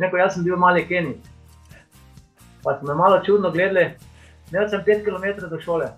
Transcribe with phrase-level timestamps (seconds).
[0.00, 1.18] Rekel, jaz sem bil mali Kenij.
[2.64, 3.90] Pa smo me malo čudno gledali,
[4.50, 5.90] imel sem 5 km do šole.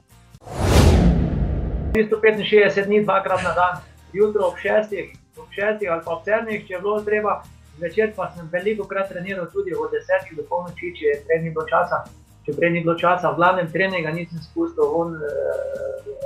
[1.94, 3.76] 365 dni, dvakrat na dan,
[4.12, 4.91] jutro ob 6,
[5.38, 7.42] ob 6 ali pa ob 7, če je bilo treba,
[7.76, 11.54] zvečer pa sem veliko krat treniral tudi od 10 do polnoči, če je prej ni
[11.54, 12.02] bilo časa.
[12.46, 15.14] Če prej ni bilo časa, v glavnem treninga nisem spustil, on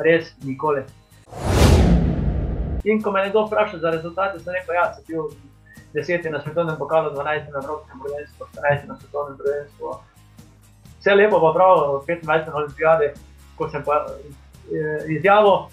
[0.09, 0.87] res nikoli.
[2.89, 5.29] In ko me je kdo vprašal za rezultate, sem rekel, ja, sem bil
[5.95, 9.95] deseti na svetovnem pokalu, dvanajsti na evropskem prvenstvu, štirinajsti na svetovnem prvenstvu.
[11.01, 11.77] Vse lepo, pa prav,
[12.07, 13.13] 25 na olimpijade,
[13.57, 15.69] ko sem pa eh, izjavil,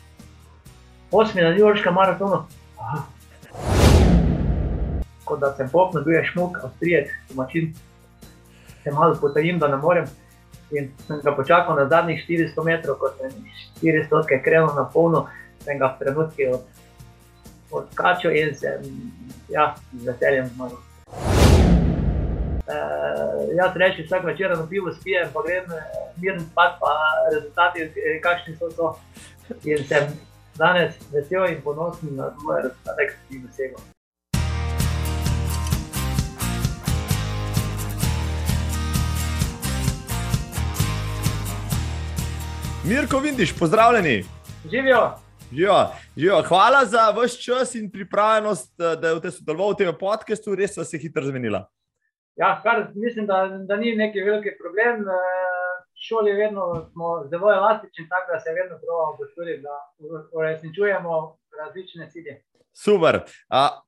[1.11, 2.43] osmi na New Yorkskem maratonu.
[5.25, 7.73] Kot da sem popno, bil je šmuk, avstrijec, domačin,
[8.83, 10.05] se malo potajim, da ne morem.
[10.71, 13.33] In sem ga počakal na zadnjih 400 metrov, ko sem
[13.81, 15.27] 400 krenil na polno,
[15.65, 16.74] sem ga v trenutki od,
[17.71, 18.81] odkačil in sem
[19.49, 20.77] ja, z veseljem zmagal.
[22.65, 25.65] Uh, jaz rečem, vsak večer na pivo spijem, pa grem
[26.17, 26.93] miren spat, pa
[27.33, 27.89] rezultati,
[28.23, 28.95] kakšni so to.
[29.63, 30.09] In sem
[30.57, 33.83] danes vesel in ponosen na svoje rezultate, ki sem jih dosegel.
[42.85, 44.23] Mirko, vidiš, pozdravljeni.
[44.71, 45.24] Živijo.
[45.55, 45.87] Živijo.
[46.17, 46.41] Živijo.
[46.47, 50.77] Hvala za vaš čas in pripravljenost, da je v tem sodeloval v tem podkastu, res
[50.77, 51.63] vas je hitro zmenila.
[52.35, 55.05] Ja, kar, mislim, da, da ni neki veliki problem.
[56.07, 59.75] Šoli vedno smo zelo elastični, tako da se vedno pravimo potruditi, da
[60.31, 62.43] uresničujemo različne cilje.
[62.73, 63.21] Super.
[63.49, 63.81] A,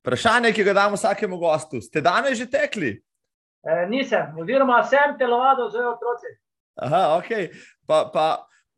[0.00, 1.80] vprašanje, ki ga damo vsakemu gostu.
[1.80, 2.90] Ste danes že tekli?
[3.62, 6.34] E, nisem, oziroma sem telovadil z otroci.
[6.74, 7.30] Aha, ok.
[7.86, 8.26] Pa, pa,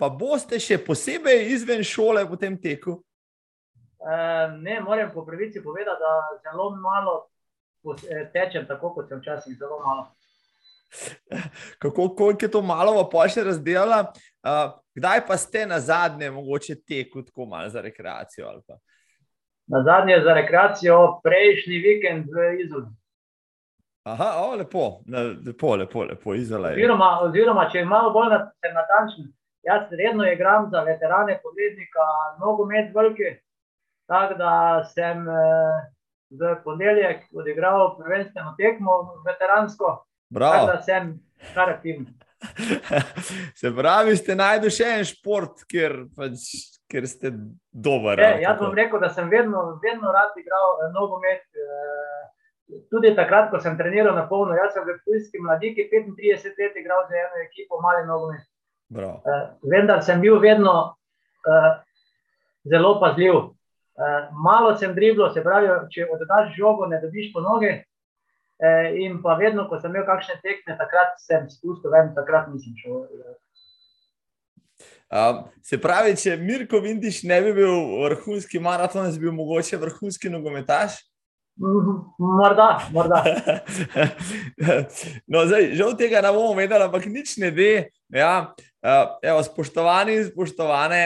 [0.00, 2.96] pa boste še posebej izven šole v tem teku?
[4.00, 4.16] E,
[4.64, 7.18] ne, moram po pravici povedati, da zelo malo
[8.32, 10.08] tečem, tako kot sem včasih zelo malo.
[11.78, 14.10] Kako koliko je to malo, pa še razdelala?
[14.42, 18.50] Uh, kdaj pa ste na zadnje, mogoče teku, tako malo za rekreacijo?
[19.70, 22.90] Na zadnje za rekreacijo, prejšnji vikend v Izoli.
[24.08, 25.02] Aha, o, lepo,
[25.46, 26.72] lepo, lepo, lepo izolaj.
[26.72, 29.28] Oziroma, oziroma, če je malo bolj natančen,
[29.62, 32.06] jaz redno igram za veterane podletnika,
[32.40, 33.36] nogomet veliki,
[34.08, 34.54] tako da
[34.94, 35.78] sem eh,
[36.30, 40.52] v ponedeljek odigral prvenstveno tekmo veteransko, Bravo.
[40.52, 41.14] tako da sem
[41.54, 42.06] kar aktiven.
[43.60, 46.46] Se pravi, ste najdel še en šport, kjer, pač,
[46.90, 47.32] kjer ste
[47.70, 48.22] dober.
[48.22, 51.44] E, jaz bom rekel, da sem vedno, vedno rad igral eh, nogomet.
[51.54, 52.28] Eh,
[52.90, 57.00] Tudi takrat, ko sem treniral na polno, jaz sem v Pujski mladiki 35 let igral
[57.08, 58.44] za eno ekipo, mali nogomet.
[58.90, 60.96] Uh, vendar sem bil vedno
[61.46, 61.78] uh,
[62.66, 63.34] zelo pazljiv.
[63.34, 63.52] Uh,
[64.32, 67.82] malo sem driblo, se pravi, če oddaš žogo, ne dobiš po noge.
[68.60, 72.74] Uh, in pa vedno, ko sem imel kakšne tekme, takrat sem spustil ven, takrat nisem
[72.80, 73.06] šel.
[75.10, 80.32] Uh, se pravi, če Mirko Vindiš ne bi bil vrhunski maraton, bi bil mogoče vrhunski
[80.32, 81.00] nogometaš?
[82.18, 83.20] Morda, morda.
[85.32, 87.72] no, zdaj, žal tega ne bomo vedeli, ampak nič ne ve.
[88.08, 88.54] Ja,
[89.22, 91.02] evo, spoštovani in spoštovane,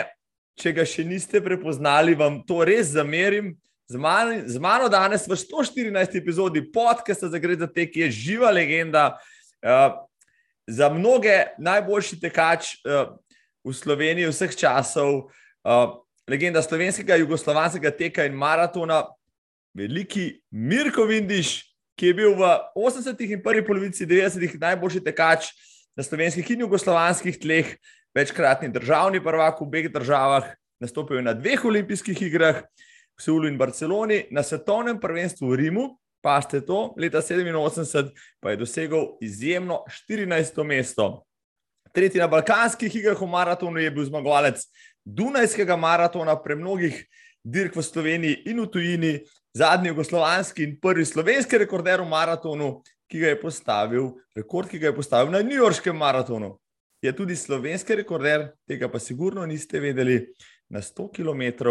[0.61, 3.55] če ga še niste prepoznali, vam to res zamerim.
[3.91, 6.17] Z mano, z mano danes v 114.
[6.17, 9.19] epizodi podcasta za Gre za tek je živa legenda.
[9.61, 9.93] Uh,
[10.65, 13.13] za mnoge najboljši tekač uh,
[13.65, 15.29] v Sloveniji vseh časov,
[15.69, 19.05] uh, legenda slovenskega, jugoslovanskega teka in maratona,
[19.77, 25.53] veliki Mirko Vindiš, ki je bil v 80-ih in prvi polovici 90-ih najboljši tekač
[25.97, 27.77] na slovenskih in jugoslovanskih tleh,
[28.15, 30.51] večkratni državni prvak v obeh državah,
[30.83, 32.63] nastopil je na dveh olimpijskih igrah,
[33.15, 35.85] v Seulu in Barceloni, na svetovnem prvenstvu v Rimu,
[36.19, 38.11] pa ste to, leta 87,
[38.43, 40.65] pa je dosegel izjemno 14.
[40.67, 41.23] mesto.
[41.95, 44.67] Tretji na balkanskih igrah v maratonu je bil zmagovalec
[45.05, 47.07] Dunajskega maratona, pre mnogih
[47.45, 49.13] dirk v Sloveniji in v tujini,
[49.55, 52.83] zadnji jugoslovanski in prvi slovenski rekorder v maratonu,
[53.15, 56.57] ki ga je postavil, rekord, ki ga je postavil na New Yorkskem maratonu.
[56.99, 60.33] Je tudi slovenski rekorder, tega pa sigurno niste vedeli,
[60.67, 61.71] na 100 km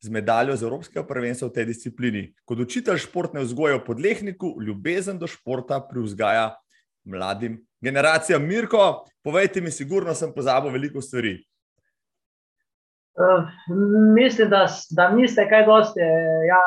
[0.00, 2.22] z medaljo z Evropskega prvenstva v tej disciplini.
[2.48, 6.56] Kot učitelj športne vzgoje v podlehniku, ljubezen do športa privzgaja
[7.04, 8.48] mladim generacijam.
[8.48, 11.36] Mirko, povejte mi, sigurno sem pozabil veliko stvari.
[13.18, 13.44] Uh,
[14.16, 14.64] mislim, da,
[14.96, 16.00] da niste kaj dosti.
[16.48, 16.62] Ja,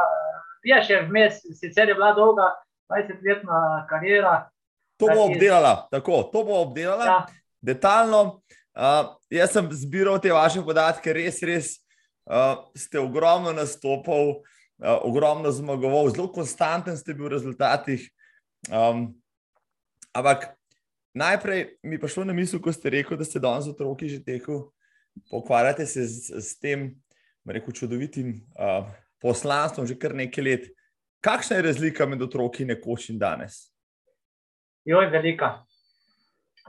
[0.61, 2.51] je še vmes, sicer je bila dolga
[2.91, 4.49] 20-letna karijera.
[5.01, 7.19] To bo obdelala, tako, to bo obdelala ja.
[7.61, 8.41] detaljno.
[8.71, 11.73] Uh, jaz sem zbiral te vaše podatke, res, res
[12.29, 18.05] uh, ste ogromno nastopal, uh, ogromno zmagoval, zelo konstanten ste bil v rezultatih.
[18.69, 19.09] Um,
[20.13, 20.53] ampak
[21.17, 24.69] najprej mi je prišlo na misel, ko ste rekel, da ste danes otroki že tekel,
[25.27, 26.79] pokvarjate se z, z tem,
[27.43, 28.87] rekel, čudovitim uh,
[29.19, 30.63] poslanstvom že kar nekaj let.
[31.21, 33.67] Kakšna je razlika med otroki nekoč in danes?
[34.85, 35.51] Jo velika.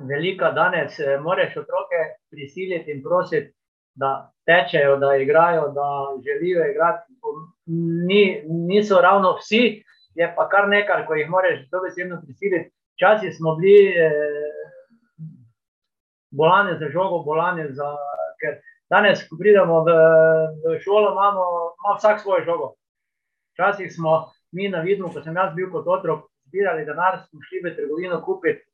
[0.09, 2.01] Velika danes, eh, moraš otroke
[2.31, 3.53] prisiliti in prositi,
[3.95, 5.89] da tečejo, da igrajo, da
[6.25, 7.13] želijo igrati.
[8.09, 9.85] Ni, niso ravno vsi,
[10.15, 12.71] je pa kar nekaj, ko jih moraš dobesedno prisiliti.
[12.97, 14.13] Včasih smo bili eh,
[16.31, 17.97] bolani za žogo, bolani za.
[18.91, 19.93] Danes, ko pridemo v,
[20.65, 21.43] v šolo, imamo,
[21.81, 22.75] imamo vsak svojo žogo.
[23.55, 27.63] Včasih smo mi na vidu, ko sem jaz bil kot otrok, zbirali denar, smo šli
[27.65, 28.65] v trgovino kupiti.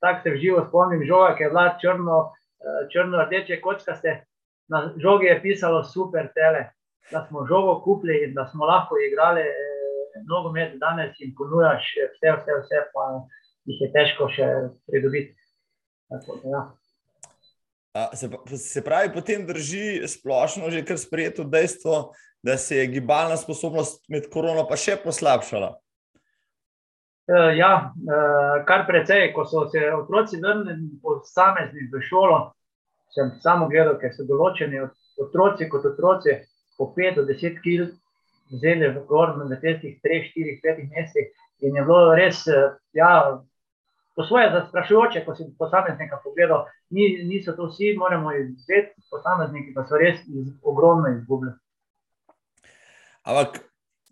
[0.00, 2.16] Tako se v živo spomnim, žoga, ki je bila črno,
[2.60, 4.24] eh, črno-rdeče kockaste.
[4.68, 6.70] Na žogi je pisalo super tele,
[7.12, 12.32] da smo žogo kupili in da smo lahko igrali eh, nogomet danes in ponujaš vse,
[12.38, 13.04] vse, vse, pa
[13.66, 14.48] jih je težko še
[14.88, 15.36] pridobiti.
[16.10, 16.66] Tako, ja.
[18.14, 18.28] Se,
[18.58, 22.12] se pravi, potem drži splošno že kar sprejeto dejstvo,
[22.46, 25.72] da se je gibalna sposobnost med korono pa še poslabšala.
[27.26, 32.38] Uh, ja, uh, kar precej, ko so se otroci vrnili posamezni v šolo,
[33.14, 34.84] sem samo gledal, ker so določeni
[35.24, 36.36] otroci kot otroci
[36.78, 37.88] po 5 do 10 kg
[38.52, 43.10] vzeli v gornjem v teh 3, 4, 5 mesecih in je bilo res, uh, ja,
[44.14, 49.82] po svoje zastrašujoče, ko si posameznika pogledal, Ni, niso to vsi, moramo izvedeti, posamezniki pa
[49.90, 50.20] so res
[50.62, 51.58] ogromno izgubljeni.
[53.26, 53.58] Ampak,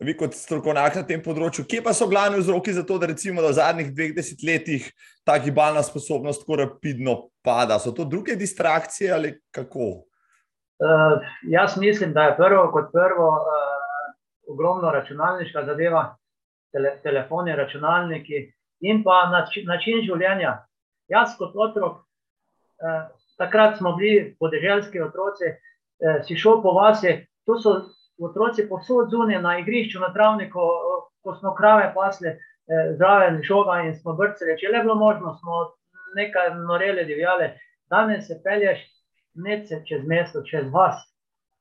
[0.02, 3.44] vi kot strokovnjak na tem področju, kje pa so glavni vzroki za to, da recimo
[3.44, 4.88] da v zadnjih dveh desetletjih
[5.26, 7.14] ta gibalna sposobnost tako rapidno
[7.46, 7.78] pada?
[7.78, 9.92] So to druge distrakcije ali kako?
[10.82, 13.74] Uh, jaz mislim, da je prvo kot prvo uh,
[14.50, 16.16] ogromno računalniška zadeva,
[16.74, 18.42] tele, telefoni, računalniki
[18.80, 20.56] in pa način, način življenja.
[21.08, 22.00] Jaz kot otrok,
[22.82, 23.02] eh,
[23.38, 27.74] takrat smo bili podeželski otroci, eh, si šel po vasi, tu so
[28.22, 30.60] otroci posod zunaj na igrišču, na travniku,
[31.22, 34.58] ko smo krave pasli, eh, zraven žoga in smo brcali.
[34.60, 35.70] Če le bilo možno, smo
[36.16, 37.50] nekaj noreli, divjali.
[37.90, 38.84] Danes se pelješ
[39.34, 41.00] nece čez mesto, čez vas.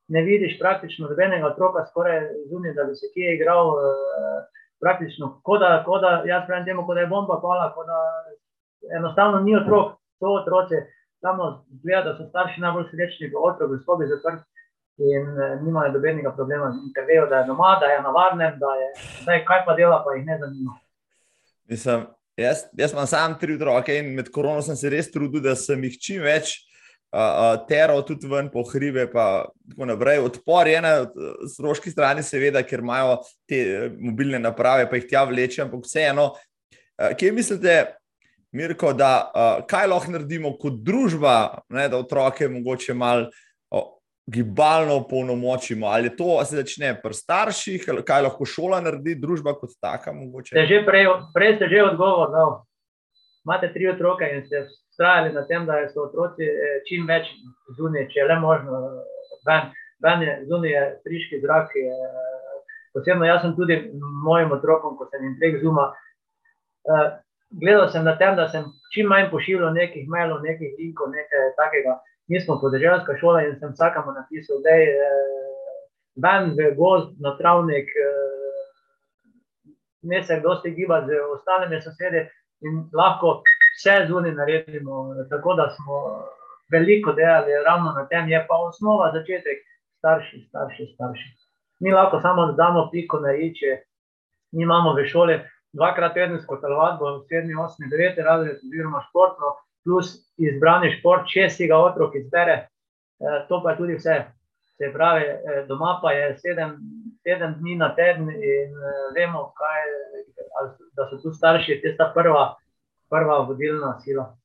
[0.08, 2.20] Ne vidiš praktično nobenega otroka, skoraj
[2.50, 3.78] zunaj, da bi se kje igral.
[3.78, 4.44] Eh,
[4.84, 8.00] praktično, kot da, ko da, jaz pravim temu, kot da je bomba pala, kot da
[8.98, 10.82] enostavno ni otrok, to otroci,
[11.24, 14.44] samo gleda, da so starši najbolj srečni, ko otrok v sobi zaprt
[14.98, 18.90] in eh, nimajo dobenega problema, ker vejo, da je doma, da je navarnem, da je,
[19.26, 20.76] da je kaj pa dela, pa jih ne zanima.
[21.70, 22.06] Mislim,
[22.36, 25.82] jaz, jaz imam sam tri otroke in med korono sem se res trudil, da sem
[25.88, 26.56] jih čim več
[27.70, 30.18] teral tudi ven po hribe, pa tako naprej.
[30.18, 30.94] Odpor je na
[31.46, 36.32] stroški strani, seveda, ker imajo te eh, mobilne naprave, pa jih tja vlečem, ampak vseeno.
[36.94, 37.72] Kje mislite,
[38.54, 39.10] Mirko, da
[39.66, 43.32] kaj lahko naredimo kot družba, ne, da otroke mogoče malo
[44.26, 45.86] gibalno polnomočimo?
[45.86, 50.12] Ali to se začne pri starših, kaj lahko šola naredi, družba kot taka?
[50.86, 52.32] Prej, prej ste že odgovor.
[52.32, 52.46] No.
[53.44, 57.28] Imate tri otroke in ste ustrajali na tem, da so otroci eh, čim več
[57.76, 58.80] zunaj, če le možno.
[59.44, 59.68] Ven,
[60.00, 61.74] ven je zunaj je friški zrak.
[61.76, 61.92] Je,
[62.94, 63.76] posebno jaz sem tudi
[64.24, 65.90] mojim otrokom, ko sem jim prek zuma.
[66.84, 67.16] Uh,
[67.60, 71.98] gledal sem na tem, da sem čim manj pošiljal nekih mailov, nekih linkov, nekaj takega.
[72.28, 75.04] Mi smo podeželjska šola in sem vsakamo napisal, da je uh,
[76.24, 82.24] ven v gozd, na travnik, uh, ne se dosti giba z ostalimi sosedi
[82.64, 83.42] in lahko
[83.76, 86.00] vse zunaj naredimo, tako da smo
[86.72, 89.64] veliko delali, ravno na tem je pa osnova, začetek,
[89.98, 91.28] starši, starši, starši.
[91.80, 93.80] Mi lahko samo damo piko na iče,
[94.52, 95.40] mi imamo v šoli
[95.72, 101.78] dvakrat tedensko telovadbo, 7, 8, 9 razred, oziroma športno, plus izbrani šport, če si ga
[101.78, 102.56] otrok izbere,
[103.20, 104.18] eh, to pa je tudi vse.
[104.74, 106.76] Se pravi, eh, doma pa je sedem,
[107.22, 109.86] sedem dni na teden in eh, vemo, kaj,
[110.96, 112.54] da so tu starši, tista prva
[113.14, 114.36] prva vodilna sila.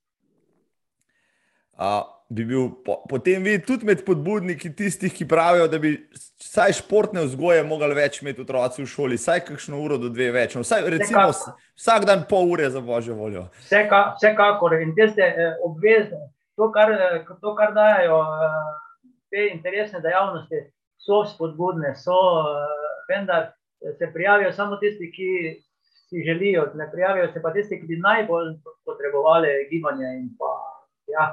[1.78, 5.96] A, bi bil po, potem vi tudi med podbudniki tistih, ki pravijo, da bi
[6.40, 10.54] vsaj športne vzgoje mogli več imeti otroci v šoli, vsaj kakšno uro do dve več,
[10.56, 11.64] no, vsaj recimo vsekakor.
[11.80, 13.48] vsak dan pol ure za božjo voljo.
[13.66, 16.22] Vseka, vsekakor in te ste eh, obvezni.
[16.60, 18.70] To kar, eh, to, kar dajo eh,
[19.32, 20.68] te interesne dejavnosti,
[21.00, 23.52] so spodbudne, so, eh, vendar
[23.98, 25.32] se prijavijo samo tisti, ki
[26.10, 30.10] si želijo, ne prijavijo se pa tisti, ki bi najbolj potrebovali gibanje.
[30.40, 30.52] Pa,
[31.08, 31.30] ja,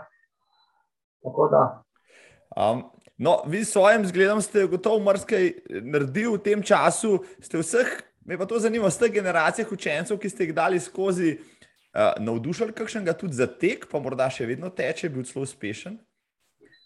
[2.57, 2.85] um,
[3.19, 5.53] no, vi s svojim zgledom ste gotovo marsikaj
[5.83, 7.19] naredili v tem času.
[7.41, 12.19] Ste vseh Me pa to zanima, ste generacije učencev, ki ste jih dali skozi, uh,
[12.19, 16.01] navdušili kakšnega tudi za tek, pa morda še vedno teče, bil zelo uspešen?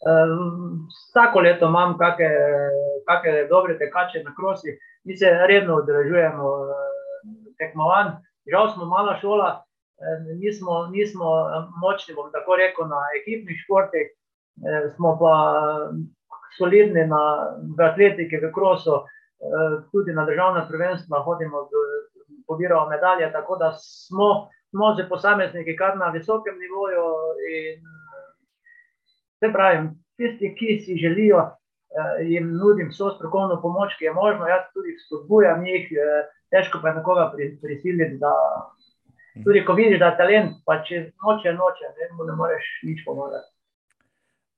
[0.04, 6.52] Um, vsako leto imam kakšne dobre tekače na krosi, mi se redno udeležujemo
[7.56, 8.18] tekmovanj.
[8.52, 9.50] Žal smo mala šola,
[10.36, 11.32] nismo, nismo
[11.80, 14.12] močni, bom tako rekel, na ekipnih športih,
[14.96, 15.34] smo pa
[16.58, 17.22] solidni na,
[17.76, 21.68] v atletiki, v krosu, eh, tudi na državnem prvenstvu, hodimo,
[22.46, 23.32] pobiramo medalje.
[23.32, 27.04] Tako da smo, smo že posamezniki, kar na visokem nivoju.
[27.50, 27.80] In,
[29.40, 34.46] se pravi, tisti, ki si želijo, eh, jim nudim vso strokovno pomoč, ki je možno,
[34.46, 38.18] jaz tudi spodbujam jih, eh, težko pa je nekoga prisiliti.
[39.44, 43.48] Tudi, ko vidiš, da je talent, pa če noče, noče, ne, ne moreš nič pomagati.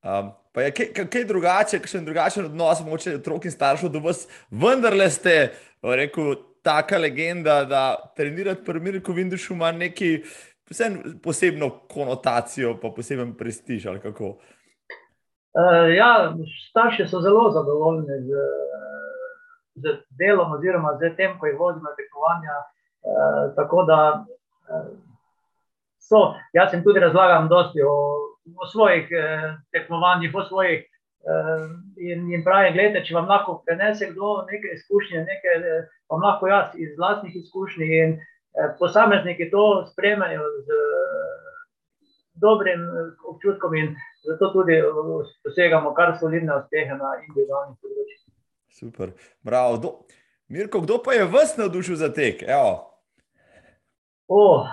[0.03, 4.01] Um, pa je kaj, kaj drugače, še en drugačen odnos, moče otrok in staršev do
[4.03, 5.35] vas, vendar le ste,
[5.83, 6.35] rekel,
[6.67, 7.83] taka legenda, da
[8.17, 10.25] trenirati pri Mirku Vindušu ima neki
[11.23, 14.35] posebno konotacijo, pa poseben prestiž ali kako.
[15.53, 16.35] Uh, ja,
[16.71, 18.45] starši so zelo zadovoljni z,
[19.85, 22.59] z delom, oziroma z tem, ko jih vodim na tekmovanja.
[23.03, 24.87] Uh, tako da uh,
[26.01, 27.95] so, jaz jim tudi razlagam dosti o
[28.45, 30.81] v svojih eh, tekmovanjih, v svojih.
[31.23, 31.67] Eh,
[32.03, 36.51] in, in pravi, gledajte, če vam lahko prenese kdo nekaj izkušnje, nekaj eh, vam lahko
[36.51, 37.83] jaz iz vlastnih izkušnj.
[37.83, 41.23] In eh, posamezniki to spremljajo z eh,
[42.43, 43.95] dobrim eh, občutkom, in
[44.27, 44.81] zato tudi
[45.45, 48.21] dosegamo kar solidne uspehe na individualnih področjih.
[48.73, 49.79] Super, bravo.
[49.79, 49.95] Do,
[50.53, 52.43] Mirko, kdo pa je vas navdušil za tek?
[54.27, 54.67] Oh,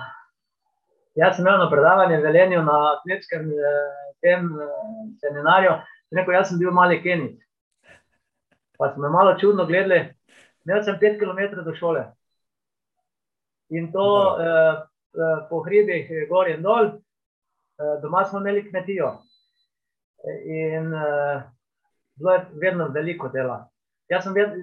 [1.18, 3.88] Jaz sem imel na predavanje v Velenju na atletskem eh,
[4.22, 4.68] tem, eh,
[5.20, 5.72] seminarju.
[6.14, 7.40] Rekel, jaz sem bil mali Kenic.
[8.78, 10.14] Pa smo me malo čudno gledali.
[10.64, 12.04] Imel sem pet km do šole.
[13.70, 14.06] In to
[14.40, 14.82] eh,
[15.14, 16.92] eh, po hribih, gor in dol.
[17.80, 19.18] Eh, doma smo imeli kmetijo.
[20.44, 21.42] In eh,
[22.14, 23.66] bilo je vedno veliko dela.
[24.08, 24.62] Jaz sem vedno,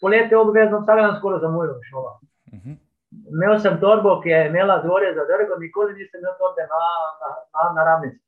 [0.00, 2.18] poletje obvezno, vsak dan skoraj zamujal v šolo.
[2.52, 2.70] Uh mhm.
[2.70, 2.87] -huh.
[3.10, 6.80] Imel sem torbo, ki je imela zgoraj za drgo, nikoli nisem imel torbe na,
[7.20, 8.20] na, na, na ravnici.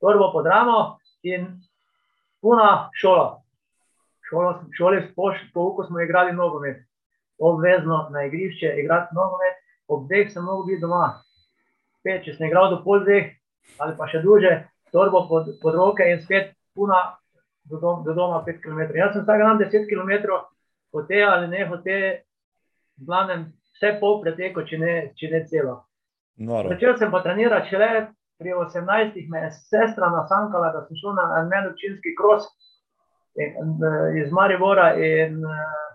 [0.00, 1.46] Torbo pod ramo in
[2.40, 3.42] puna šola.
[4.28, 6.84] Šolo, šoli po pouku smo igrali nogomet.
[7.38, 9.56] Obvezno na igrišče igrati nogomet,
[9.88, 11.22] ob dveh sem mogel biti doma.
[12.00, 13.34] Spet, če sem igral do pol dveh
[13.78, 14.52] ali pa še duže,
[14.92, 17.18] torbo pod, pod roke in spet puna
[17.68, 18.80] do, dom, do doma 5 km.
[18.96, 20.40] Jaz sem vsak dan 10 km,
[20.94, 21.98] hote ali ne hote,
[22.98, 23.44] v glavnem
[23.78, 25.76] vse pol preteko, če ne, če ne celo.
[26.38, 26.70] Noro.
[26.74, 27.90] Začel sem pa trenirati šele
[28.38, 32.46] pri 18, me je sestra nasankala, da sem šel na medicинski kros
[33.38, 33.72] in, in,
[34.22, 35.88] iz Maribora in uh,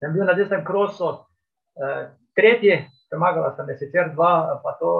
[0.00, 2.02] sem bil na desnem krosu uh,
[2.36, 4.92] tretji, premagala sem sicer dva, pa to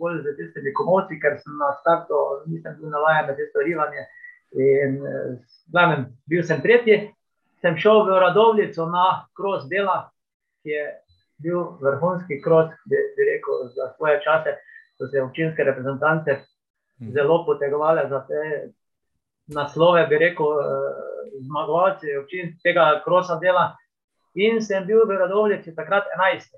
[0.00, 4.08] bolj za tiste komoci, ker sem na startu nisem bil navajen na tisto rivanje
[4.52, 4.98] in
[5.72, 6.96] glavnem, bil sem tretji,
[7.60, 10.10] sem šel v Radovljico na kros dela,
[10.64, 10.88] ki je
[11.42, 14.56] bil vrhunski krok, bi, bi rekel, za svoje čase,
[14.98, 17.12] ko so se občinske reprezentance hmm.
[17.12, 18.42] zelo potegovali za te
[19.46, 21.12] naslove, bi rekel, eh,
[21.46, 23.72] zmagovalci občinskega krosa dela.
[24.34, 26.56] In sem bil v Radovljici takrat 11.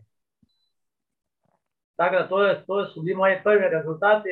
[1.97, 4.29] Tako da to, je, to so bili moji prvi rezultati.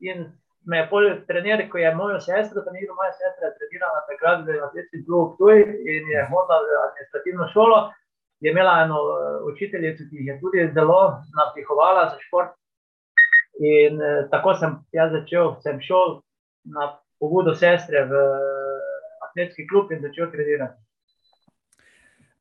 [0.00, 0.32] In
[0.64, 4.60] me je pol trener, ko je mojo sestro, treniral, moja sestra je trenirala takrat v
[4.66, 7.78] Atletični klub Tuj in je hodila v administrativno šolo
[8.42, 11.00] je imela eno eh, učiteljico, ki je tudi zelo
[11.38, 12.50] napihovala za šport.
[13.60, 16.20] In eh, tako sem jaz začel, sem šel
[16.64, 20.78] na pobudo sestre v eh, atletski klub in začel trenirati.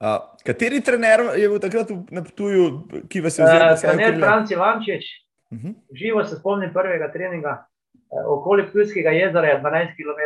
[0.01, 2.63] Uh, kateri trener je bil takrat na Ptuju,
[3.09, 3.65] ki vas je vzel?
[3.67, 5.05] Uh, trener Franc Ivančič.
[5.51, 5.67] Uh mhm.
[5.67, 5.97] -huh.
[5.99, 7.65] Živo se spomnim prvega treninga.
[8.09, 10.21] Uh, okoli Ptujskega jezera je 12 km.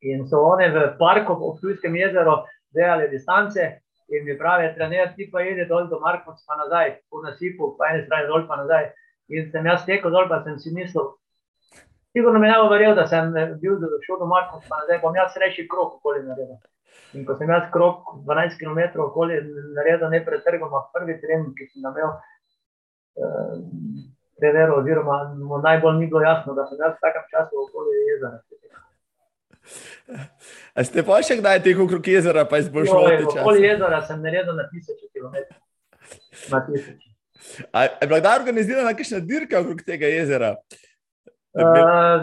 [0.00, 2.34] In so oni v parku ob Ptujskem jezeru
[2.74, 3.80] delali distance.
[4.10, 7.92] In mi pravi, trener, ti pa ide dol do Marka, pa nazaj, po nasipu, pa
[7.92, 8.90] ene strani dol, pa nazaj.
[9.30, 11.12] In sem jaz tekel dol, pa sem si mislil,
[12.10, 13.30] sigurno mi ne bo verjel, da sem
[13.62, 16.58] bil šel do Marka, pa nazaj, bom jaz reči krok okoli naredil.
[17.14, 19.38] In ko sem jaz krok 12 km okoli
[19.78, 22.16] naredil, ne pretrgom, prvi trening, ki sem imel,
[23.14, 23.56] eh,
[24.42, 25.22] trenerov, oziroma
[25.62, 28.42] najbolj ni bilo jasno, da sem jaz v takem času okoli jezera.
[30.74, 33.42] A ste pa še kdaj tekel okrog jezera, pa izboljšali čas?
[33.42, 35.58] Okoli jezera sem naredil na tisoče kilometrov.
[38.00, 40.54] Je bila kdaj organizirana kakšna dirka okrog tega jezera?
[41.50, 42.22] Uh,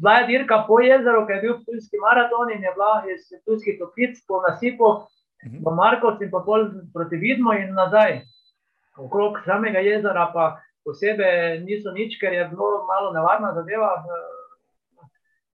[0.00, 3.78] bila je dirka po jezeru, ki je bil Ptujski maraton in je bila iz Ptujskih
[3.80, 4.88] toplic po nasipu.
[5.44, 5.60] mhm.
[5.64, 8.22] v Markovci in pa pol proti Vidmu in nazaj.
[8.96, 14.04] Okrog samega jezera pa posebej niso nič, ker je bilo malo nevarna zadeva.
[14.04, 14.43] Eh,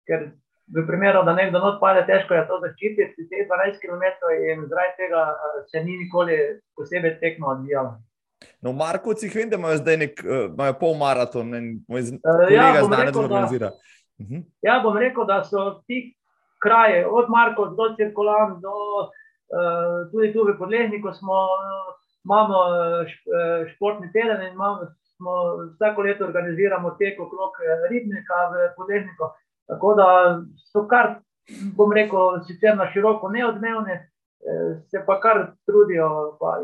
[0.07, 0.31] ker
[0.67, 4.03] v primeru, da nekdo not pade, težko je to zaščititi, te 12 km
[4.49, 6.37] in zaradi tega eh, se ni nikoli
[6.77, 7.95] posebej tekmo odvijalo.
[8.61, 12.49] No, v Markovcih vem, da imajo zdaj nek, uh, imajo pol maraton, in moj uh,
[12.51, 13.73] ja, znanec organizira.
[13.73, 14.35] Da, Uh mhm.
[14.35, 14.43] -huh.
[14.61, 16.15] Ja, bom rekel, da so ti
[16.63, 21.35] kraje, od Marko do Cirkulan, do uh, tudi tu v Podlehniku, smo,
[22.23, 22.55] imamo
[23.73, 25.31] športni teden in imamo, smo,
[25.73, 27.51] vsako leto organiziramo tek okrog
[27.91, 29.23] ribnika v Podlehniku.
[29.67, 30.07] Tako da
[30.71, 31.19] so kar,
[31.77, 33.99] bom rekel, sicer na široko neodmevne,
[34.91, 36.59] se pa kar trudijo, pa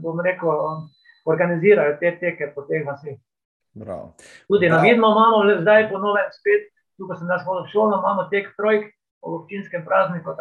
[0.00, 0.50] bom rekel,
[1.28, 3.18] organizirajo te teke po teh vaseh.
[4.48, 6.72] Tudi na vidno imamo, zdaj po novem spet
[7.02, 8.90] tukaj sem jaz hodil v šolo, imamo tek trojk
[9.22, 10.34] v občinskem prazniku.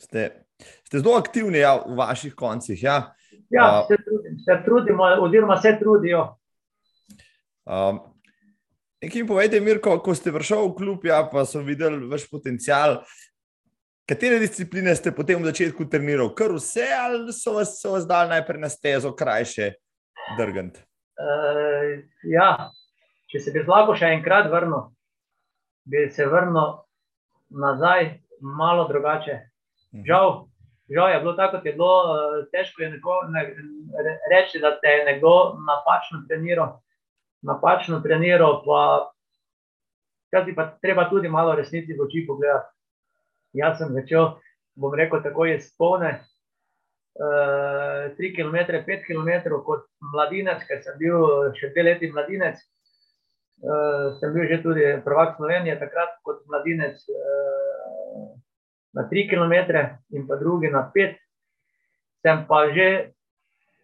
[0.00, 0.46] Ste,
[0.86, 2.78] ste zelo aktivni ja, v vaših koncih.
[2.82, 3.12] Ja,
[3.50, 6.36] ja uh, se, trudim, se trudimo, oziroma se trudijo.
[7.66, 8.00] Um,
[9.00, 12.98] Nekaj povejte, Mirko, ko ste prišli v klub, ja, pa so videli vaš potencial.
[14.04, 16.34] Katere discipline ste potem v začetku trenirali?
[16.36, 19.70] Kar vse, ali so vas, so vas dali najprej na stezo, krajše,
[20.36, 20.82] drgant?
[21.16, 22.68] Uh, ja,
[23.32, 24.92] če se bi lahko še enkrat vrnil,
[25.88, 26.84] bi se vrnil
[27.56, 29.38] nazaj, malo drugače.
[29.96, 30.04] Mhm.
[30.12, 30.28] Žal,
[30.92, 31.94] žal je bilo tako, kot je bilo.
[32.04, 33.48] Eh, težko je neko, ne,
[34.28, 36.76] reči, da te je nekdo napačno treniral.
[37.42, 39.10] Napačno treniral, pa
[40.32, 42.68] je pa treba tudi malo resnici v oči pogledati.
[43.52, 44.36] Jaz sem začel,
[44.78, 46.20] bom rekel, tako je spone.
[47.20, 48.56] 3 km,
[48.86, 49.30] 5 km
[49.64, 52.60] kot mladinec, ker sem bil še dve leti mladinec,
[53.66, 58.30] uh, sem bil že tudi prvak Slovenije, takrat kot mladinec uh,
[58.96, 59.54] na 3 km
[60.16, 61.18] in pa drugi na 5.
[62.22, 63.12] Sem pa že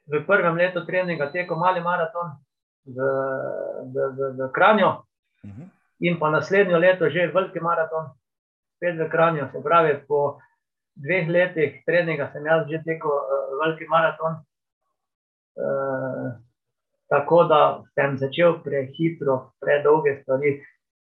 [0.06, 2.38] v prvem letu treninga tekel mali maraton
[2.86, 2.98] v,
[3.92, 5.02] v, v, v Kranju uh
[5.44, 5.62] mhm.
[5.62, 5.68] -huh.
[5.98, 8.10] in pa naslednjo leto že veliki maraton,
[8.76, 9.48] spet v Kranju.
[9.52, 10.38] Se pravi, po
[10.94, 14.32] dveh letih treninga sem jaz že tekel uh, veliki maraton.
[15.56, 16.46] Uh,
[17.08, 20.58] Tako da sem začel prehitro, predolge stvari.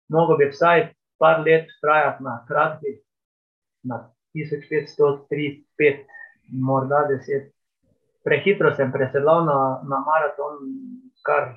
[0.08, 0.86] Mogoče bi vsaj
[1.20, 2.96] par let trajal na kratkih,
[3.84, 3.98] na
[4.34, 6.06] 1500, 3, 5,
[6.66, 7.50] morda 10.
[8.24, 10.56] Prehitro sem presedlal na, na maraton,
[11.24, 11.52] kar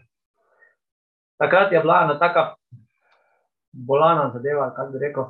[1.38, 2.56] takrat je bila ena taka
[3.72, 5.24] bolana zadeva, kako bi rekel.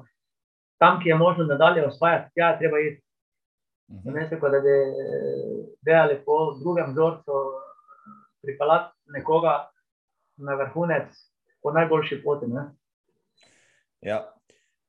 [0.80, 3.02] Tam, ki je možno nadalje osvajati, tja je treba iti.
[3.88, 4.76] Ne se, da bi
[5.82, 7.32] delali po drugem vzorcu,
[8.42, 9.70] pripeljati nekoga
[10.38, 11.08] na vrhunec
[11.62, 12.48] po najboljši poti.
[12.48, 12.64] Ne?
[14.02, 14.34] Ja.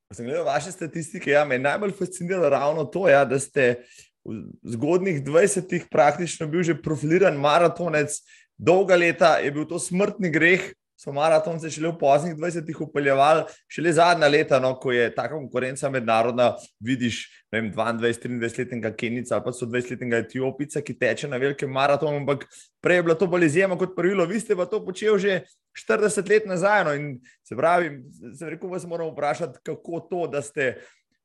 [0.09, 3.85] Ko sem gledal vaše statistike, ja, me je najbolj fasciniralo ravno to, ja, da ste
[4.25, 8.17] v zgodnih 20-ih praktično bil že profiliran maratonec,
[8.57, 13.93] dolga leta je bil to smrtni greh, so maraton šele v poznih 20-ih upeljevali, šele
[13.93, 20.23] zadnja leta, no, ko je ta konkurenca mednarodna, vidiš 22-23-letnega Kenica ali pa so 20-letnega
[20.25, 22.47] Etiopica, ki teče na velikem maratonu, ampak
[22.83, 25.41] prej je bila to bolj izjema kot pravilo, vi ste pa to počeli že
[25.87, 26.85] 40 let nazaj.
[26.85, 27.91] No, in se pravi,
[28.39, 30.77] se rekel, vas moramo vprašati, kako to, da ste.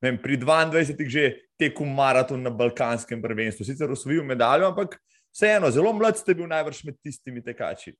[0.01, 1.23] Vem, pri 22-ih že
[1.60, 4.95] tekel maraton na Balkanskem prvenstvu, sicer osvojil medaljo, ampak
[5.36, 7.91] vseeno, zelo mlad ste bil najbrž med tistimi tekači.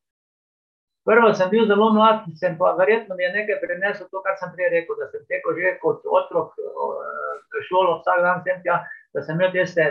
[1.07, 4.51] Prvo sem bil zelo mlad, sem pa verjetno mi je nekaj prinesel to, kar sem
[4.55, 8.81] prej rekel, da sem tekel že kot otrok v šolo vsak dan, sem tja,
[9.15, 9.85] da sem imel tiste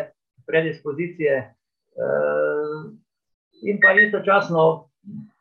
[0.46, 2.76] predispozicije eh,
[3.68, 4.66] in pa istočasno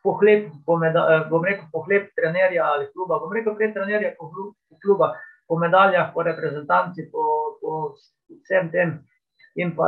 [0.04, 4.16] pohlep, eh, bom rekel, pohlep trenerja ali kluba, bom rekel, pred trenerja
[4.82, 5.14] kluba,
[5.48, 7.96] po medaljah, po reprezentanci, po, po
[8.44, 8.98] vsem tem.
[9.56, 9.88] In pa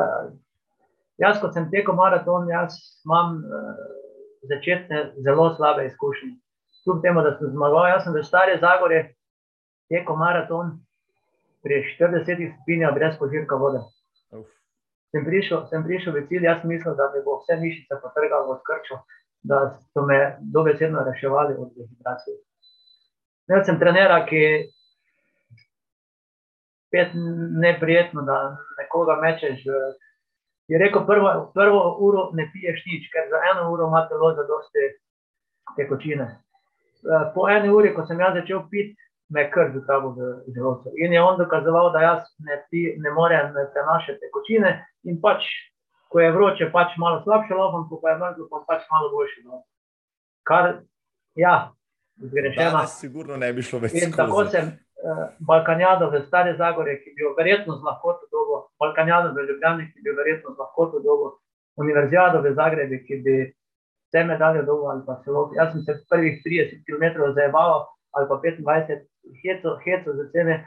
[1.20, 4.09] jaz, kot sem tekel maraton, jaz imam eh,
[4.42, 6.36] začetne zelo slabe izkušnje.
[6.84, 9.00] Kljub temu, da sem zmagal, jaz sem v Stare Zagore
[9.90, 10.78] tekel maraton
[11.64, 13.82] pri 40 stopinjah brez požirka vode.
[15.12, 18.62] Sem prišel, sem prišel v cilj, jaz mislim, da mi bo vse mišice potrgalo od
[18.64, 19.02] krčo,
[19.44, 22.36] da so me dobesedno reševali od dehidracije.
[23.50, 24.36] Imel sem trenera, ki
[26.92, 27.12] je
[27.66, 29.82] neprijetno, da nekoga mečeš v
[30.70, 34.44] je rekel, prvo, prvo uro ne piješ nič, ker za eno uro ima telo za
[34.46, 34.86] dosti
[35.78, 36.28] tekočine.
[36.34, 38.96] Eh, po eni uri, ko sem jaz začel piti,
[39.30, 40.94] me je kar zutavo v želodcu.
[40.98, 45.46] In je on dokazoval, da jaz ne, pi, ne morem naše tekočine in pač,
[46.10, 49.42] ko je vroče, pač malo slabše lopam, ko pa je mrzlo, pa pač malo boljše.
[49.46, 49.64] No.
[50.44, 50.82] Kar,
[51.36, 51.72] ja,
[52.18, 52.86] zgrešeno.
[52.88, 53.94] Sigurno ne bi šlo več.
[54.02, 54.74] In tako sem,
[55.40, 60.02] Balkanjado v Stare Zagore, ki bi jo verjetno z lahkoto dobo, Balkanjado v Ljubljani, ki
[60.04, 61.38] bi jo verjetno z lahkoto dobo,
[61.80, 63.36] Univerzijado v Zagrebi, ki bi
[64.10, 65.52] vse medalje dobo ali pa celo.
[65.56, 69.06] Jaz sem se prvih 30 km zajeval ali pa 25
[69.44, 70.66] heco, heco za cene,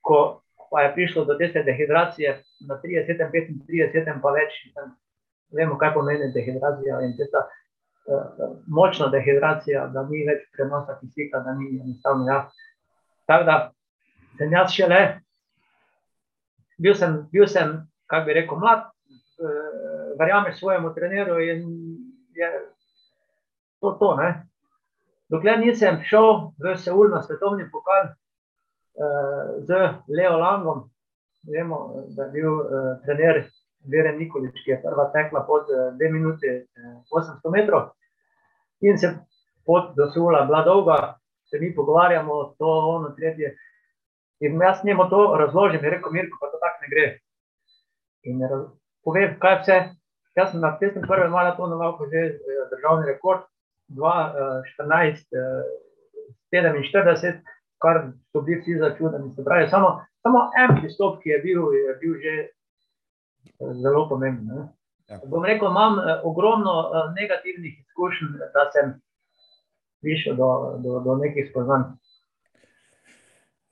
[0.00, 4.52] ko pa je prišlo do te dehidracije na 30, 35, pa več.
[5.52, 7.46] Vemo, kaj pomeni dehidracija in testa.
[8.06, 12.26] Uh, močna dehidracija, da ni več prenosa kisika, da ni enostavno.
[12.26, 12.50] Ja.
[13.26, 13.56] Tako da
[14.38, 15.00] sem jaz še le,
[16.78, 17.78] bil sem, bil sem
[18.10, 21.64] kako bi rekel, mlad, uh, verjamem svojemu trenerju in
[22.36, 22.50] je
[23.80, 24.12] to to.
[24.20, 24.30] Ne.
[25.32, 30.86] Dokler nisem šel v Seul na svetovni pokal uh, z Leo Langom,
[31.50, 33.44] vemo, da je bil uh, trener
[33.86, 36.50] Veren Nikolič, ki je prva tekla pod 2 minuti
[37.14, 37.92] 800 metrov
[38.82, 39.12] in se
[39.66, 40.96] pot do Seula bila dolga,
[41.50, 43.56] se mi pogovarjamo, to, ono, tretje.
[44.40, 47.06] In jaz njemu to razložim, je rekel, Mirko, pa to tako ne gre.
[48.22, 48.42] In
[49.04, 49.78] povem, kaj vse.
[50.36, 52.38] Jaz sem na testem prvem maratonu lahko že
[52.70, 53.46] državni rekord,
[53.88, 54.10] 2,
[54.76, 55.24] 14,
[56.52, 57.40] 47,
[57.78, 59.32] kar so bili vsi začudeni.
[59.44, 62.34] Pravi, samo, samo en pristop, ki je bil, je bil že
[63.80, 64.68] zelo pomemben.
[65.08, 65.20] Ja.
[65.24, 68.94] Bom rekel, imam ogromno negativnih izkušenj, da sem
[70.06, 70.50] prišel do,
[70.84, 71.96] do, do nekih spoznanj.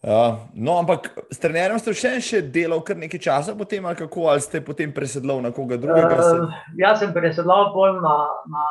[0.04, 4.26] Uh, no, ampak s trenerjem ste še, še delal kar nekaj časa, potem, ali kako
[4.34, 6.18] ali ste potem presedlal na koga drugega?
[6.20, 8.16] Uh, jaz sem presedlal bolj na,
[8.52, 8.64] na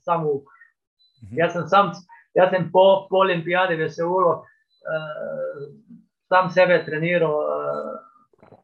[0.00, 0.48] samo uk.
[0.48, 1.28] Uh mhm.
[1.28, 1.38] -huh.
[1.42, 1.92] Jaz sem, sam,
[2.34, 5.60] jaz sem po, po olimpijadi veselo, uh,
[6.32, 7.36] sam sebe treniral.
[7.36, 8.56] Uh,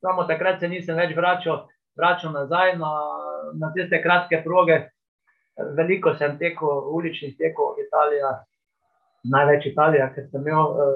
[0.00, 2.92] samo takrat se nisem več vračal, vračal nazaj na,
[3.60, 4.88] na tiste kratke proge.
[5.76, 8.30] Veliko sem tekel, uličnih tekov, Italija,
[9.32, 10.94] največ Italija, ker sem imel uh,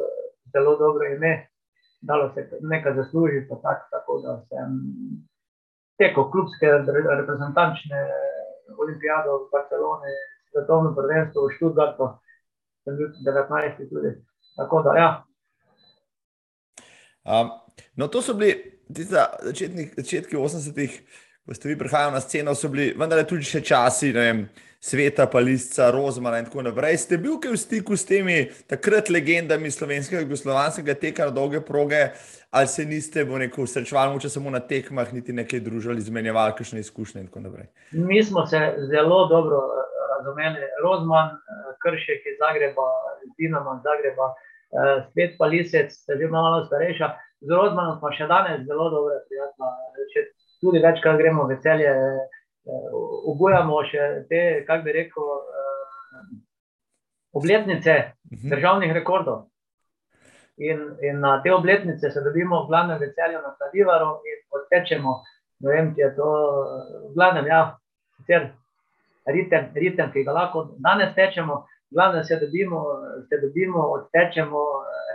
[0.54, 1.48] zelo dobro ime,
[2.00, 3.60] dalo se nekaj zaslužiti.
[3.62, 4.78] Tak, tako da sem
[5.98, 6.70] tekel klubske
[7.20, 8.00] reprezentančne
[8.78, 10.14] olimpijade v Barceloni,
[10.50, 12.08] svetovno prvenstvo v Študgartu,
[12.84, 13.88] sem bil 19.
[13.90, 14.14] tudi.
[14.56, 15.10] Tako da, ja.
[17.24, 17.50] Um,
[17.96, 18.78] no, to so bili
[19.42, 20.98] začetki, začetki 80-ih,
[21.46, 24.46] ko ste vi prihajali na sceno, so bili vendar tudi še časi, ne vem
[24.84, 26.98] sveta, palisca, rozmana in tako naprej.
[27.04, 31.60] Ste bil kaj v stiku s temi takrat legendami slovenskega in jugoslovanskega teka na dolge
[31.64, 32.10] proge,
[32.52, 36.84] ali se niste, bo rekel, srečevali moče samo na tekmah, niti nekaj družili, izmenjevali kakšne
[36.84, 37.68] izkušnje in tako naprej?
[37.92, 38.60] Mi smo se
[38.92, 40.68] zelo dobro eh, razumeli.
[40.84, 42.88] Rozman, eh, Kršek iz Zagreba,
[43.40, 47.08] Dinamo iz Zagreba, eh, spet palisec, že malo starejša.
[47.40, 50.32] Z Rozmanom smo še danes zelo dobre prijatelje.
[50.60, 51.92] Tudi večkrat gremo v celje,
[53.30, 55.64] obujamo še te, kako bi rekel, uh,
[57.34, 57.94] obletnice
[58.32, 58.48] mhm.
[58.50, 59.46] državnih rekordov.
[60.56, 65.14] In, in na te obletnice se dobimo v glavnem veselju na Stadivaru in odtečemo.
[65.64, 66.28] Ne vem, če je to
[67.08, 67.62] v glavnem, ja,
[68.18, 68.52] sicer
[69.26, 72.84] ritem, ritem, ki ga lahko danes tečemo, v glavnem se dobimo,
[73.28, 74.62] se dobimo, odtečemo,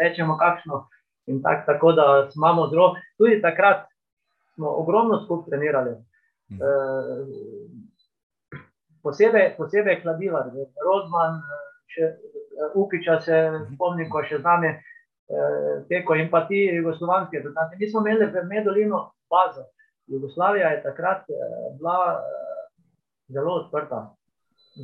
[0.02, 0.88] rečemo kakšno.
[1.30, 3.86] In tak, tako da imamo zelo, tudi takrat
[4.60, 5.91] smo ogromno skupaj trenirali.
[6.50, 7.24] Uh,
[9.04, 10.52] posebej, posebej kladivar,
[10.86, 11.39] Rozman,
[11.88, 12.10] še,
[12.76, 13.76] Ukiča se mhm.
[13.76, 17.39] spomnim, ko še z nami uh, teko in pa ti jugoslovanske.
[17.80, 19.69] Mi smo imeli v Medolino bazo.
[20.12, 21.39] Jugoslavija je takrat uh,
[21.80, 22.67] bila uh,
[23.32, 24.02] zelo odprta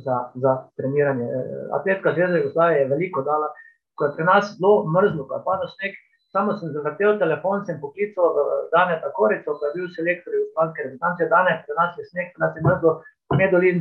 [0.06, 1.28] za, za treniranje.
[1.28, 3.52] Uh, Atletka zveza Jugoslavije je veliko dala,
[3.98, 6.00] ko je pri nas zelo mrzlo, ko je padal sneg,
[6.36, 8.34] Samo sem zavrtel telefon, sem poklical
[8.72, 11.28] Dane Takorico, ki je bil selektor v Spanske reprezentance.
[11.30, 12.92] Dane, pri nas je sneg, pri nas je mrzlo,
[13.40, 13.78] Medolin,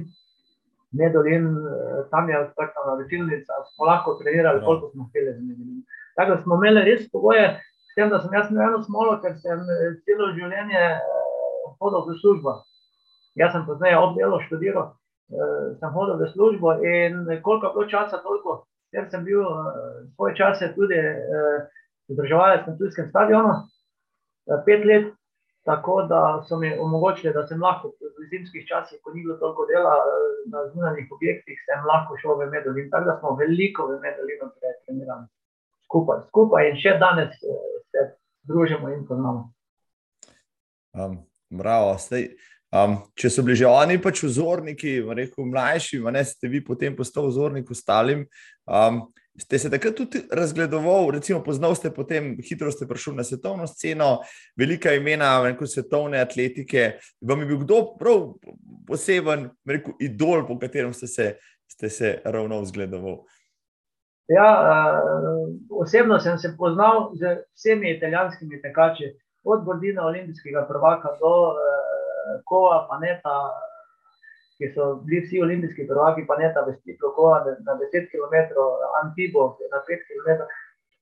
[1.00, 4.66] Medolin, eh, tam je odprta navitilnica, smo lahko trenirali, no.
[4.66, 5.84] koliko smo hteli z Medolin.
[6.16, 7.46] Tako da smo imeli res pogoje,
[7.92, 12.08] s tem, da sem jaz imel eno smolo, ker sem eh, celo življenje eh, hodil
[12.08, 12.56] v službo.
[13.36, 14.94] Jaz sem pozneje obdelo študiral,
[15.82, 18.62] sem hodil v službo in koliko je bilo časa, toliko,
[18.96, 19.44] ker sem bil
[20.16, 21.02] svoje čase tudi
[22.10, 23.54] izobraževalec na tujskem stadionu,
[24.50, 25.14] eh, pet let,
[25.66, 29.66] tako da so mi omogočili, da sem lahko v zimskih časih, ko ni bilo toliko
[29.66, 32.90] dela eh, na zunanjih objektih, sem lahko šel v Medolin.
[32.90, 34.52] Tako da smo veliko v Medolinu
[34.86, 35.26] trenirali
[35.86, 38.10] skupaj, skupaj in še danes eh, se
[38.46, 39.50] družimo in poznamo.
[40.96, 41.18] Um,
[41.50, 42.30] bravo, zdaj.
[42.76, 47.30] Um, če so bili že oni pač vzorniki, rekel mlajši, ne ste vi potem postali
[47.32, 48.26] vzornik ostalim.
[48.68, 49.06] Um,
[49.38, 54.20] ste se takrat tudi razgledoval, recimo, poznal ste potem, hitro ste prišli na svetovno sceno,
[54.58, 57.00] velika imena, rekel, svetovne atletike.
[57.22, 58.22] Vam je bil kdo prav
[58.88, 61.28] poseben, rekel, idol, po katerem ste se,
[61.68, 63.26] ste se ravno vzgledoval?
[64.28, 64.50] Ja,
[65.04, 69.14] uh, osebno sem se poznal z vsemi italijanskimi tekači,
[69.46, 71.60] od Bordina, olimpijskega prvaka do uh,
[72.46, 73.36] Kova, Paneta,
[74.58, 78.36] ki so bili vsi olimpijski prvaki, Paneta, Vestipro, Kova na 10 km,
[79.02, 80.46] Antibo na 5 km.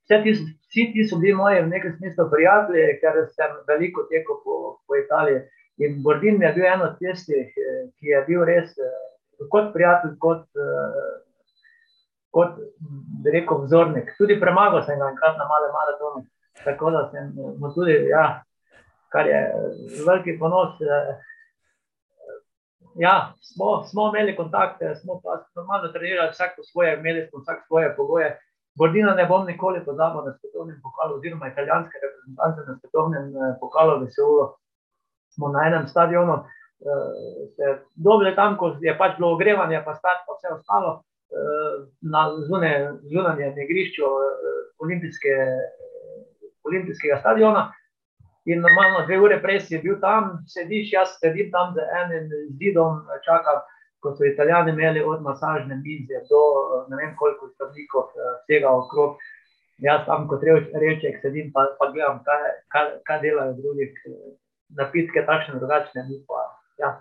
[0.03, 0.31] Vse ti,
[0.69, 4.97] vsi ti so bili moji v nekem smislu prijatelji, ker sem veliko tekel po, po
[4.97, 5.43] Italiji.
[5.77, 7.53] In Bordin je bil eno od tistih,
[7.99, 8.73] ki je bil res
[9.49, 10.49] kot prijatelj, kot
[12.33, 12.57] kot
[13.25, 14.13] rekel, vzornik.
[14.17, 16.25] Tudi premagal sem ga enkrat na male maratone.
[16.63, 17.29] Tako da sem
[17.61, 18.25] mu tudi, ja,
[19.13, 19.41] kar je
[20.07, 20.81] veliki ponos.
[20.81, 21.13] Eh,
[22.95, 27.59] ja, smo, smo imeli kontakte, smo pa normalno trenirali, vsak po svoje, imeli smo vsak
[27.67, 28.39] svoje pogoje.
[28.77, 34.05] Bordina ne bom nikoli pozabil na svetovnem pokalu, oziroma italijanske reprezentance na svetovnem eh, pokalu
[34.05, 34.45] v Seulu.
[35.35, 37.11] Smo na enem stadionu, eh,
[37.55, 41.01] se dobili tam, ko je pač bilo ogrevanje, pa start, pa vse ostalo
[42.01, 42.21] na
[43.09, 44.33] zunanjem igrišču eh,
[44.79, 45.33] olimpijske,
[46.63, 47.71] olimpijskega stadiona.
[48.45, 52.25] In normalno, dve ure prej si bil tam, sediš, jaz sedim tam z enim
[52.59, 53.61] zidom, čakam,
[54.03, 56.41] kot so italijani imeli od masažne mize do
[56.89, 59.15] ne vem koliko stavnikov eh, vsega okrog.
[59.83, 60.43] Jaz tam kot
[60.83, 63.89] reček sedim, pa, pa gledam, kaj, kaj, kaj delajo drugi,
[64.77, 66.43] napitke takšne drugačne, mi pa,
[66.77, 66.91] ja,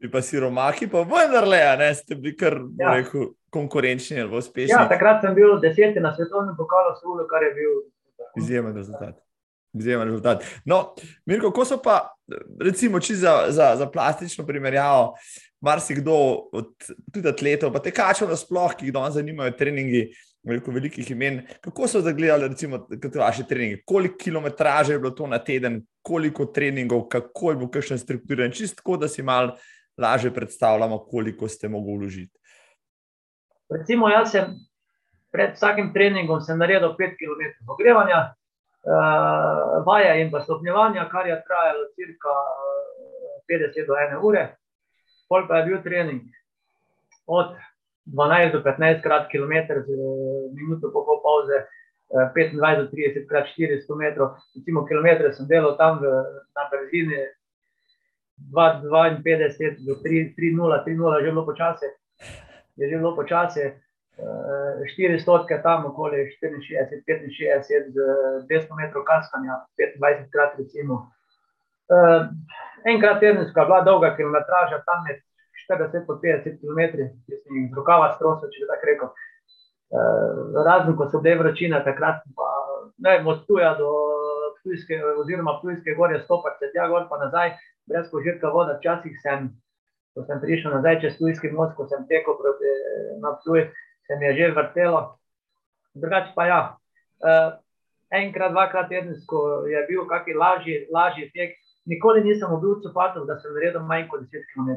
[0.00, 2.94] bi pa siromahi, pa vendarle, ne, ste bili kar ja.
[2.94, 4.74] rekel, konkurenčni ali uspešni.
[4.74, 7.78] Ja, takrat sem bil deseti na svetovnem pokalu, Sulu, kar je bil
[8.36, 9.25] izjemen rezultat.
[9.78, 10.44] Izjemen rezultat.
[10.64, 10.94] No,
[11.26, 12.00] Mirko, ko so pa,
[12.60, 15.14] recimo, za, za, za plastično primerjavo,
[15.60, 16.14] marsikdo
[16.52, 16.72] od
[17.12, 20.08] tudi atletov, pa tekačev nasploh, ki jih danes zanimajo treningi.
[20.46, 21.40] Veliko velikih imen.
[21.60, 22.84] Kako so zagledali, recimo,
[23.18, 23.80] vaše treninge?
[23.82, 28.96] Koliko kilometraže je bilo to na teden, koliko treningov, kako je bil kakšen strukturiran, čisto,
[28.96, 29.56] da si mal
[29.98, 32.38] lažje predstavljamo, koliko ste mogli vložiti.
[33.74, 34.54] Recimo, jaz sem
[35.32, 38.34] pred vsakim treningom naredil 5 km ogrevanja,
[38.86, 42.34] uh, vaja in pa stopnjevanja, kar je trajalo cirka
[43.50, 44.44] 50 eh, do 1 ure.
[45.28, 46.22] Pol pa je bil trening
[47.26, 47.56] od
[48.06, 49.88] 12 do 15 krat km, z
[50.54, 51.66] minuto po pol pauze.
[52.06, 56.06] 25 do 30 krat 400 metrov, recimo kilometre sem delal tam v,
[56.54, 57.18] na brzini
[58.54, 60.38] 2,52 do 3,0,
[60.86, 61.88] 3,0 je že bilo počasi.
[62.78, 63.74] Je že bilo počasi,
[64.16, 67.96] 4 stotke tam, okoli 64, 65, z
[68.48, 71.10] 200 metrov kaskanja, 25 krat recimo.
[72.86, 75.20] Enkrat tedensko je bila dolga kilometraža, tam je
[75.68, 76.80] 40 po 50 km,
[77.26, 79.12] ki sem jih z rokava strosil, če bi tako rekel.
[80.66, 82.50] Razen, ko so bile vročine, takrat pa
[83.04, 83.92] ne, od tuja do
[84.60, 87.52] Ptujske, oziroma Ptujske gore stopati, se tja gor pa nazaj,
[87.86, 88.78] brez požirka voda.
[88.80, 89.50] Včasih sem,
[90.16, 92.72] ko sem prišel nazaj čez Tujski most, ko sem tekel proti
[93.22, 93.68] Napsuj,
[94.06, 95.18] se mi je že vrtelo.
[95.94, 96.60] Drugače pa ja,
[97.24, 97.52] uh,
[98.10, 101.56] enkrat, dvakrat tedensko je bil kakšen lažji, lažji tek.
[101.86, 104.70] Nikoli nisem bil v Copatu, da sem naredil manj kot 10 km.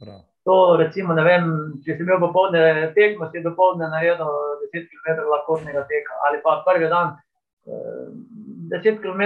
[0.00, 0.20] Prav.
[0.48, 1.44] To, recimo, ne vem,
[1.84, 4.24] če sem imel popoldne tekmo, si dopoldne naredil
[4.72, 7.18] 10 km lahkotnega teka ali pa prvi dan.
[7.66, 9.22] 10 km,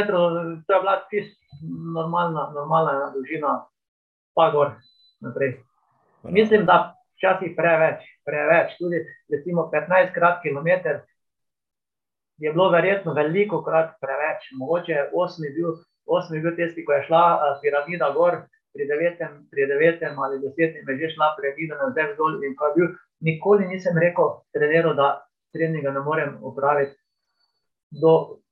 [0.66, 1.38] to je bila čisto
[1.94, 3.62] normalna, normalna dolžina,
[4.34, 4.74] pa gor
[5.22, 5.60] naprej.
[6.24, 9.00] Mislim, da včasih preveč, preveč, tudi
[9.32, 10.68] recimo 15 krat km
[12.38, 14.50] je bilo verjetno veliko krat preveč.
[14.58, 15.74] Mogoče 8 je bil,
[16.06, 17.24] 8 je bil tisti, ko je šla
[17.62, 22.42] piramida gor, pri 9, pri 9 ali 10 je že šla piramida na zdaj dol
[22.44, 22.88] in ko je bil,
[23.20, 26.98] nikoli nisem rekel treneru, da treninga ne morem upraviti
[27.90, 28.42] do,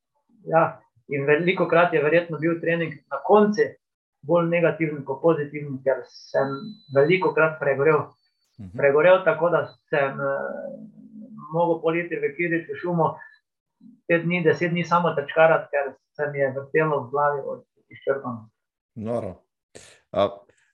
[0.46, 0.82] ja,
[1.12, 3.66] In veliko krat je verjetno bil trening na koncu
[4.26, 6.52] bolj negativen kot pozitiven, ker sem
[6.94, 8.06] veliko krat pregorel.
[8.60, 8.78] Mhm.
[8.78, 10.76] Pregorel tako, da sem uh,
[11.52, 13.14] mogel politi v Kiriču šumo,
[14.08, 18.52] pet dni, deset dni samo tečkarati, ker se mi je vrtelo v glavi od izčrpanosti.
[18.94, 19.36] Noro.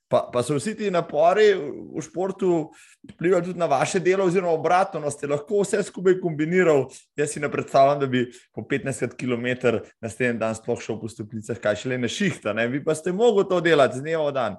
[0.08, 2.70] Pa, pa so vsi ti napori v športu
[3.12, 6.86] vplivali tudi na vaše delo, oziroma obratno, no, ste lahko vse skupaj kombinirali.
[7.16, 8.24] Jaz si ne predstavljam, da bi
[8.56, 12.66] po 15 km naslednji dan sploh šel po stopnicah, kaj šele na šihta, ne?
[12.72, 14.56] vi pa ste mogli to delati z dneva v dan.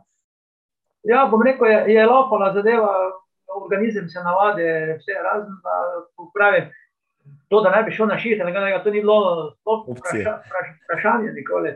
[1.03, 2.91] Ja, bom rekel, je, je lopala zadeva,
[3.55, 4.63] organizem se navadi,
[4.99, 5.75] vse razen, da
[6.33, 6.71] pravim.
[7.49, 11.75] To, da ne bi šel na šihta, to ni bilo vprašanje nikoli.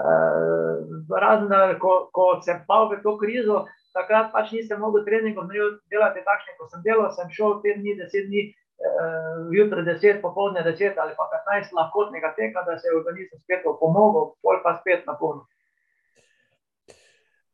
[0.00, 5.50] Uh, razen, da ko, ko sem pa v to krizo, takrat pač nisem mogel treningov
[5.92, 7.10] delati takšne, kot sem delal.
[7.16, 8.46] Sem šel te dni, deset dni,
[8.80, 13.66] uh, jutro deset, popoldne deset ali pa petnajst lahkotnega teka, da se je organizem spet
[13.80, 15.44] pomogel, pol pa spet na polno.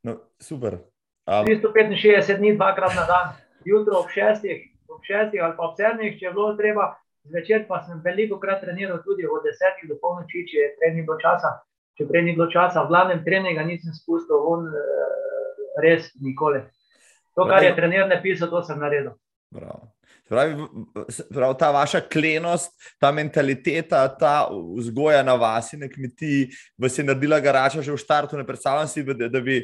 [0.06, 0.78] No, super.
[1.26, 1.46] Um.
[1.46, 3.34] 365 dni, dvakrat na dan,
[3.64, 6.94] jutro ob šestih, ob šestih ali pa ob sedmih, če je bilo treba.
[7.26, 11.18] Zvečer pa sem veliko krat treniral tudi od desetih do polnoči, če prej ni bilo
[11.18, 11.56] časa.
[11.98, 14.70] Če prej ni bilo časa, v glavnem treninga nisem spustil, on
[15.82, 16.62] res nikoli.
[17.34, 19.12] To, kar je trener napisal, to sem naredil.
[19.50, 19.90] Bravo.
[20.28, 20.56] Pravi,
[21.30, 27.38] pravi, ta vaša klenost, ta mentaliteta, ta vzgoja na vas, na kmetiji, vas je naredila
[27.40, 28.38] garača že v startu.
[28.38, 29.60] Ne predstavljam si, da, da bi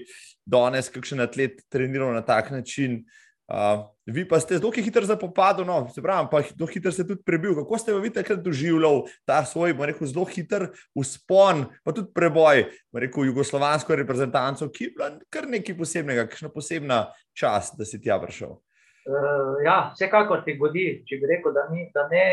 [0.46, 3.04] danes kakšen atlet treniral na tak način.
[3.52, 7.20] Uh, vi pa ste zelo hitro zapopadli, no, se pravi, pa zelo hitro ste tudi
[7.26, 7.54] prebil.
[7.58, 12.64] Kako ste vi takrat doživljali ta svoj, rekel, zelo hiter uspon, pa tudi preboj,
[12.96, 17.04] rekel, jugoslovansko reprezentanco, ki je bila kar nekaj posebnega, kakšna posebna
[17.36, 18.56] čast, da si tja prišel.
[19.02, 22.26] Uh, ja, vsekakor ti godi, če bi rekel, da, ni, da ne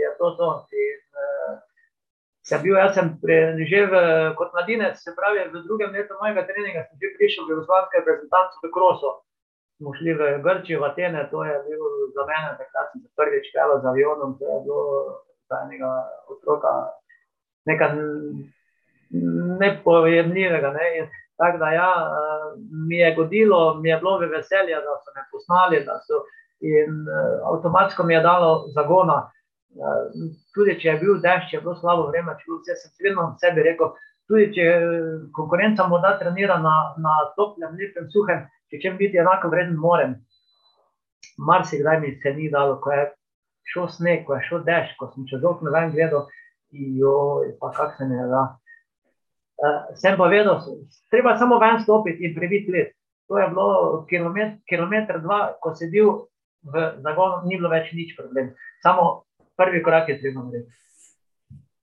[0.00, 0.64] je to uh,
[2.46, 4.02] sem bil, jaz sem pre, že v,
[4.38, 8.62] kot mladinec, se pravi, v drugem letu mojega treninga, sem že prišel v Jugoslavijsko reprezentanco
[8.62, 9.10] v Kroso.
[9.76, 11.82] Smo šli v Grčijo, v Atene, to je bil
[12.14, 14.84] za mene, takrat sem se prvič pel z avionom, to je bilo
[15.50, 15.90] za enega
[16.32, 16.72] otroka
[17.66, 17.98] nekaj
[19.60, 20.70] nepojemljivega.
[20.70, 21.10] Ne?
[21.36, 21.90] Tako da, ja,
[22.88, 26.24] mi je godilo, mi je bilo veselje, da so me poznali, da so
[26.60, 27.04] in
[27.44, 29.30] avtomatsko mi je dalo zagona.
[30.54, 33.64] Tudi če je bil dež, če je bilo slabo vreme, če vse, sem vedno sebi
[33.66, 33.92] rekel,
[34.30, 34.64] tudi če
[35.36, 40.16] konkurenca morda trenira na, na toplem, lepem, suhem, če čem biti enako vreden, morem.
[41.36, 43.04] Mar si kdaj mi se ni dalo, ko je
[43.72, 46.30] šel sneg, ko je šel dež, ko sem čez okno ven gledal,
[46.72, 47.16] in jo,
[47.60, 48.44] pa kak se je da.
[49.56, 50.60] Uh, sem pa vedel,
[51.12, 52.96] treba samo ven stopiti in prebiti let.
[53.28, 56.28] To je bilo kilometr, kilometr dva, ko si bil
[56.66, 58.52] v zagonu, ni bilo več nič problem.
[58.84, 60.72] Samo prvi korak je treba narediti.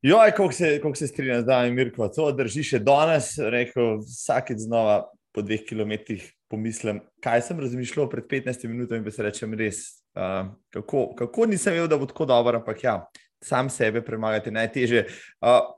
[0.04, 3.38] Jo, kako se, se strinjam z nami, Mirko, to drži še danes.
[3.40, 9.24] Rekel, vsakeč znova po dveh kilometrih pomislim, kaj sem razmišljal pred 15 minutami in se
[9.24, 9.80] rečem res,
[10.14, 12.98] uh, kako, kako nisem vedel, da bo tako dobro, ampak ja,
[13.42, 15.08] sam sebe premagati najteže.
[15.42, 15.72] Uh,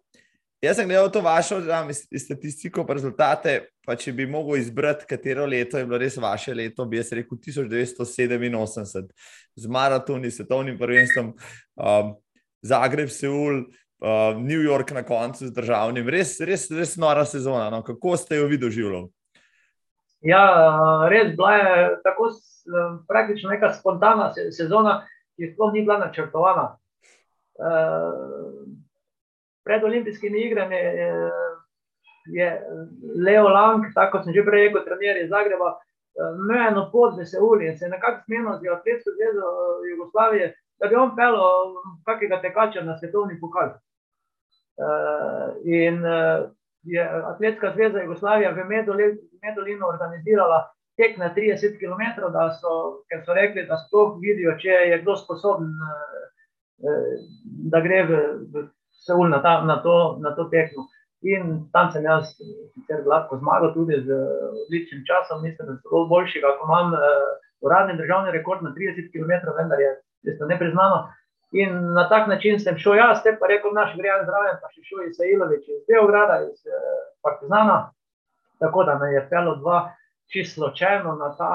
[0.65, 3.67] Jaz sem gledal to vašo znam, statistiko, pa rezultate.
[3.85, 7.37] Pa če bi mogel izbrati, katero leto je bilo res vaše leto, bi jaz rekel
[7.37, 9.09] 1987,
[9.55, 11.33] z maratoni, svetovnim prvenstvom,
[11.75, 12.13] um,
[12.65, 13.59] Zagreb, Seul,
[14.01, 16.09] uh, New York na koncu z državnim.
[16.09, 17.69] Res, res, res nora sezona.
[17.69, 17.83] No?
[17.85, 19.03] Kako ste jo videli živelo?
[20.25, 20.45] Ja,
[21.11, 22.31] res bila je tako
[23.05, 25.03] praktično neka spontana sezona,
[25.37, 26.71] ki sploh ni bila načrtovana.
[27.55, 28.65] Uh,
[29.65, 31.29] pred olimpijskimi igrami eh,
[32.25, 32.61] je
[33.25, 37.25] Leo Lang, tako sem že prej rekel, trener iz Zagreba, eh, imel eno pot v
[37.25, 41.35] Seuli in se je nekako smenil z Atletsko zvezo eh, Jugoslavije, da bi on pel
[42.05, 43.77] kakega tekača na svetovni pokal.
[45.63, 46.03] In
[46.83, 48.65] je Atletska zveza Jugoslavija v
[49.41, 54.75] Medolinu organizirala tek na 30 km, da so, ker so rekli, da sploh vidijo, če
[54.91, 55.71] je kdo sposoben,
[57.71, 58.19] da gre v,
[58.51, 58.67] v
[59.05, 60.87] Seul na, ta, na, to, na to tekmo.
[61.23, 62.33] In tam sem jaz
[62.73, 64.17] sicer gladko zmagal, tudi z
[64.65, 66.99] odličnim časom, mislim, da je zelo boljši, kot imam uh,
[67.65, 71.07] uradni državni rekord na 30 km, vendar je to nepriznano.
[71.51, 74.83] In na tak način sem šel jaz, te pa rekel, naš grejan zraven, pa še
[74.83, 77.77] šel iz Sailovič, iz Beograda, iz uh, Partizana.
[78.59, 79.79] Tako da me je pelo dva
[80.31, 81.51] čisto ločeno na ta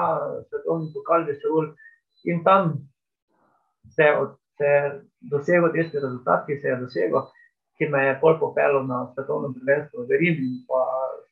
[0.49, 1.73] svetovni pokal, da se ur.
[2.23, 2.73] In tam
[3.95, 4.81] se je
[5.31, 7.23] dosegel tisti rezultat, ki se je dosegel
[7.81, 10.49] ki me je bolj popeljal na svetovno prvenstvo v Rimu.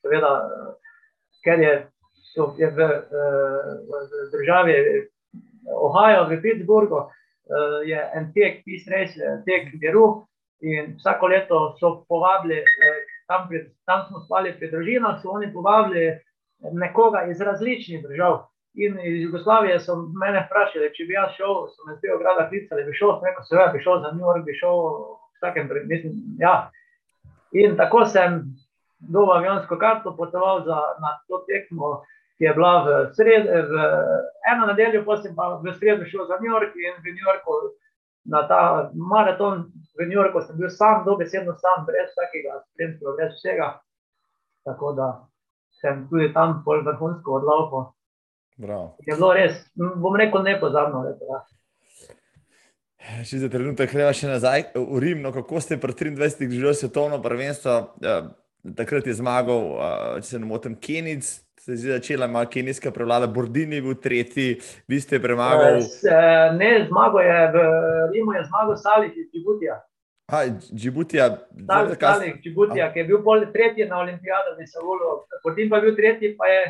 [0.02, 0.32] Seveda,
[1.46, 1.74] ker je,
[2.58, 2.88] je v,
[3.86, 4.00] v
[4.34, 4.74] državi
[5.70, 7.04] Ohio, v Pittsburghu,
[7.86, 9.14] je en tek, pis res,
[9.46, 10.26] tek miru.
[10.60, 12.58] In vsako leto so povabili,
[13.30, 16.18] tam, pred, tam smo spali pri družinah, so oni povabili
[16.74, 18.42] nekoga iz različnih držav.
[18.74, 22.84] In iz Jugoslavije so me vprašali, če bi jaz šel, so me z Beograda klicali,
[22.84, 24.76] bi šel, rekel, seveda bi šel za New York, bi šel
[25.40, 26.12] vsakem primeru.
[26.38, 26.70] Ja.
[27.56, 28.42] In tako sem
[29.00, 32.02] dobil avionsko karto, potoval za, na to tekmo,
[32.38, 33.84] ki je bila v, sred, v
[34.52, 37.76] eno nedeljo, potem pa v sredo šel za New York in v New Yorku.
[38.28, 43.32] Na ta maraton v New Yorku sem bil sam, dobesedno sam, brez vsakega spremstva, brez
[43.40, 43.68] vsega.
[44.68, 45.08] Tako da
[45.80, 47.92] sem tudi tam pol vrhunsko odlaupal.
[49.08, 51.00] Je bilo res, bom rekel, nepozabno.
[51.08, 51.40] Rekel, ja.
[53.26, 56.46] Če za trenutek gremo še nazaj v Rim, no, kako ste pri 23.
[56.50, 58.16] živeli svetovno prvenstvo, ja,
[58.76, 59.64] takrat je zmagal,
[60.22, 61.28] če se ne motim, Kenic,
[61.60, 65.84] se je začela malo kenijska prevlada, Bordini je bil tretji, vi ste premagali.
[66.56, 67.64] Ne, zmagal je v
[68.14, 69.76] Rimu, je zmagal Salih iz Džibutija.
[70.30, 71.26] Ha, Džibutija.
[71.66, 75.26] Salih, Salih Džibutija, ki je bil bolj tretji na olimpijadu, da se volo.
[75.42, 76.62] Potem pa je bil tretji, pa je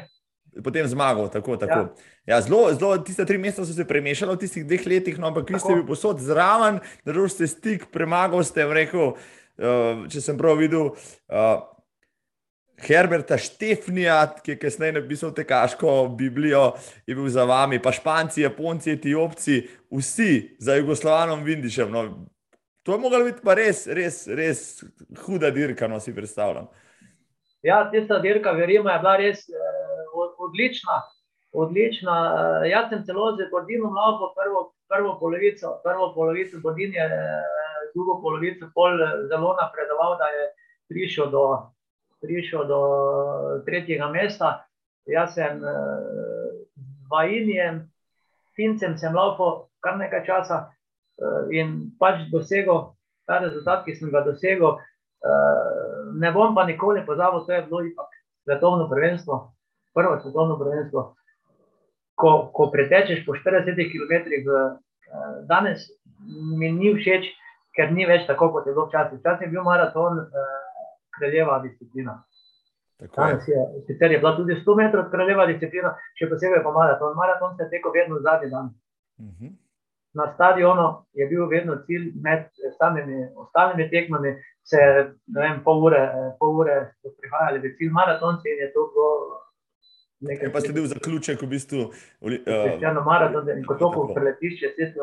[0.65, 1.31] potem zmagal.
[1.31, 1.81] Tako, tako.
[2.27, 2.37] Ja.
[2.37, 5.51] Ja, zelo, zelo, tiste tri meseca so se premešali v tistih dveh letih, no, ampak
[5.51, 10.61] vi ste bili posod zraven, držal ste stik, premagal ste, rekel, uh, če sem prav
[10.61, 10.93] videl.
[11.27, 11.65] Uh,
[12.81, 16.73] Herberta Štefnija, ki je kasneje napisal te kaško Biblijo,
[17.07, 21.93] je bil za vami, pa Španci, Japonci, Etiopci, vsi za Jugoslovanom Vindišem.
[21.93, 22.07] No,
[22.83, 24.85] to je mogla biti pa res, res, res
[25.27, 26.71] huda dirka, no si predstavljam.
[27.63, 29.80] Ja, tista dirka, verjemo, je bila res eh,
[30.51, 30.99] odlična.
[31.53, 32.15] odlična.
[32.27, 37.43] Eh, jaz sem celo z Gordinom lahko prvo, prvo polovico, prvo polovico Gordinje, eh,
[37.95, 38.99] drugo polovico pol
[39.31, 40.45] zelo napredoval, da je
[40.91, 41.45] prišel do
[42.21, 42.81] prišel do
[43.67, 44.65] tretjega mesta.
[45.07, 45.73] Jaz sem uh,
[47.11, 47.89] Vajinjem,
[48.57, 52.93] Fincem, sem lahko kar nekaj časa uh, in pač dosegel
[53.27, 54.77] ta rezultat, ki sem ga dosegel.
[55.21, 58.13] Uh, ne bom pa nikoli pozabil, to je bilo ipak
[58.45, 59.41] svetovno prvenstvo,
[59.95, 61.15] prvo svetovno prvenstvo.
[62.21, 64.15] Ko, ko pretečeš po 40 km,
[64.45, 64.77] uh,
[65.49, 65.87] danes
[66.59, 67.31] mi ni všeč,
[67.77, 69.19] ker ni več tako, kot je bilo včasih.
[69.23, 70.25] Včasih je bil maraton.
[70.27, 70.61] Uh,
[71.21, 72.23] kraljeva disciplina.
[73.01, 77.17] Je, sicer je bila tudi 100 metrov kraljeva disciplina, še posebej pa maraton.
[77.17, 78.73] Maraton se je tekel vedno zadnji dan.
[79.19, 79.45] Uh mhm.
[79.47, 79.57] -huh.
[80.19, 82.41] Na stadionu je bil vedno cilj med
[82.79, 84.31] samimi ostalimi tekmami,
[84.71, 84.79] se
[85.37, 86.01] vem, pol ure,
[86.39, 86.77] pol ure
[87.21, 89.11] prihajali v cilj maratonci in je to bilo.
[90.21, 91.87] Nekaj je pa sledil zaključek, v bistvu.
[92.21, 92.37] Uh,
[92.81, 95.01] ja, na maraton, in ko to preletiš, je se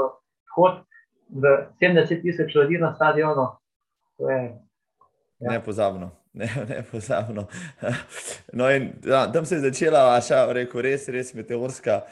[0.54, 0.84] vhod
[1.30, 3.48] v 70 tisoč ljudi na stadionu.
[4.18, 4.42] To je
[5.40, 5.52] Ja.
[5.52, 6.12] Nepozabno.
[6.38, 7.48] Ne, nepozabno.
[8.54, 12.04] No, in ja, tam se je začela vaša, rekel, res, res meteorska,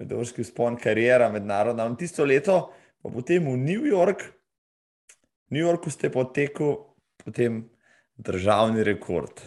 [0.00, 1.86] meteorski spon, karijera mednarodna.
[1.86, 2.72] In tisto leto,
[3.02, 4.24] pa potem v New York,
[5.46, 6.74] v New Yorku ste potekli
[7.22, 7.62] potem
[8.18, 9.38] državni rekord.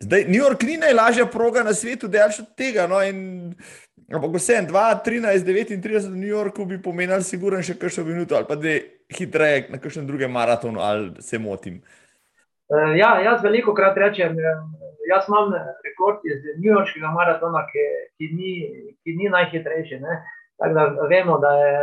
[0.00, 2.86] Zdaj, New York ni najlažja proga na svetu, da je od tega.
[2.86, 3.54] No, in,
[4.14, 8.36] ampak vse en, 2, 13, 39 v New Yorku bi pomenili, sigurno še kakšno minuto
[8.38, 8.76] ali pa dve
[9.10, 11.80] hitreje na kakšnem drugem maratonu, ali se motim?
[12.68, 14.62] Uh, ja, jaz veliko krat rečem, eh,
[15.10, 15.50] jaz imam
[15.82, 17.86] rekord iz New Yorkskega maratona, ki,
[18.20, 18.52] ki, ni,
[19.02, 19.98] ki ni najhitrejši.
[20.04, 20.20] Ne?
[20.62, 21.82] Tako da vemo, da je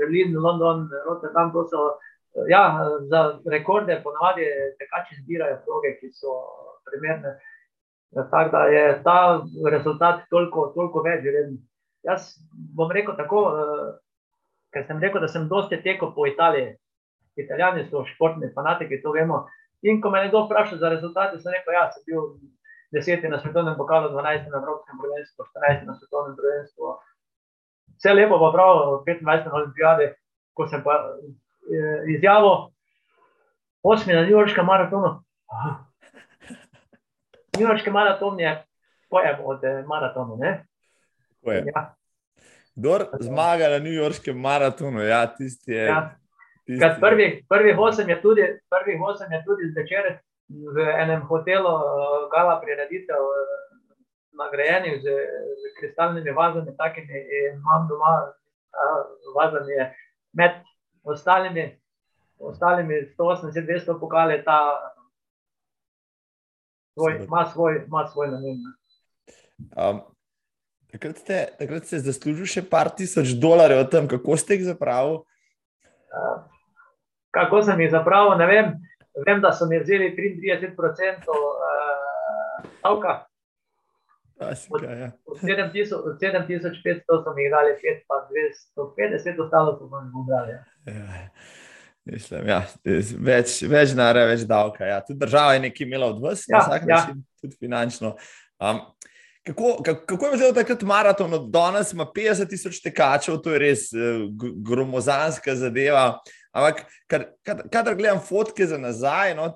[0.00, 1.90] Berlin, London, Rotterdam, to so
[2.48, 2.64] ja,
[3.10, 4.48] za rekorde, ponavadi
[4.80, 6.40] tekači zbirajo proge, ki so
[6.88, 7.36] primerne.
[8.14, 11.26] Tako da je ta rezultat toliko, toliko več.
[12.02, 12.32] Jaz
[12.76, 13.90] bom rekel tako, uh,
[14.74, 16.74] ker sem rekel, da sem dosti tekel po Italiji.
[17.38, 19.44] Italijani so športni fanatiki, to vemo.
[19.86, 22.26] In ko me je kdo vprašal za rezultate, sem rekel, da ja, sem bil
[22.92, 26.96] deseti na svetovnem pokalu, dvanajsti na Evropskem prvenstvu, štirinajsti na svetovnem prvenstvu.
[28.00, 30.10] Vse lepo, pa prav, 25 na olimpijadi,
[30.56, 32.72] ko sem pa eh, izjavil,
[33.82, 35.20] osmi na New Yorkskem maratonu.
[37.60, 38.64] Yorkski maraton je
[39.10, 40.46] pojem od eh, maratona.
[41.42, 41.94] Ja.
[42.74, 45.00] Kdo zmaga na New Yorkskem maratonu?
[45.00, 45.84] Ja, tisti je.
[45.84, 46.16] Ja.
[46.66, 51.82] Tisti prvi, prvi osem je tudi, prvi osem je tudi zvečer v enem hotelu, uh,
[52.30, 53.34] gala prireditev, uh,
[54.38, 55.04] nagrajeni z,
[55.60, 57.22] z kristalnimi vazami, takimi
[57.54, 59.02] imam doma, uh,
[59.36, 59.94] vazami je
[60.32, 60.50] med
[61.02, 61.78] ostalimi,
[62.38, 64.58] ostalimi 180-200 pokali, ta
[67.00, 68.64] svoj, ima svoj, ima svoj namen.
[69.72, 70.04] Um,
[70.90, 75.20] Takrat ste, takrat ste zaslužili še par tisoč dolarjev tem, kako ste jih zapravili.
[76.10, 76.40] Uh,
[77.30, 78.72] kako sem jih zapravil, ne vem.
[79.26, 83.20] Vem, da so mi vzeli 33% uh, davka.
[84.40, 85.10] Od, ja.
[85.28, 88.22] od 7500 so mi dali 5, pa
[88.74, 90.58] 250, ostalo so mi dali.
[90.90, 91.28] Ja.
[92.08, 92.62] Mislim, ja,
[93.20, 94.86] več, več narave, več davka.
[94.88, 95.00] Ja.
[95.04, 96.96] Tudi država je nekaj imela od vas, ja, vsak ja.
[96.96, 98.16] način, tudi finančno.
[98.60, 98.80] Um,
[99.40, 101.32] Kako, kako je zdaj takrat maraton?
[101.34, 104.26] Od danes ima 50 tisoč tekačev, to je res uh,
[104.68, 106.20] gromozanska zadeva.
[106.52, 106.82] Ampak,
[107.70, 109.46] kadar gledam fotke za nazaj, no,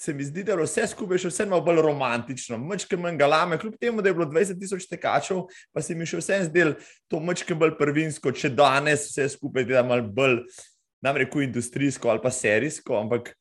[0.00, 3.76] se mi zdi, da je vse skupaj še vseeno bolj romantično, mačke manj galame, kljub
[3.76, 5.44] temu, da je bilo 20 tisoč tekačev,
[5.76, 6.72] pa se mi še vseeno zdel
[7.12, 10.40] to mačke bolj prvinsko, če danes vse skupaj malo bolj,
[11.00, 12.96] nam reko, industrijsko ali pa serijsko.
[12.98, 13.34] Ampak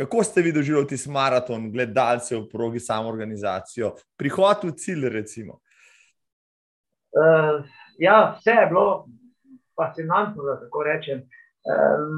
[0.00, 5.04] Kako ste vi doživeli tisti maraton, gledalce v progi, samo organizacijo, prihod v cilj?
[5.50, 5.56] Uh,
[7.98, 9.04] ja, vse je bilo
[9.76, 11.18] fascinantno, da tako rečem.
[11.20, 11.26] Uh,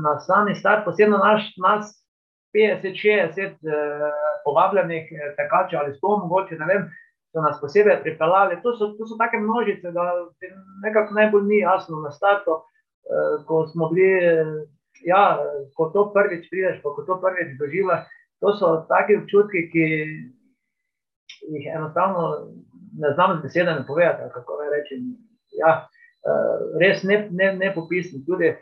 [0.04, 1.90] na sami start, posebno naš, nas
[2.54, 3.58] 50-60 uh,
[4.44, 6.86] povabljenih tekačev ali sto, mogoče ne vem,
[7.32, 8.60] so nas posebej pripeljali.
[8.62, 10.06] To so, to so take množice, da
[10.86, 14.22] nekako najbolj ni jasno na startu, uh, ko smo bili
[15.04, 15.38] ja,
[15.76, 18.06] ko to prvič prideš, ko to prvič doživiš,
[18.42, 19.86] to so taki občutki, ki
[21.52, 22.52] jih enostavno
[22.98, 25.02] ne znam z besedami povedati, kako naj rečem.
[25.58, 25.72] Ja,
[26.80, 28.24] res ne, ne, ne popisni.
[28.26, 28.54] Tudi,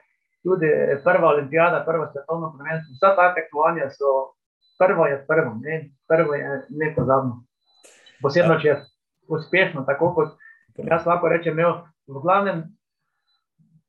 [0.43, 0.68] tudi
[1.05, 4.34] prva olimpijada, prvo svetovno prvenstvo, vsa ta tekmovanja so
[4.80, 7.45] prvo je prvo, ne, prvo je nepozabno.
[8.22, 8.76] Posebno, če je
[9.28, 10.36] uspešno, tako kot
[10.76, 12.64] jaz lahko rečem, imel v glavnem,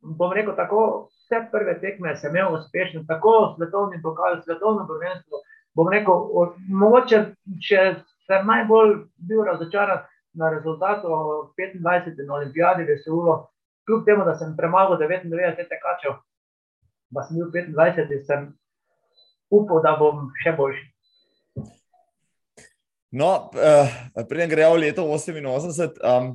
[0.02, 5.42] bom rekel tako, vse prve tekme sem imel uspešne, tako svetovni pokal, svetovno prvenstvo,
[5.78, 6.26] bom rekel,
[6.68, 7.22] mogoče,
[7.68, 7.84] če
[8.28, 11.08] sem najbolj bil razočaran na rezultatu
[11.58, 12.26] 25.
[12.28, 13.52] na olimpijadi, da se ulo,
[13.86, 16.18] kljub temu, da sem premagal 99 tekačev,
[17.14, 18.26] pa sem bil 25.
[18.26, 18.50] sem
[19.52, 20.88] upal, da bom še boljši.
[23.12, 23.92] No, uh,
[24.30, 26.30] Preden grejo v leto 88, um,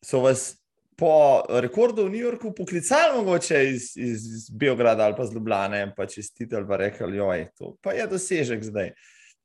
[0.00, 0.61] so vas
[1.02, 5.80] po rekordu v New Yorku poklicali mogoče iz, iz, iz Beograda ali pa z Ljubljana
[5.82, 8.92] in pa čestitali, pa rekli, da je to pa je dosežek zdaj.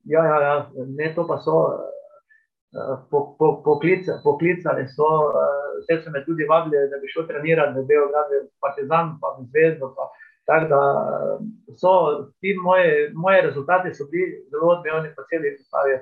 [0.06, 0.58] Ja, ja, ja.
[1.00, 1.56] ne to pa so.
[3.10, 5.08] Po, po, poklica, poklicali so,
[5.80, 9.48] vse so me tudi vabili, da bi šel trenirati v Beograd, v Partizan, pa v
[9.50, 9.94] Zvezdo.
[9.96, 10.12] Pa,
[10.48, 10.82] tako da
[11.82, 11.92] so
[12.42, 16.00] ti moji, moji rezultati bili zelo odmevni po celi Italiji.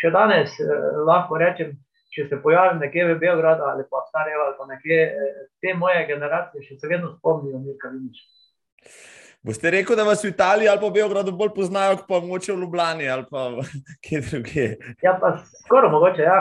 [0.00, 0.72] Še danes eh,
[1.06, 1.76] lahko rečem,
[2.12, 6.06] če se pojavim nekje v Beogradu ali pa Sarajevo ali pa nekje, eh, te moje
[6.06, 8.22] generacije še se vedno spomnijo, nekaj viniš.
[9.42, 12.52] Boste rekel, da vas v Italiji ali pa v Beogradu bolj poznajo, kot pa moče
[12.52, 13.48] v Ljubljani ali pa
[14.04, 14.66] kje druge?
[15.02, 15.32] Ja, pa
[15.64, 16.38] skoraj mogoče, ja.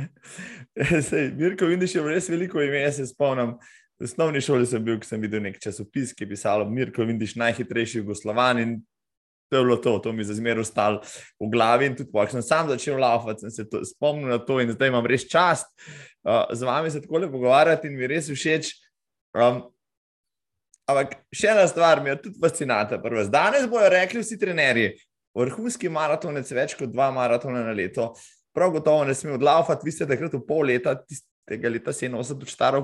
[1.08, 3.58] Sej, Mirko, vidiš, je res veliko ime, se spomnim.
[4.00, 8.00] V osnovni šoli sem bil, sem videl nek časopis, ki je pisalo Mirko, vidiš, najhitrejši
[8.00, 8.78] Jugoslovan in
[9.50, 11.02] to je bilo to, to mi je za zmeraj ostalo
[11.42, 11.90] v glavi.
[11.90, 14.94] In tudi, ko sem sam začel laufati, sem se to, spomnil na to in zdaj
[14.94, 15.66] imam res čast
[16.22, 18.72] uh, z vami se tako lepo pogovarjati in mi res všeč.
[19.36, 19.62] Um,
[20.90, 22.98] ampak še ena stvar mi je tudi fascinantna.
[23.30, 24.92] Danes bojo rekli vsi trenerji,
[25.38, 28.12] vrhunski maratonec, več kot dva maratona na leto.
[28.54, 30.96] Prav gotovo ne smemo odlaufati, vi ste takrat v pol leta,
[31.46, 32.82] tega leta 87, staro,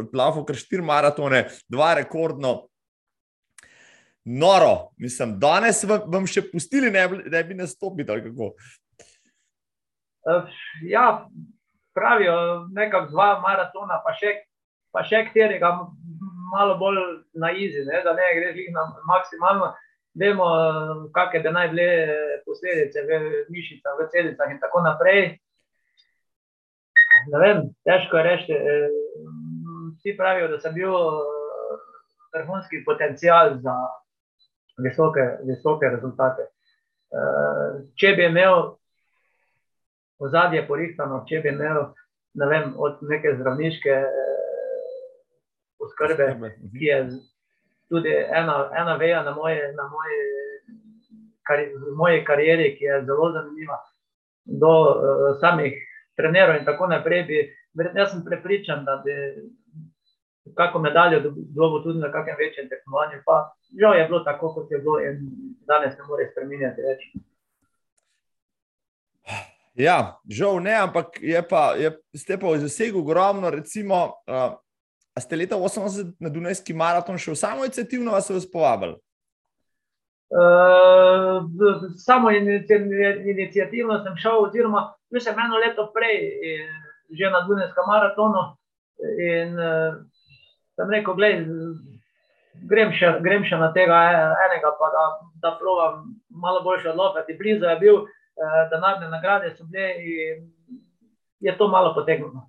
[0.00, 2.54] odlaufal kar štiri maratone, dva rekordno,
[4.24, 4.92] noro.
[4.98, 8.22] Mislim, danes vam še pustili, ne ne bi nastopili.
[10.22, 10.46] Uh,
[10.86, 11.26] ja,
[11.94, 12.34] pravijo,
[12.72, 14.36] nekaj dva maratona, pa še,
[14.94, 15.72] pa še katerega
[16.52, 17.00] malo bolj
[17.34, 19.72] na izi, ne, da ne gre jih na maksimalno.
[20.20, 20.46] Vemo,
[21.16, 21.86] kakšne bi naj bile
[22.44, 25.38] posledice v mišicah, v celicah in tako naprej.
[27.32, 28.58] Ne vem, težko je reči.
[29.96, 30.92] Vsi pravijo, da sem bil
[32.32, 33.74] vrhunski potencial za
[34.78, 36.48] visoke, visoke rezultate.
[37.12, 38.76] Eh, če bi imel
[40.22, 41.90] ozadje porihtano, če bi imel
[42.34, 44.32] ne vem, od neke zdravniške eh,
[45.82, 46.72] oskrbe, mhm.
[46.78, 46.98] ki je
[47.92, 50.20] tudi ena, ena veja na moje, na moje,
[51.46, 51.60] kar,
[51.96, 53.76] moje karieri, ki je zelo zanimiva,
[54.44, 55.74] do uh, samih
[56.16, 57.42] trenerov in tako naprej, bi,
[57.94, 59.12] jaz sem prepričan, da bi
[60.54, 63.22] kako medaljo dobil tudi na kakšnem večjem tekmovanju.
[63.26, 65.20] Pa žal je bilo tako, kot je bilo, in
[65.66, 67.00] danes ne more spremenjati več.
[69.74, 73.50] Ja, žal ne, ampak je pa, je, ste pa v zasegu ogromno.
[73.50, 74.58] Recimo, uh,
[75.16, 78.98] ste leta 80 na Dunajski maraton še samo inicijativno vas povabili?
[80.32, 81.44] Uh,
[81.96, 84.90] samo inicijativno sem šel, oziroma
[85.20, 86.20] sem eno leto prej
[87.12, 88.56] že na Dunajskem maratonu.
[89.02, 89.98] In, uh,
[90.76, 91.42] sem rekel, gled,
[92.68, 93.98] grem, še, grem še na tega
[94.46, 95.04] enega, pa da,
[95.44, 97.36] da provam malo boljše odlopiti.
[97.38, 98.00] Blizu je bil,
[98.36, 100.48] eh, denarne nagrade so bile in
[101.42, 102.48] je to malo potegnilo.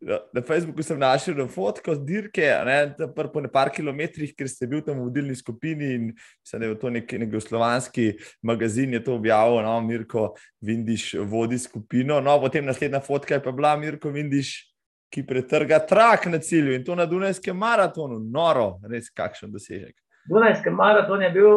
[0.00, 2.78] Na, na Facebooku sem našel fotko z dirke, ne,
[3.14, 6.08] po nekaj kilometrih, ker ste bili tam v vodilni skupini in
[6.42, 10.32] se ne v to nek, nek slovanski magazin je to objavil, no, Mirko
[10.64, 12.18] Vindiš vodi skupino.
[12.24, 14.71] No, potem naslednja fotka je pa bila Mirko Vindiš
[15.12, 18.18] ki pretrga trak na cilju in to na Dunajskem maratonu.
[18.18, 19.96] Noro, res kakšen dosežek.
[20.28, 21.50] Dunajski maraton je bil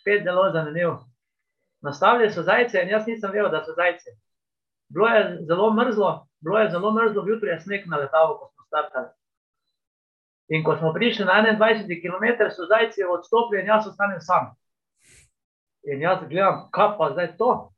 [0.00, 0.98] spet zelo zanimiv.
[1.82, 4.12] Nastavili so zajce in jaz nisem vedel, da so zajce.
[4.92, 6.10] Bilo je zelo mrzlo,
[6.44, 9.08] bilo je zelo mrzlo, jutri je sneg na letavu, ko smo startali.
[10.48, 14.50] In ko smo prišli na 21 km, so zajci odstopili in jaz ostanem sam.
[15.84, 17.70] In jaz gledam, kaj pa zdaj to?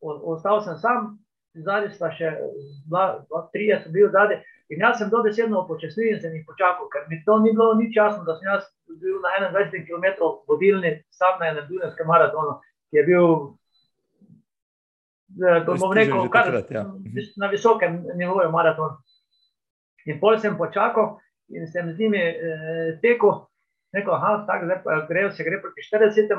[0.00, 1.23] Ostal sem sam,
[1.54, 2.34] zadnji sta še
[2.88, 4.40] dva, dva tri, so bili zadnji.
[4.72, 7.96] In jaz sem dobesedno upočasnil in sem jih počakal, ker mi to ni bilo nič
[7.96, 8.64] jasno, da sem jaz
[9.00, 12.56] bil na 21 km vodilni, sam na enem Dunajskem maratonu,
[12.90, 13.34] ki je bil,
[15.44, 16.86] eh, bom rekel, kar, takrat, ja.
[17.36, 18.96] na visokem nivoju maraton.
[20.08, 21.18] In pol sem počakal
[21.52, 23.44] in sem z njimi eh, tekel,
[23.94, 26.34] rekel, aha, tako, zdaj pa gre, se gre proti 40.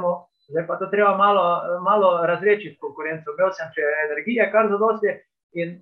[0.52, 1.44] Zdaj pa to treba malo,
[1.82, 3.34] malo razrečiti konkurenco.
[3.34, 5.16] Imel sem še energije, kar za dosti
[5.58, 5.80] in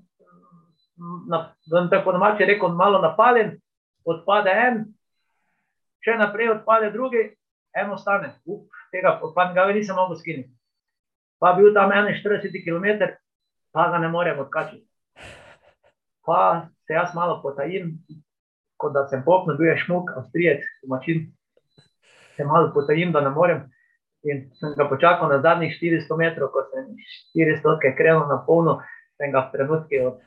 [1.30, 1.56] na,
[1.92, 3.58] tako domače rekel, malo napaljen,
[4.06, 4.84] odpade en,
[6.04, 7.24] če naprej odpade drugi,
[7.76, 8.36] en ostane.
[8.46, 10.52] Up, tega pa ga nisem mogel skiniti.
[11.42, 13.10] Pa bil tam 41 km,
[13.74, 14.86] pa ga ne morem odkačiti.
[16.26, 17.98] Pa se jaz malo potajim,
[18.78, 21.26] kot da sem poknil, bil je šmuk, avstrijec, domačin.
[22.38, 23.64] Se malo potajim, da ne morem.
[24.24, 26.94] In sem ga počakal na zadnjih 400 metrov, ko sem
[27.36, 28.78] 400 km krenil na polno,
[29.20, 30.22] sem ga v trenutki od,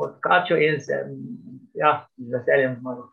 [0.00, 1.12] odkačil in sem
[1.76, 3.12] ja, z veseljem zmagal.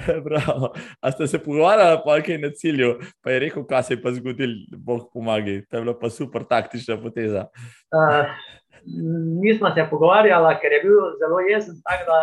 [0.26, 0.72] Bravo.
[1.00, 4.12] A ste se pogovarjali, pa kaj na cilju, pa je rekel, kaj se je pa
[4.12, 5.58] zgodil, Bog pomaga.
[5.70, 7.46] To je bila pa super taktična poteza.
[7.92, 8.30] Uh,
[9.42, 12.20] nismo se pogovarjali, ker je bil zelo jezen, tako da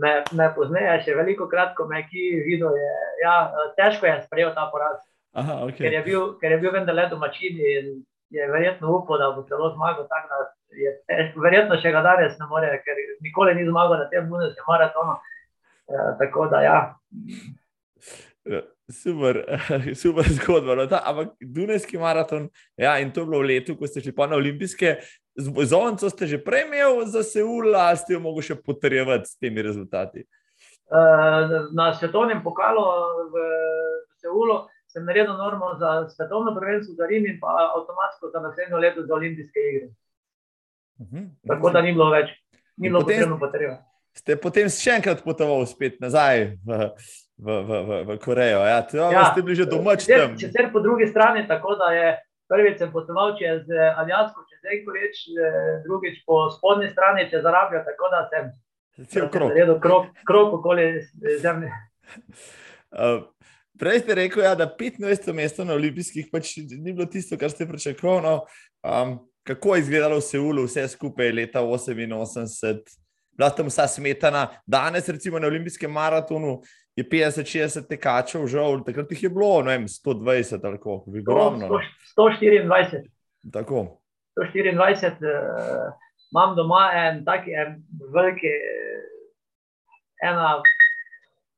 [0.00, 2.74] me, me poznaje še veliko krat, ko me ki videl.
[2.78, 2.90] Je,
[3.22, 3.36] ja,
[3.78, 4.98] težko je sprejel ta poraz.
[5.34, 5.86] Aha, okay.
[5.86, 7.94] ker, je bil, ker je bil vendar le domačin in
[8.34, 10.06] je verjetno upal, da bo celo zmagal.
[11.38, 15.18] Verjetno še ga danes ne more, ker nikoli ni zmagal na tem bunevskem maratonu.
[15.90, 16.78] Ja, tako da, ja.
[18.48, 19.44] ja super,
[20.02, 20.74] super zgodba.
[20.74, 24.14] No, ta, ampak Dunajski maraton, ja, in to je bilo v letu, ko ste šli
[24.16, 24.96] na olimpijske.
[25.36, 29.62] Zovnico ste že prej imeli za Seul, ali ste jo mogli še potrjevati s temi
[29.62, 30.22] rezultati?
[30.22, 32.84] Eh, na svetovnem pokalu
[33.32, 33.34] v
[34.22, 39.02] Seulu sem naredil normo za svetovno prvenstvo za Rim in pa avtomatsko za naslednjo leto
[39.02, 39.88] za olimpijske igre.
[40.98, 41.16] Uh mhm.
[41.16, 41.48] -huh.
[41.48, 42.30] Tako da ni bilo več,
[42.76, 46.78] ni bilo potrebno potrjevati ste potem še enkrat potovali spet nazaj v,
[47.34, 48.62] v, v, v, v Korejo.
[48.62, 50.38] Ja, ja, ste bili že domač tam.
[50.38, 52.08] Če ste po drugi strani, tako da je
[52.48, 57.84] prvič sem potoval čez eh, Aljasko, čez Ejkoreč, eh, drugič po spodnji strani čez Arabijo,
[57.84, 58.52] tako da sem
[59.10, 59.52] cel krok.
[59.82, 61.02] krok, krok okoli
[61.40, 61.70] zemlje.
[62.90, 63.24] Uh,
[63.78, 67.66] Prej ste rekli, ja, da 15 mesto na olimpijskih pač ni bilo tisto, kar ste
[67.66, 68.22] pričakovali.
[68.22, 68.34] No,
[68.86, 72.78] um, kako je izgledalo v Seulu, vse skupaj leta 88,
[73.36, 74.46] bila tam vsa smetana.
[74.66, 76.60] Danes, recimo na olimpijskem maratonu,
[76.96, 81.80] je 50-60 tekačev, žal, takrat jih je bilo vem, 120 ali kako, ogromno.
[82.18, 83.02] 124.
[83.52, 84.00] Tako.
[84.38, 85.92] 124, uh,
[86.30, 87.82] imam doma en tak en
[88.14, 88.50] veliki,
[90.22, 90.62] ena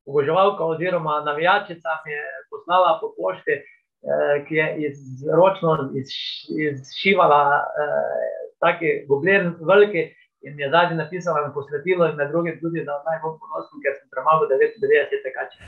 [0.06, 9.04] oboževalka oziroma navijačica mi je poslala po pošti, uh, ki je izročno izšivala uh, taki
[9.08, 13.18] goblin veliki, in mi je zadnji napisala in posvetila, in med drugim tudi, da naj
[13.22, 15.62] bom ponosen, ker sem premagal 99 tekačev.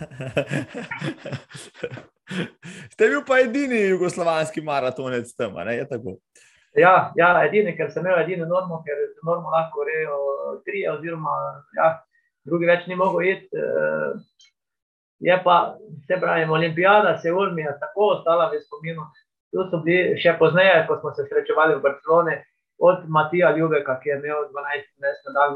[2.92, 6.18] Ste bil pa edini jugoslovanski maratonec tam, ne je tako?
[6.76, 10.18] Ja, ja, edini, ker sem imel edino normo, ker se normo lahko rejo
[10.66, 11.32] tri, oziroma
[11.78, 11.88] ja,
[12.46, 13.48] drugi več ni mogel iti.
[13.56, 14.10] Eh,
[15.28, 19.08] je pa, se pravi, olimpijada, se ulmi je tako ostala v spominu.
[19.50, 22.36] Tu so bili še pozneje, ko smo se srečevali v Barceloni,
[22.78, 25.52] od Matija Ljubeka, ki je imel 12 let medalj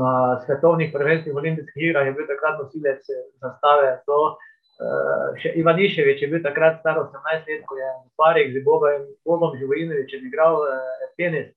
[0.00, 3.02] na, svetovnih prvenstvih v olimpijskih igrah, je bil takrat nosilec
[3.42, 3.90] zastave.
[4.06, 8.64] To, uh, še Ivaniševič je bil takrat star 18 let, ko je v parih z
[8.66, 11.52] Bogom, Živojinovičem igral uh, tenis.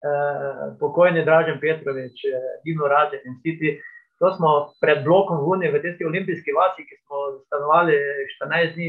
[0.00, 3.76] Uh, pokojni Dražen Petrovič, uh, Dino Rađen in vsi ti.
[4.20, 7.96] To smo pred blokom v Uniji, v tej olimpijski vasi, ki smo stanovali
[8.36, 8.88] 14 dni,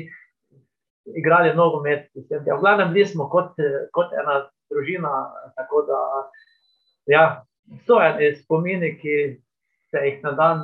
[1.20, 2.08] igrali nogomet.
[2.30, 3.56] Ja, v glavnem, bili smo kot,
[3.96, 4.42] kot ena
[4.72, 5.12] družina.
[5.60, 6.02] Tako da,
[7.12, 7.26] ja,
[7.88, 9.18] so eni spomini, ki
[9.92, 10.64] se jih na dan,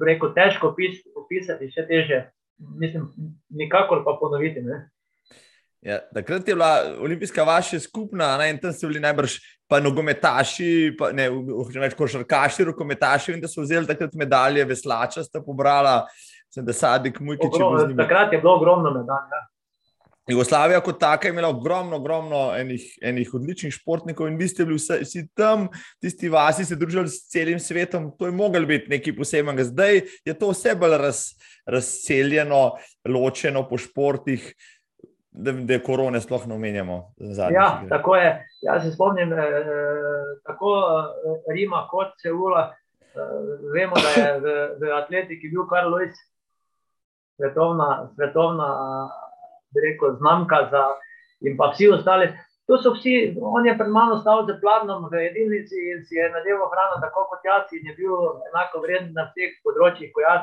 [0.00, 0.72] reko, težko
[1.18, 2.24] opisati, še teže,
[2.80, 3.10] mislim,
[3.50, 4.62] nikakor pa ponoviti.
[4.64, 4.84] Ne?
[5.80, 9.38] Ja, takrat je bila olimpijska vaša skupna, ne, in tam so bili najbrž
[9.70, 15.40] pa nogometaši, pa ne več košarkaši, rokometaši, in da so vzeli takrat medalje, veslača sta
[15.44, 16.02] pobrala,
[16.52, 17.86] sem da sadik moj, ki če bo.
[18.02, 19.32] Takrat je bilo ogromno medalj.
[19.32, 19.42] Ja.
[20.30, 24.78] Jugoslavija kot taka je imela ogromno, ogromno enih, enih odličnih športnikov in vi ste bili
[24.78, 25.68] vsi, vsi tam,
[26.00, 28.10] tisti vasi, se družili s celim svetom.
[28.18, 29.64] To je moglo biti nekaj posebnega.
[29.64, 31.22] Zdaj je to vse bolj raz,
[31.66, 32.76] razseljeno,
[33.08, 34.52] ločeno po športih,
[35.30, 37.00] da, da korone sploh ne omenjamo.
[37.54, 38.34] Ja, tako je.
[38.62, 39.48] Jaz se spomnim, eh,
[40.46, 42.74] tako eh, Rima kot Seula.
[43.00, 43.18] Eh,
[43.74, 46.18] vemo, da je v, v atletiki bil Karl Lewis,
[47.36, 48.10] svetovna.
[48.14, 48.70] svetovna
[49.74, 50.84] rekel, znamka za
[51.46, 52.28] in pa vsi ostali.
[52.70, 56.30] To so vsi, on je pred mano stal z pladnom v jedilnici in si je
[56.30, 58.14] nadeval hrano, tako kot jaz, in je bil
[58.52, 60.42] enako vreden na vseh področjih, kot jaz,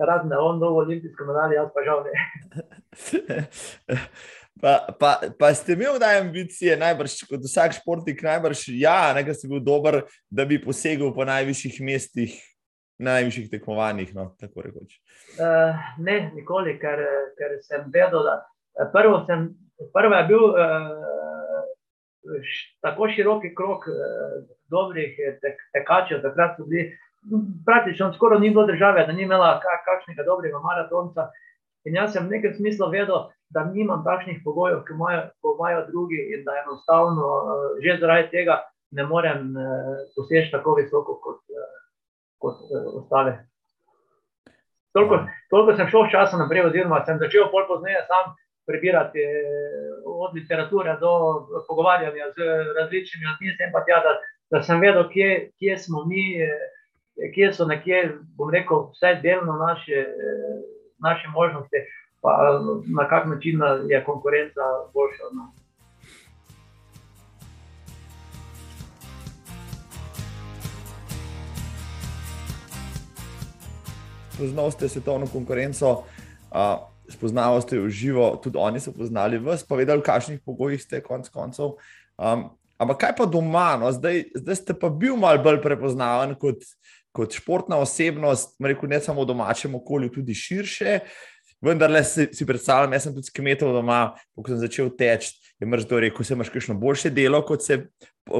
[0.00, 2.14] razen da on dovolj olimpijske medalje, jaz pa žal ne.
[4.58, 9.50] Pa, pa, pa ste imeli kdaj ambicije, najbrž kot vsak športnik, najbrž ja, nekaj ste
[9.50, 10.00] bil dober,
[10.34, 12.34] da bi posegel po najvišjih mestih,
[12.98, 14.10] na najvišjih tekmovanjih.
[14.16, 16.98] No, uh, ne, nikoli, ker,
[17.38, 18.34] ker sem vedel, da
[18.78, 19.48] Prvo, sem,
[19.92, 21.08] prvo je bil uh,
[22.80, 23.94] tako široki krok eh,
[24.70, 26.92] dobrih tek, tekačev, takrat so bili
[27.66, 31.28] praktično skoraj ni bilo države, da ni imela kakšnega dobrega maratonca.
[31.84, 36.44] In jaz sem v nekem smislu vedel, da nimam takšnih pogojev, ki imajo drugi, in
[36.44, 37.28] da enostavno
[37.82, 39.54] že zaradi tega ne morem
[40.16, 41.40] poseči tako visoko kot,
[42.38, 42.56] kot
[43.00, 43.38] ostale.
[44.92, 48.34] Toliko, toliko sem šel časa naprej, oziroma sem začel pol pozneje sam
[48.68, 49.18] prebirati
[50.04, 51.12] od literature do
[51.68, 52.38] pogovarjanja z
[52.78, 54.12] različnimi ljudmi, pa tja, da,
[54.50, 56.24] da sem vedel, kje, kje smo mi,
[57.34, 58.02] kje so nekje,
[58.36, 60.04] bom rekel, vse delno naše,
[60.98, 61.78] naše možnosti,
[62.22, 62.60] pa
[62.98, 64.64] na kak način je konkurenca
[64.94, 65.32] boljša.
[65.36, 65.52] No.
[74.38, 79.76] Poznali ste svetovno konkurenco, uh, spoznavali ste v živo, tudi oni so poznali vas, pa
[79.76, 81.78] vedeli, v kakšnih pogojih ste, konec koncev.
[82.20, 83.78] Um, ampak kaj pa doma?
[83.80, 83.92] No?
[83.92, 86.62] Zdaj, zdaj ste pa bil malo bolj prepoznaven kot,
[87.16, 91.00] kot športna osebnost, rekel, ne samo v domačem okolju, tudi širše.
[91.64, 95.34] Vendar le si, si predstavljam, jaz sem tudi kmetov doma, ko sem začel teči.
[95.58, 97.80] Je mrz to rekel, se imaš kakšno boljše delo, kot se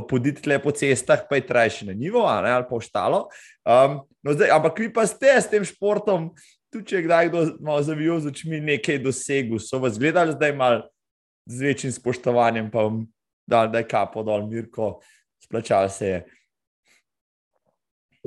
[0.06, 3.26] poditi le po cestah, pa je trajši na nivo ali pa ostalo.
[3.66, 6.30] Um, no ampak vi pa ste s tem športom
[6.72, 10.54] tudi če je kdaj kdo malo zavijal z očmi, nekaj dosegel, so vas gledali zdaj
[10.56, 10.82] malo
[11.48, 13.04] z večjim spoštovanjem, pa vam
[13.48, 14.98] dal, da je kapo dol, Mirko,
[15.40, 16.24] splačal se je.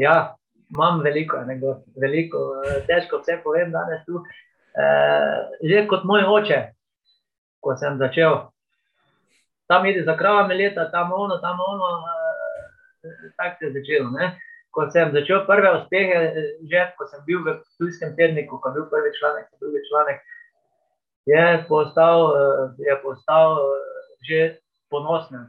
[0.01, 0.35] Ja,
[0.71, 4.23] imam veliko, anegdot, veliko, eh, težko vse povem danes tu.
[4.71, 4.83] E,
[5.67, 6.59] že kot moj oče,
[7.59, 8.37] ko sem začel,
[9.67, 11.89] tam ide za kravami leta, tam ono, tam ono,
[13.03, 14.09] e, tako se je začelo.
[14.15, 14.31] Ne?
[14.71, 16.19] Ko sem začel prve uspehe,
[16.71, 20.19] že ko sem bil v tujskem tedniku, ko sem bil prvi članek, drugi članek,
[21.25, 23.91] je postal, eh, je postal eh,
[24.21, 24.39] že
[24.89, 25.47] ponosen.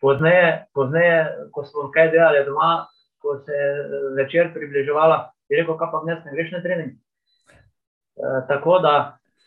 [0.00, 1.18] Pozneje, pozneje,
[1.52, 2.88] ko smo kaj delali doma,
[3.20, 3.68] ko se je
[4.16, 6.92] večer približevala, je rekel, kaj pa dnes ne greš na trening.
[6.96, 8.94] E, tako da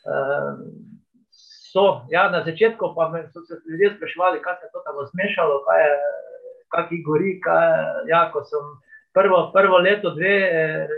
[0.06, 0.20] e,
[1.74, 5.64] so, ja, na začetku pa so se ljudje spraševali, kaj se je to tam zmešalo,
[5.66, 5.94] kaj je
[6.74, 7.38] kakšni gori.
[7.44, 7.70] Kaj,
[8.10, 8.74] ja, ko sem
[9.14, 10.98] prvo, prvo leto, dve, eh,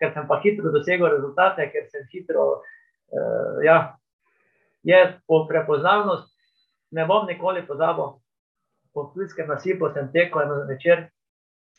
[0.00, 2.62] ker sem pa hitro dosegel rezultate, ker sem hitro,
[3.12, 3.96] eh, ja,
[4.86, 6.30] je po prepoznavnost,
[6.92, 8.16] ne bom nikoli pozabil.
[8.94, 11.08] Po pliskem nasipu sem tekel eno večer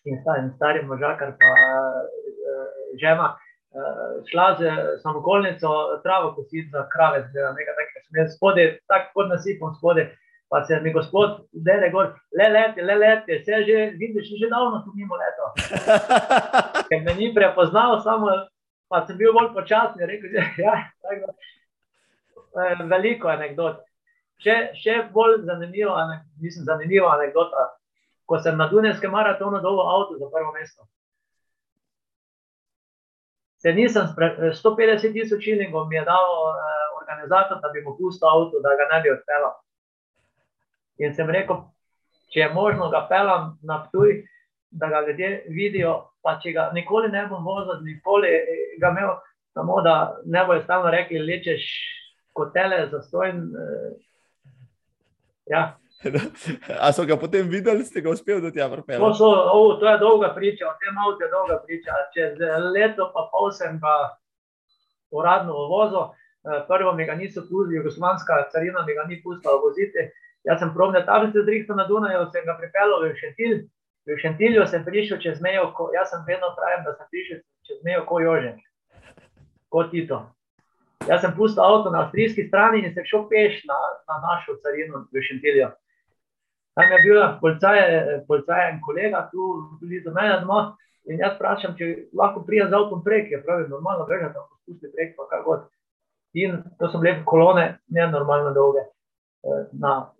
[0.05, 3.35] in stavim starim možakar, pa eh, žena.
[3.77, 4.69] Uh, šla z
[5.03, 7.73] samokolnico, travo kositi za krave, da nekaj
[8.07, 10.07] sem jaz spodaj, tako pod nasipom spodaj,
[10.49, 14.49] pa se mi gospod, da je gor, le leti, le leti, vse že vidiš, že
[14.49, 15.45] davno tu mimo leto.
[16.89, 18.31] Ker me ni prepoznal, samo
[18.87, 21.33] pa sem bil bolj počasen, rekel je, ja, tako,
[22.63, 23.83] eh, veliko anegdot.
[24.43, 25.95] Še, še bolj zanimivo,
[26.41, 27.71] mislim, zanimivo anegdota,
[28.29, 30.87] ko sem na Dunajskem maratonu dobil avto za prvo mesto.
[33.57, 38.61] Se nisem, 150 tisoč šilingov mi je dal eh, organizator, da bi mu pustil avto,
[38.63, 39.55] da ga ne bi odpeljal.
[40.97, 41.61] In sem rekel,
[42.33, 44.23] če je možno, ga pelam na tuj,
[44.71, 45.95] da ga ljudje vidijo.
[46.23, 48.33] Pa če ga nikoli ne bom vozil, nikoli
[48.81, 49.13] ga imel,
[49.55, 51.67] samo da ne bojo stalno rekli, lečeš
[52.35, 53.43] kot tele za stojn.
[53.63, 53.91] Eh,
[55.53, 55.63] ja.
[56.83, 59.01] A so ga potem videli, ste ga uspeli do tega pripeljati?
[59.01, 61.97] To, so, oh, to je dolga priča, o tem avtu je dolga priča.
[62.13, 62.37] Čez
[62.75, 63.95] leto pa pol sem ga
[65.11, 66.11] uradno vozil.
[66.47, 70.09] Eh, prvo mi ga niso pustili, jugoslovanska carina mi ga ni pustila voziti.
[70.47, 73.57] Jaz sem probne tablice zrihtal na Dunaju, sem ga pripeljal v Šentilj.
[74.07, 77.81] V Šentilju sem prišel čez mejo, ko, jaz sem vedno pravim, da sem prišel čez
[77.83, 78.55] mejo kot Jožen,
[79.67, 80.21] kot Tito.
[81.07, 83.75] Jaz sem pustil avto na avstrijski strani in se šel peš na,
[84.07, 85.67] na našo carino v Šentilju.
[86.79, 90.77] Tam je bil policaj in kolega tu blizu mene doma
[91.11, 94.91] in jaz vprašam, če lahko prija z avtom prek, je pravi, normalno, veža tam pospusti
[94.95, 95.67] prek, pa kar god.
[96.35, 98.85] In to so bile kolone, ne normalno dolge
[99.71, 100.11] na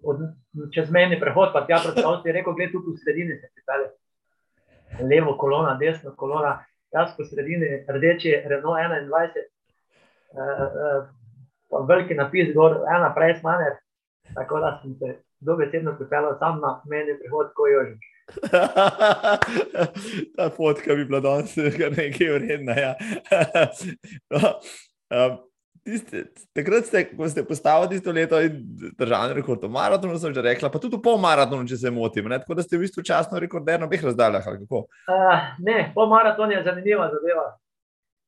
[0.74, 3.90] čezmejni prehod, pa tja proti Avstriji, rekel, gledaj, tu v sredini se pripelje.
[5.10, 6.64] Levo kolona, desno kolona,
[6.96, 9.44] jaz po sredini, rdeči, Renault 21,
[10.32, 11.04] uh,
[11.76, 13.74] uh, veliki napis, gor, ena prej smaner,
[14.34, 17.98] tako da sem se dobesedno pripeljal sam na meni prehod, ko je že.
[20.36, 22.74] Ta fotka bi bila danes nekaj vredna.
[22.74, 22.96] Ja.
[24.34, 24.40] no,
[25.16, 25.38] um,
[25.88, 26.24] tiste,
[26.56, 28.60] takrat ste, ko ste postavili tisto leto in
[29.00, 32.28] državni rekord v maratonu, sem že rekla, pa tudi v pol maratonu, če se motim.
[32.28, 32.42] Ne?
[32.44, 34.50] Tako da ste v bistvu časno rekorder na obeh razdaljah.
[34.68, 34.84] Uh,
[35.64, 37.48] ne, pol maraton je zanimiva zadeva.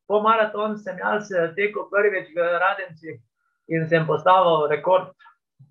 [0.10, 3.20] Po maratonu sem jaz eh, tekel prvič v Radenci
[3.70, 5.12] in sem postavil rekord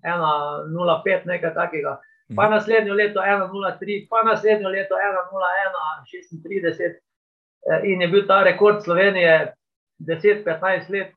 [0.05, 1.97] 1,05, nekaj takega.
[2.35, 2.53] Pa mhm.
[2.53, 6.99] naslednjo leto 1,03, pa naslednjo leto 1,01, 36.
[7.83, 9.53] In je bil ta rekord Slovenije
[9.99, 11.11] 10-15 let,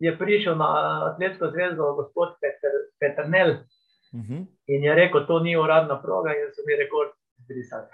[0.00, 0.68] je prišel na
[1.12, 4.34] Atletsko zvezdo gospod Petr, Petr Nel uh mhm.
[4.34, 4.46] -huh.
[4.66, 7.86] in je rekel, to ni uradna proga in so mi rekord zbrisali.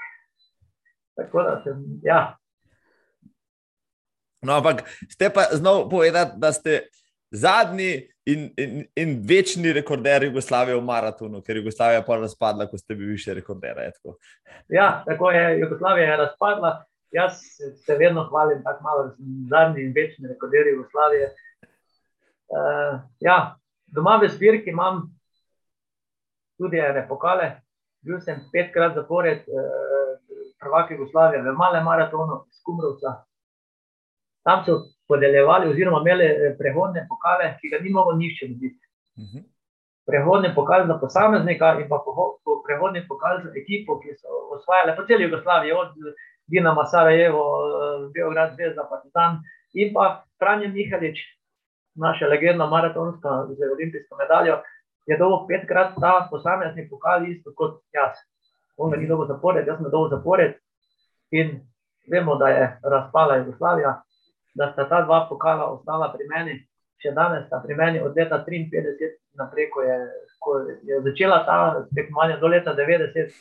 [1.16, 2.36] Tako da sem, ja.
[4.42, 6.82] No, ampak ste pa znov povedati, da ste
[7.30, 12.94] zadnji in, in, in večni rekorder Jugoslavije v maratonu, ker Jugoslavija pa razpadla, ko ste
[12.94, 13.78] bili še rekorder.
[14.68, 16.84] Ja, tako je Jugoslavija je razpadla.
[17.10, 17.32] Jaz
[17.86, 21.30] se vedno hvalim, tako malo, da sem zadnji in večni rekorder Jugoslavije.
[22.46, 25.02] Uh, ja, doma v zbirki imam
[26.58, 27.62] tudi ene pokale.
[28.06, 29.96] Bil sem petkrat zapored, uh,
[30.60, 33.24] prvak Jugoslavije, v malem maratonu, skumrovca.
[34.46, 38.82] Tam so podeljevali, oziroma imeli eh, prehodne pokale, ki ga ni mogel nišče dobiti.
[39.16, 39.36] Uh mhm.
[39.36, 39.44] -huh.
[40.06, 41.98] Prehodne pokale za posameznika in pa
[42.66, 45.88] prehodne pokale za ekipo, ki so osvajali po celi Jugoslaviji, od
[46.46, 47.42] Dinama Sarajevo,
[48.14, 49.32] Beograd, Zvezda, Partizan
[49.74, 51.18] in pa Franjo Mihalič,
[51.96, 54.60] naša legendna maratonska z olimpijsko medaljo,
[55.06, 58.18] je dobil petkrat ta posamezni pokal, isto kot jaz.
[58.76, 60.58] On ga ni dobil zapored, jaz sem dobil zapored
[61.30, 61.60] in
[62.10, 64.02] vemo, da je razpala Jugoslavija
[64.56, 66.54] da sta ta dva pokala ostala pri meni,
[67.02, 69.96] še danes sta pri meni od leta 53 naprej, ko je,
[70.40, 70.52] ko
[70.88, 71.58] je začela ta
[71.94, 73.36] tekmovanja do leta 90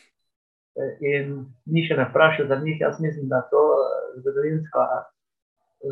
[1.08, 1.38] in
[1.72, 2.82] ni še ne vprašal za njih.
[2.84, 4.84] Jaz mislim, da to je zgodovinska,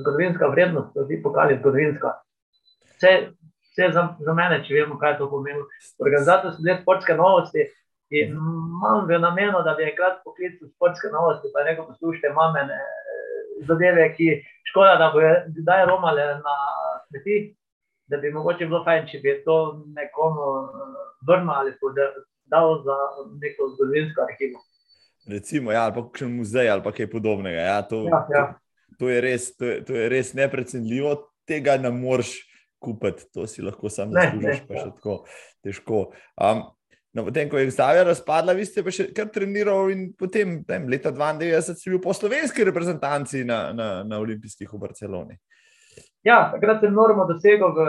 [0.01, 2.17] zgodovinska vrednost, da ti pokali zgodovinska.
[3.03, 3.13] Vse,
[3.73, 5.59] vse za, za mene, če vemo, kaj to pomeni.
[5.99, 7.67] Organizator so bile sportske novosti.
[8.13, 12.55] In imam v namenu, da bi enkrat poklical sportske novosti, pa rekel: Poslušajte, imam
[13.67, 14.29] zadeve, ki
[14.69, 16.55] škoda, da bojo zdaj romale na
[17.07, 17.55] smeti,
[18.07, 19.57] da bi mogoče bilo fajn, če bi to
[19.95, 20.95] nekomu eh,
[21.27, 21.73] vrnil ali
[22.45, 22.97] dal za
[23.41, 24.61] neko zgodovinsko arhivo.
[25.27, 27.59] Recimo, ja, ali pa še muzej ali kaj podobnega.
[27.59, 28.45] Ja, to, ja, ja.
[28.53, 31.15] To, to, je res, to, je, to je res neprecenljivo,
[31.47, 32.35] tega ne moreš
[32.83, 35.19] kupiti, to si lahko sam zaslužiš, pa še tako
[35.63, 36.05] težko.
[36.37, 36.65] Um,
[37.13, 40.87] No, potem, ko je Jugoslavija razpadla, vi ste pa še kar trenirali in potem, tem,
[40.89, 45.37] leta 92, ste bili po slovenski reprezentanci na, na, na olimpijskih v Barceloni.
[46.25, 47.85] Ja, takrat sem normo dosegel v,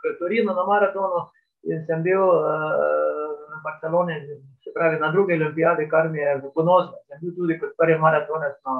[0.00, 1.26] v Torinu na maratonu
[1.68, 4.16] in sem bil uh, v Barceloni,
[4.64, 6.96] se pravi na druge olimpijade, kar mi je ponosno.
[7.12, 8.78] Sem bil tudi kot prvi maratonec na,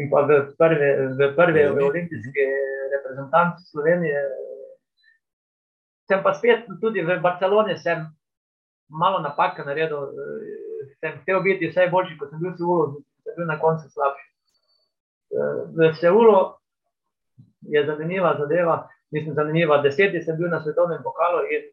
[0.00, 2.48] in pa v prvi, v prvi v olimpijski
[2.96, 4.24] reprezentanci Slovenije.
[6.08, 8.04] Sem pa spet tudi v Barceloni, sem
[8.88, 10.12] malo napake naredil.
[10.12, 13.88] Eh, sem hotel biti vse boljši, kot sem bil v Seulu, sem bil na koncu
[13.88, 14.26] slabši.
[15.34, 16.36] Eh, v Seulu
[17.68, 19.80] je zanimiva zadeva, mislim, zanimiva.
[19.82, 21.64] Deseti sem bil na svetovnem pokalu in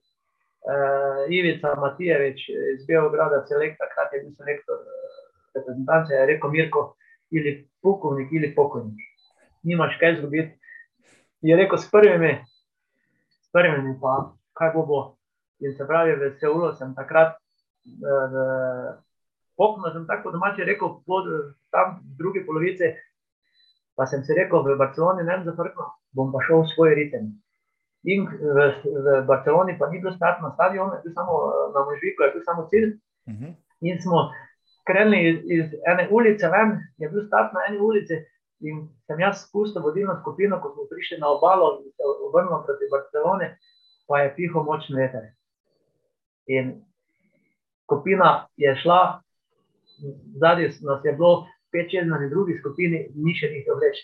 [0.63, 4.79] uh, Ivica Matijevič iz Beograda, selektor, takrat je bil selektor
[5.55, 6.95] reprezentance, je rekel Mirko,
[7.31, 8.99] ili pukovnik, ili pokojnik.
[9.63, 10.57] Nimaš kaj zgubiti.
[11.41, 12.37] Je rekel s prvimi,
[13.51, 14.99] s prvimi pa kaj bo bo.
[15.59, 17.35] In se pravi, v Seulu sem takrat,
[19.57, 21.27] pokojno sem tako domače rekel, pod,
[21.69, 22.95] tam v drugi polovici,
[23.95, 27.27] pa sem si rekel, v Barceloni ne bom zafrknil, bom pa šel v svoj ritem.
[28.09, 31.33] In v, v Barceloni pa ni bil start na stadionu, je bil samo
[31.75, 32.87] na možviku, je bil samo cilj.
[33.27, 33.45] Uh mhm.
[33.45, 33.53] -huh.
[33.81, 34.31] In smo
[34.87, 38.17] krenili iz, iz ene ulice ven, je bil start na eni ulici.
[38.61, 42.89] In sem jaz spustil vodilno skupino, ko smo prišli na obalo in se obrnili proti
[42.91, 43.49] Barceloni,
[44.07, 45.31] pa je piho močni veter.
[46.47, 46.73] In
[47.85, 49.01] skupina je šla,
[50.43, 54.01] zadnji nas je bilo pet, šest na drugi skupini, ni še njih več.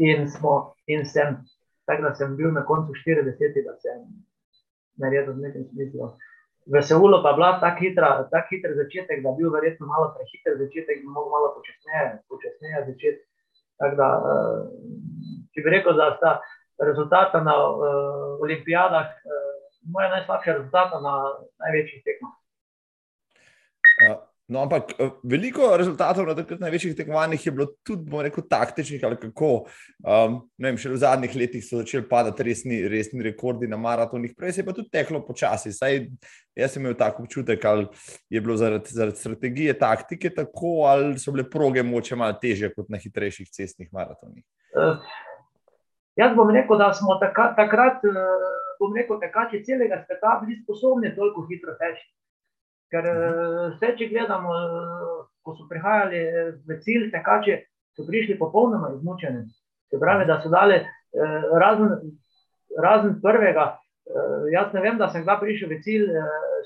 [0.00, 1.40] In, smo, in sem,
[1.88, 4.04] tako da sem bil na koncu 40, da sem
[5.02, 6.12] naredil v nekem smislu.
[6.70, 10.54] V Seulu pa bila tako hitra, tak hiter začetek, da je bil verjetno malo prehiter
[10.54, 13.22] začetek, in lahko malo počasneje, počasneje začeti.
[13.80, 14.60] Tako da, eh,
[15.50, 16.32] če bi rekel, da sta
[16.80, 19.08] rezultata na uh, olimpijadah.
[19.24, 19.50] Uh,
[19.92, 21.14] moja najslabša rezultata na
[21.64, 22.34] največjih tekmah.
[24.50, 29.18] No, ampak veliko rezultatov na takrat največjih tekmovanjih je bilo tudi, bomo rekel, taktičnih ali
[29.20, 29.50] kako.
[30.02, 34.56] Um, vem, še v zadnjih letih so začeli padati resni, resni rekordi na maratonih, prej
[34.56, 35.70] se je pa tudi teklo počasi.
[35.76, 36.02] Saj
[36.58, 37.86] jaz sem imel tako občutek, ali
[38.30, 42.90] je bilo zaradi, zaradi strategije taktike tako, ali so bile proge moče malo teže kot
[42.90, 44.42] na hitrejših cestnih maratonih.
[44.74, 44.98] Uh,
[46.18, 47.54] jaz bom rekel, da smo takrat.
[47.54, 52.08] takrat uh, bom rekel, tekači celega sveta bili sposobni toliko hitro teči.
[52.90, 53.74] Ker mhm.
[53.76, 54.54] vse, če gledamo,
[55.46, 56.22] ko so prihajali
[56.66, 57.60] v cilj, tekači
[57.96, 59.44] so prišli popolnoma izmučeni.
[59.90, 60.80] Se pravi, da so dali
[61.58, 61.94] razen,
[62.78, 63.72] razen prvega,
[64.52, 66.06] jaz ne vem, da sem ga prišel v cilj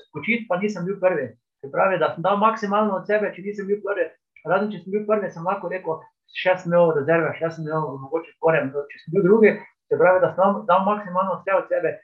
[0.07, 1.31] spočiti, pa nisem bil prvi.
[1.61, 4.09] Se pravi, da sem dal maksimalno od sebe, če nisem bil prvi.
[4.45, 6.01] Razen če sem bil prvi, sem lahko rekel,
[6.37, 8.69] še sem imel rezerve, še sem imel mogoče sporem.
[8.91, 9.55] Če sem bil drugi,
[9.89, 11.95] se pravi, da sem dal maksimalno vse od sebe.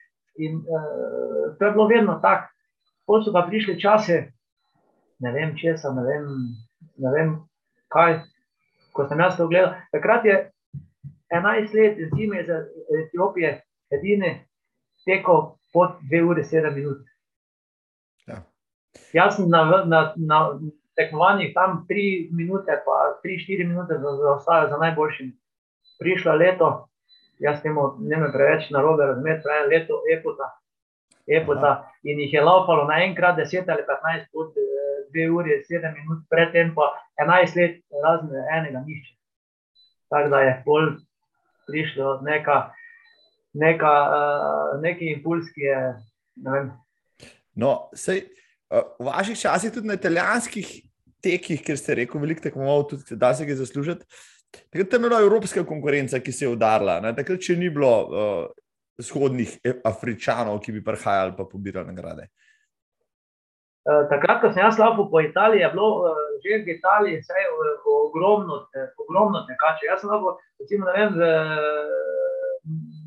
[0.42, 2.50] In uh, to je bilo vedno tako.
[3.12, 4.24] Potem so pa prišli časi,
[5.20, 6.28] ne vem česa, ne vem,
[6.96, 7.34] ne vem
[7.92, 8.22] kaj,
[8.96, 9.74] ko sem jaz to gledal.
[9.92, 10.36] Takrat je
[11.28, 12.48] 11 let zime iz
[12.88, 13.50] Etiopije,
[13.92, 14.32] edini
[15.04, 17.04] tekel pod 2 ure 7 minut.
[18.32, 18.48] Ja.
[19.12, 20.40] Jaz sem na, na, na
[20.96, 25.36] tekmovanjih tam 3 minute, pa 3-4 minute zaostajal za, za najboljšim.
[26.00, 26.88] Prišlo leto,
[27.44, 30.61] jaz temu ne me preveč na robe razumeti, pravi leto epota.
[31.38, 31.72] Epota
[32.04, 34.54] in jih je laupalo naenkrat 10 ali 15 pod
[35.14, 39.16] 2 ure, 7 minut, predtem pa 11 let razne enega nišče.
[40.12, 40.88] Tako da je pol
[41.68, 42.58] prišlo neka,
[43.54, 45.80] neka, uh, neki impuls, ki je.
[47.56, 48.26] No, sej,
[48.72, 50.68] uh, v vaših časih, tudi na italijanskih
[51.24, 54.08] tekih, ker ste rekel, veliko tekmoval, tudi da se ga zaslužite.
[54.52, 57.00] Takrat je bila evropska konkurenca, ki se je udarila.
[57.00, 57.14] Ne?
[57.16, 58.48] Takrat, če ni bilo uh,
[59.02, 62.30] vzhodnih Afričanov, ki bi prihajali pa pobirali nagrade.
[63.82, 67.46] Uh, takrat, ko sem jaz lahko po Italiji, je bilo uh, že v Italiji vse
[67.50, 69.88] uh, ogromno, te, ogromno tekače.
[69.90, 71.22] Jaz sem lahko, recimo, ne vem, v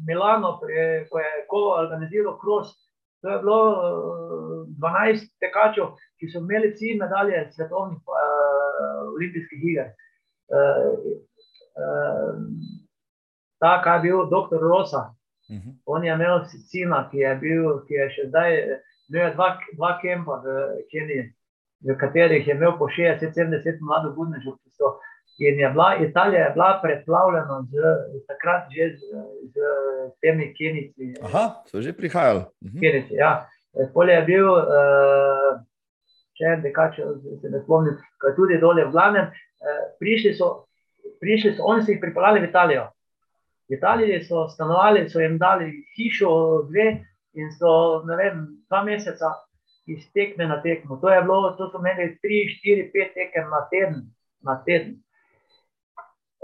[0.08, 2.74] Milano, pre, ko je Kolo organiziral kros,
[3.22, 8.02] to je bilo uh, 12 tekačev, ki so imeli vsi medalje svetovnih
[9.14, 9.94] olimpijskih iger.
[13.62, 15.12] Ta, ki je bil doktor Rosa.
[15.48, 15.70] Uh mhm.
[15.70, 15.74] -huh.
[15.86, 18.50] On je imel sina, ki je, bil, ki je še zdaj
[19.08, 20.46] imel dva, dva kempa v
[20.90, 21.32] Keniji,
[21.84, 24.54] v katerih je imel po 60-70 mladih budnežev.
[25.38, 27.74] In je bila, Italija je bila preplavljena z,
[28.26, 29.02] takrat že z,
[29.52, 29.54] z
[30.20, 31.14] temi Kenijci.
[31.22, 32.40] Aha, so že prihajali.
[32.40, 32.76] Uh mhm.
[32.76, 32.80] -huh.
[32.80, 33.48] Kenici, ja.
[33.94, 35.60] Polje je bil, uh,
[36.36, 36.96] če en dekač,
[37.40, 37.96] se ne spomnim,
[38.36, 39.26] tudi dole v glavnem.
[39.26, 40.64] Uh, prišli so
[41.20, 42.88] prišli so, oni so jih pripeljali v Italijo.
[43.68, 46.30] V Italiji so stanovali, so jim dali hišo,
[46.68, 47.04] dve
[47.34, 49.32] in so, ne vem, dva meseca
[49.86, 50.96] iz tekme na tekmo.
[51.00, 54.02] To, bilo, to so imeli tri, štiri, pet tekem na teden.
[54.44, 55.00] Na teden.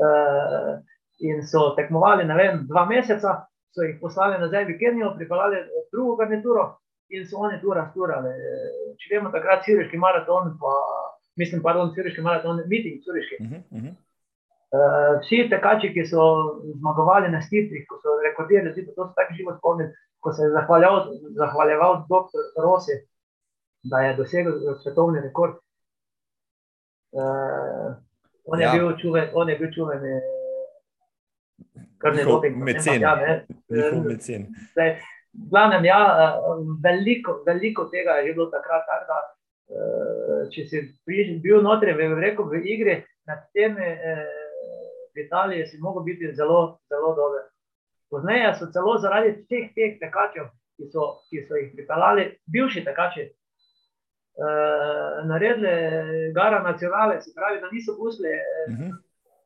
[0.01, 0.81] Uh,
[1.21, 3.37] in so tekmovali, ne vem, dva meseca,
[3.77, 5.61] so jih poslali nazaj v Kenijo, pripeljali
[5.93, 6.65] drugo garnituro
[7.11, 8.33] in so oni tu rasturali.
[8.99, 10.75] Če vemo, takrat Ciriški maraton, pa
[11.41, 13.43] mislim, pardon, Ciriški maraton, miting Ciriški.
[13.45, 13.95] Uh -huh, uh -huh.
[14.71, 16.25] Uh, vsi tekači, ki so
[16.79, 19.91] zmagovali na stitrih, ko so rekordirali, da so tako živo spomnili,
[20.23, 21.09] ko se je zahvaljeval,
[21.39, 22.45] zahvaljeval dr.
[22.63, 22.95] Rosi,
[23.83, 25.57] da je dosegel svetovni rekord.
[27.11, 27.99] Uh,
[28.45, 28.75] on, ja.
[28.75, 30.07] je čuven, on je bil čuven,
[31.99, 32.63] kar ne doping.
[32.63, 33.03] Mecen.
[33.03, 33.17] Ja,
[34.07, 34.47] mecen.
[34.71, 35.01] Zdaj,
[35.51, 35.99] glavnem, ja,
[36.85, 39.19] veliko, veliko tega je bilo takrat, tak, da
[40.55, 40.85] če si
[41.43, 42.97] bil notri, v, rekel, v igri,
[43.27, 44.40] nad temi uh,
[45.21, 47.43] v Italiji si lahko biti zelo, zelo dober.
[48.11, 53.29] Pozneje so celo zaradi teh teh tekačev, ki so, ki so jih pripeljali, bivši tekači,
[54.41, 58.83] uh, naredili gara nacionale, se pravi, da niso pustili uh mhm.
[58.83, 58.99] -huh.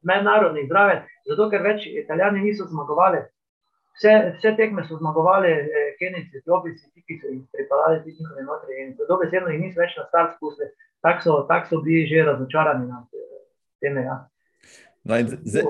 [0.03, 3.25] mednarodnih zdrave, zato ker več italijani niso zmagovali.
[3.95, 8.43] Vse, vse tekme so zmagovali, eh, Kenijci, Etiopijci, ti, ki so jih pripeljali, ti njihovi
[8.43, 10.71] notri in dobesedno jih niso več na start spustili.
[11.03, 13.05] Tako so, tak so bili že razočarani nad
[13.81, 14.03] teme.
[14.03, 14.17] Ja.
[15.05, 15.63] No zdaj,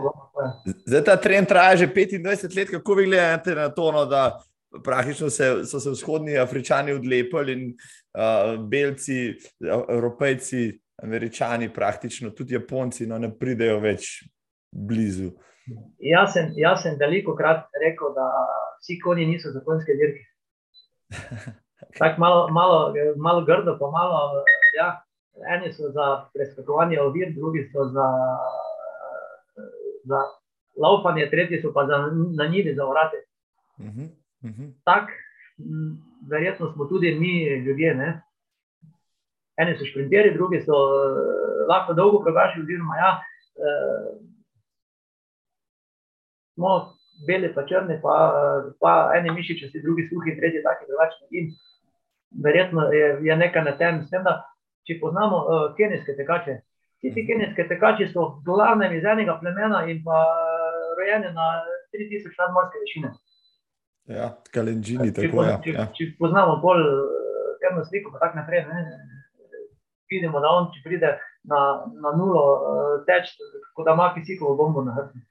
[0.86, 2.70] zdaj ta trend traja že 25 let.
[2.70, 4.42] Kako vi gledate na to, no, da
[4.84, 9.34] praktično se, so se vzhodni Afričani odlepili in uh, Belci,
[9.88, 14.22] Evropejci, Američani, praktično tudi Japonci, no, ne pridejo več
[14.70, 15.32] blizu.
[15.98, 18.28] Jaz sem, jaz sem veliko krat rekel, da
[18.82, 20.24] vsi konji niso zakonske dirke.
[21.98, 24.44] Tako malo, malo, malo grdo, pa malo.
[24.76, 24.88] Ja,
[25.54, 28.06] eni so za preskakovanje ovir, drugi so za
[30.04, 30.20] za
[30.82, 31.98] laupanje, tretji so pa za,
[32.36, 33.16] na njivi za vrate.
[33.78, 34.08] Uh -huh,
[34.42, 34.72] uh -huh.
[34.84, 35.12] Tako,
[36.30, 37.94] verjetno smo tudi mi ljudje.
[37.94, 38.22] Ne?
[39.56, 43.10] Eni so šprinterji, drugi so uh, lahko dolgo pregašali, oziroma ja,
[43.54, 44.18] uh,
[46.54, 46.94] smo
[47.26, 51.26] beli, pa črni, pa, uh, pa eni mišiči, drugi suhi, tretji taki drugačni.
[51.30, 51.52] In
[52.44, 54.42] verjetno je, je nekaj na tem, s tem, da
[54.86, 56.58] če poznamo uh, kenijske tekače.
[57.04, 60.22] Ti ti kenijske tekači so v glavnem iz enega plemena in pa
[60.96, 61.48] rojeni na
[61.92, 63.10] 3000 nadmorske višine.
[64.08, 65.50] Ja, kalenđini, tako je.
[65.50, 65.58] Ja.
[65.64, 65.84] Če, ja.
[65.96, 66.84] če poznamo bolj
[67.60, 68.80] temno sliko, pa tako naprej, ne,
[70.10, 71.12] vidimo, da on, če pride
[71.50, 71.60] na,
[72.00, 72.44] na nulo,
[73.08, 73.34] teč,
[73.76, 75.24] kot da ima kisikovo bombo na hrbtu.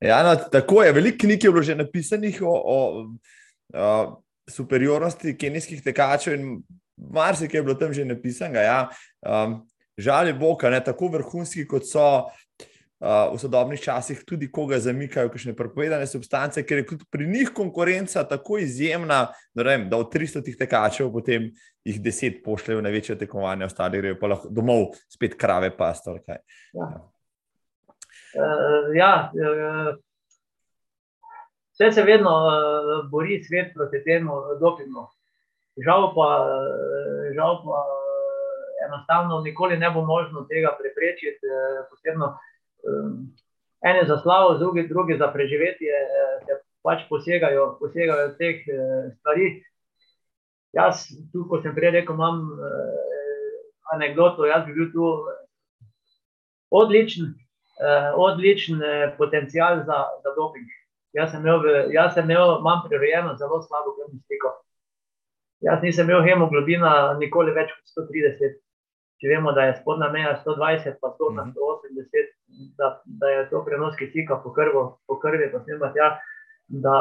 [0.00, 0.92] Ja, no, tako je.
[0.92, 4.12] Veliko knjig je bilo že napisanih o, o uh,
[4.48, 6.50] superiornosti kenijskih tekačev in
[6.96, 8.60] marsikaj je bilo tam že napisano.
[8.60, 8.90] Ja.
[9.24, 9.56] Um,
[9.96, 12.06] žal je Boga, ne tako vrhunski, kot so
[13.00, 18.24] uh, v sodobnih časih, tudi koga zamikajo, kakšne prepovedane substance, ker je pri njih konkurenca
[18.28, 21.50] tako izjemna, da, vem, da od 300 tekačev potem
[21.86, 26.20] jih 10 pošljejo na večje tekmovanje, ostali grejo pa lahko domov, spet krave, pastor.
[26.28, 26.40] Ja.
[26.74, 26.88] Ja.
[28.36, 29.94] Uh, ja, uh,
[31.72, 35.08] vse se vedno uh, bori svet proti temu dopingu.
[35.76, 36.26] Žal pa,
[37.36, 37.80] žal pa
[38.86, 41.46] enostavno nikoli ne bo možno tega preprečiti,
[41.90, 42.34] posebno
[43.84, 45.92] ene za slavo, drugi, drugi za preživetje,
[46.46, 48.62] se pač posegajo, posegajo teh
[49.18, 49.62] stvari.
[50.76, 52.42] Jaz, tu, ko sem prej rekel, imam
[53.94, 55.06] anegdoto, jaz bi bil tu
[56.70, 57.32] odličen,
[58.16, 58.82] odličen
[59.18, 60.68] potencial za, za doping.
[61.16, 64.52] Jaz sem imel, jaz sem imel, imam prirojeno zelo slabo krvno sliko.
[65.64, 68.58] Jaz nisem imel hemoglobina nikoli več kot 130,
[69.20, 72.32] če vemo, da je spodnja meja 120, pa 100 na 180,
[72.78, 72.90] da,
[73.20, 76.10] da je to prenos kisika po, krvo, po krvi, pa sem pa tja,
[76.82, 76.96] da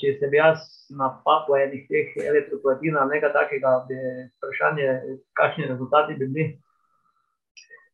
[0.00, 0.64] če se bi jaz
[0.98, 3.98] napapal enih teh elektroplatin ali nekaj takega, bi
[4.38, 4.88] vprašanje,
[5.38, 6.46] kakšni rezultati bi bili.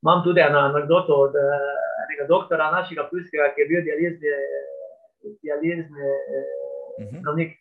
[0.01, 4.37] Imam tudi eno anegdoto od enega doktora našega pujskega, ki je bil dializni,
[5.43, 7.21] dializni uh -huh.
[7.21, 7.59] zdravnik.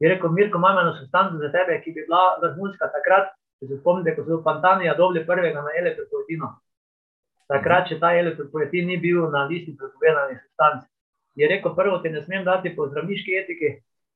[0.00, 3.30] Je rekel, Mirko, imam eno substanco za tebe, ki bi bila vrhunska takrat,
[3.64, 6.50] Če se spomnite, ko so Pantanija dobili prvega na elektropoetino,
[7.48, 10.82] takrat, če ta elektropoetin ni bil na listi prepovedanih substanc,
[11.40, 13.70] je rekel, prvo ti ne smem dati po zdravniški etiki,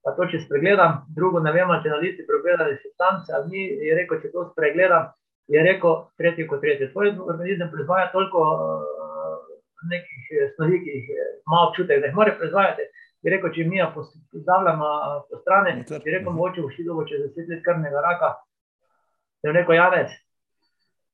[0.04, 3.96] pa to, če spregledam, drugo ne vem, če na listi prepovedanih substanc, ali ni, je
[3.96, 5.08] rekel, če to spregledam,
[5.48, 6.90] je rekel, tretji kot tretji.
[6.92, 8.98] Tvoj organizem proizvaja toliko uh,
[9.88, 12.84] nekih eh, snovi, ki jih ima občutek, da jih mora proizvajati.
[13.24, 14.90] Je rekel, če mi jo pozdravljamo
[15.30, 18.34] po strani, je rekel, mogoče v Šidovo čez deset let krvnega raka,
[19.40, 20.10] sem rekel, Janec,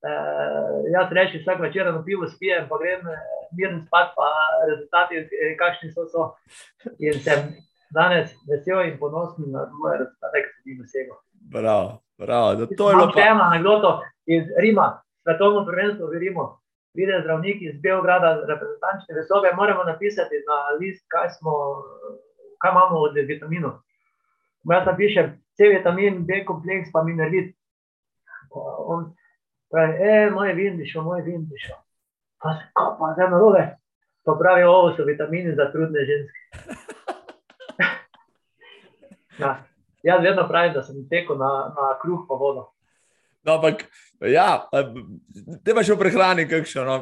[0.06, 3.20] uh, jaz rečem, vsak večer na pivo spijem, pa grem eh,
[3.56, 4.28] miren spat, pa
[4.70, 6.08] rezultati, eh, kakšni so.
[6.08, 6.32] so.
[6.98, 7.54] In sem
[7.94, 11.16] danes vesel in ponosen na moje rezultate, ki sem jih dosegel.
[11.52, 12.66] Bravo, bravo.
[12.66, 13.20] To je bilo pa...
[13.20, 16.46] ena anekdota iz Rima, svetovno prvenstvo v Rimu.
[16.94, 21.82] Pride zdravnik iz Beograda, reprezentančne vesobe, moramo napisati na list, kaj, smo,
[22.62, 23.80] kaj imamo od vitaminov.
[24.70, 27.50] Jaz napišem C vitamin, B kompleks, pa minerlit
[28.60, 29.14] on
[29.70, 31.74] pravi, e, moj vindišo, moj vindišo.
[32.42, 33.64] Pa se kopa, zdaj na robe.
[34.24, 36.40] Pa pravi, ovo so vitamini za trudne ženske.
[39.42, 39.56] ja,
[40.02, 42.70] jaz vedno pravim, da sem tekel na, na kruh pa vodo.
[43.44, 43.84] No, ampak,
[44.24, 44.64] ja,
[45.64, 46.84] te pa še v prehrani, kakšno.
[46.88, 46.94] No.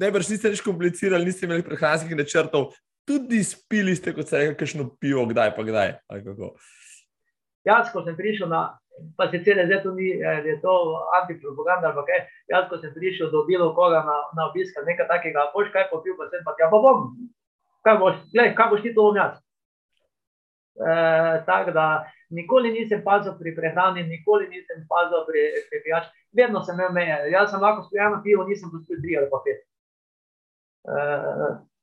[0.00, 2.70] Najbrž niste nič komplicirali, niste imeli prehranskih načrtov,
[3.04, 5.98] tudi spili ste, kot se reče, kakšno pivo, kdaj pa kdaj.
[7.68, 8.62] Jaz, ko sem prišel na
[9.16, 10.74] pa se ni, eh, je to
[11.22, 12.20] antipropaganda ali kaj.
[12.48, 16.16] Jaz, ko sem prišel do bilo koga na, na obisk, nekaj takega, boš kaj popil,
[16.18, 17.14] pa sem pa tja, pa bom,
[17.84, 19.38] kaj boš, gledaj, kaj boš ti to omjati.
[20.80, 20.92] E,
[21.46, 21.84] tako da
[22.30, 27.16] nikoli nisem pazil pri prehrani, nikoli nisem pazil pri, pri pijači, vedno sem imel meje.
[27.34, 29.60] Jaz sem lahko spijal pivo, nisem pospil tri ali pa pet.
[30.88, 30.96] E,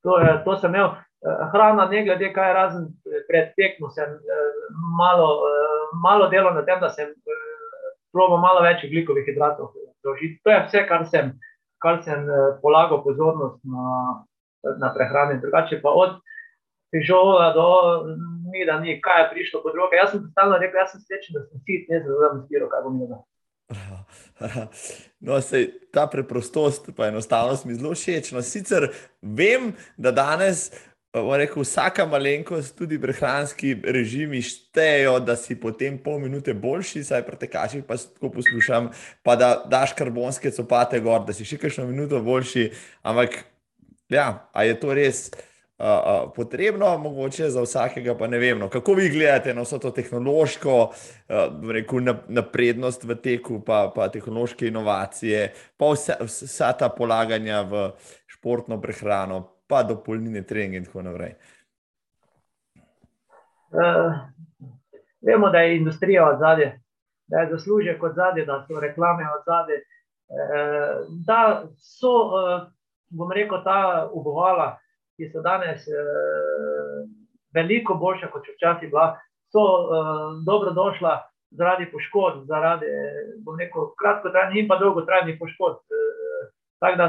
[0.03, 0.95] to, to sem imel.
[1.25, 2.83] Hrana, ne glede kaj, razen
[3.29, 4.19] pred tekmo, sem
[4.99, 5.29] malo
[5.93, 7.13] malo delo na tem, da sem
[8.13, 9.73] probil malo več ugljikovih hidratov.
[10.03, 10.37] To je
[10.67, 11.33] vse, kar sem,
[11.83, 12.27] kar sem
[12.61, 14.23] polagal pozornost na,
[14.79, 15.39] na prehrani.
[15.41, 16.19] Drugače pa od
[16.93, 17.69] težava do
[18.51, 19.99] mi, da ni, kaj je prišlo pod roke.
[19.99, 23.01] Jaz sem stalno rekel, jaz sem srečen, da sem sit, ne znam spiro, kaj bom
[23.01, 23.25] imel.
[25.19, 28.31] No, sej, ta preprostost, pa enostavnost mi zelo všeč.
[28.35, 28.91] No, sicer
[29.21, 30.69] vem, da danes
[31.13, 37.81] rekel, vsaka malenkost, tudi prehranski režimi štejejo, da si potem pol minute boljši, saj pretekači
[37.87, 38.91] pa tako poslušam,
[39.23, 42.69] pa da daš karbonske copate gor, da si še kakšno minuto boljši.
[43.03, 43.43] Ampak,
[44.09, 48.59] ja, a je to res uh, uh, potrebno, mogoče za vsakega, pa ne vem.
[48.59, 48.69] No.
[48.69, 50.93] Kako vi gledate na vso to tehnološko uh,
[51.71, 57.91] rekel, naprednost v teku, pa, pa tehnološke inovacije, pa vsa, vsa ta polaganja v
[58.27, 59.56] športno prehrano?
[59.67, 61.35] Pa dopolnilne treninge in tako naprej.
[63.71, 64.15] Uh,
[65.21, 66.79] vemo, da je industrija od zadaj,
[67.27, 69.79] da je zaslužek od zadaj, da so reklame od zadaj.
[70.27, 72.67] Uh, da so, uh,
[73.09, 74.77] bom rekel, ta ubovala,
[75.17, 77.07] ki so danes uh,
[77.55, 79.17] veliko boljša, kot včasih bila,
[79.51, 81.21] so uh, dobro došla
[81.51, 82.85] zaradi poškodb, zaradi,
[83.43, 85.83] bom rekel, kratkotrajnih in pa dolgotrajnih poškodb.
[85.83, 87.07] Uh, tako da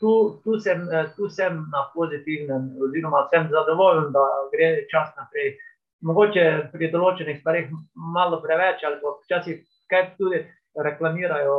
[0.00, 5.56] tu, tu, sem, eh, tu sem na pozitivnem, oziroma sem zadovoljen, da gre čas naprej.
[6.04, 10.42] mogoče pri določenih stvarih malo preveč, ali pa včasih kaj tudi
[10.76, 11.54] reklamirajo,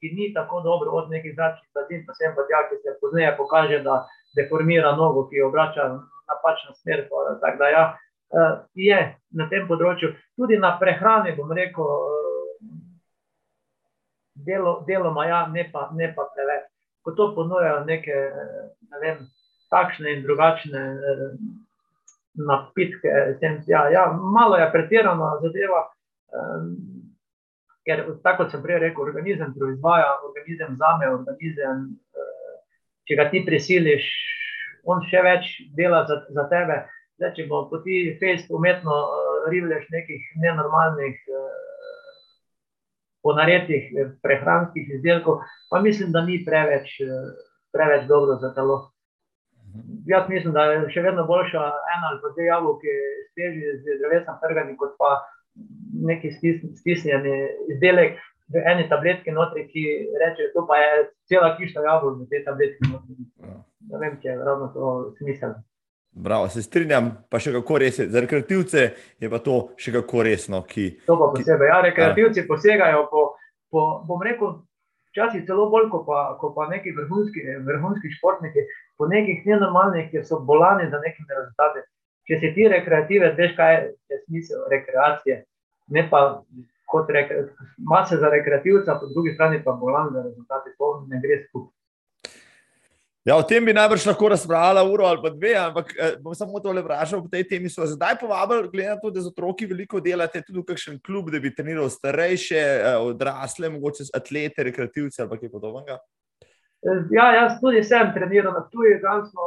[0.00, 3.34] ki ni tako dobro od nekih zračnih blazin, pa sem pa tja, ki se pozneje
[3.36, 4.06] pokaže, da
[4.38, 5.90] deformira nogo, ki jo obrača
[6.30, 7.04] napačno smer.
[7.42, 7.84] Tako da ja,
[8.74, 8.98] je
[9.36, 11.92] na tem področju, tudi na prehrani, bom rekel,
[14.46, 16.71] delo, deloma ja, ne pa, ne pa preveč.
[17.02, 18.18] Ko to ponujajo neke,
[18.90, 19.24] ne vem,
[19.72, 20.82] takšne in drugačne
[22.34, 23.08] napitke.
[23.40, 25.82] Tem, ja, ja, malo je pretirano zadeva,
[26.32, 26.70] um,
[27.86, 31.84] ker tako sem prej rekel, organizem proizvaja, organizem zame, organizem,
[32.16, 32.54] uh,
[33.08, 34.08] če ga ti prisiliš,
[34.88, 36.82] on še več dela za, za tebe.
[37.20, 41.51] Zdaj, če bo ti fejst umetno uh, rivleš nekih nenormalnih uh,
[43.22, 43.90] ponaredih
[44.22, 47.30] prehranskih izdelkov, pa mislim, da ni preveč, uh,
[47.72, 48.80] preveč dobro za telo.
[50.06, 51.62] Jaz mislim, da je še vedno boljša
[51.94, 52.96] ena ali dve jabolki,
[53.32, 55.14] steži z drevesom trgani, kot pa
[56.10, 56.32] neki
[56.76, 57.32] stisnjeni
[57.72, 58.18] izdelek
[58.52, 59.84] v eni tabletki notri, ki
[60.20, 63.16] reče, to pa je cela kišta jabolk v tej tabletki notri.
[63.40, 63.58] Ja.
[63.92, 64.90] Ne vem, če je ravno to
[65.20, 65.62] smiselno.
[66.12, 68.08] Bravo, se strinjam, pa še kako res je.
[68.12, 68.82] Za rekreativce
[69.20, 70.60] je pa to še kako resno.
[70.68, 71.72] Ki, to pa posebej.
[71.72, 73.22] Ja, rekreativci posegajo po,
[73.72, 74.58] po, bom rekel,
[75.12, 78.66] včasih celo bolj, kot pa, ko pa neki vrhunski, vrhunski športniki,
[79.00, 81.86] po nekih nenormalnih, ki so bolani za nekimi rezultati.
[82.28, 83.74] Če si ti rekreative, veš, kaj
[84.12, 85.40] je smisel rekreacije,
[85.96, 86.42] ne pa
[86.92, 87.46] kot reke,
[87.88, 91.71] mase za rekreativca, po drugi strani pa bolan za rezultate, to ne gre skupaj.
[93.22, 96.58] Ja, o tem bi najbrž lahko razpravljala uro ali pa dve, ampak eh, bom samo
[96.60, 97.20] to le vprašal.
[97.22, 100.58] Po tej temi so zdaj povabili, glede na to, da z otroki veliko delate, tudi
[100.58, 106.00] v kakšen klub, da bi treniral starejše, eh, odrasle, mogoče atlete, rekreativce ali kaj podobnega.
[107.14, 109.46] Ja, jaz tudi sem treniral na tuji, tam smo,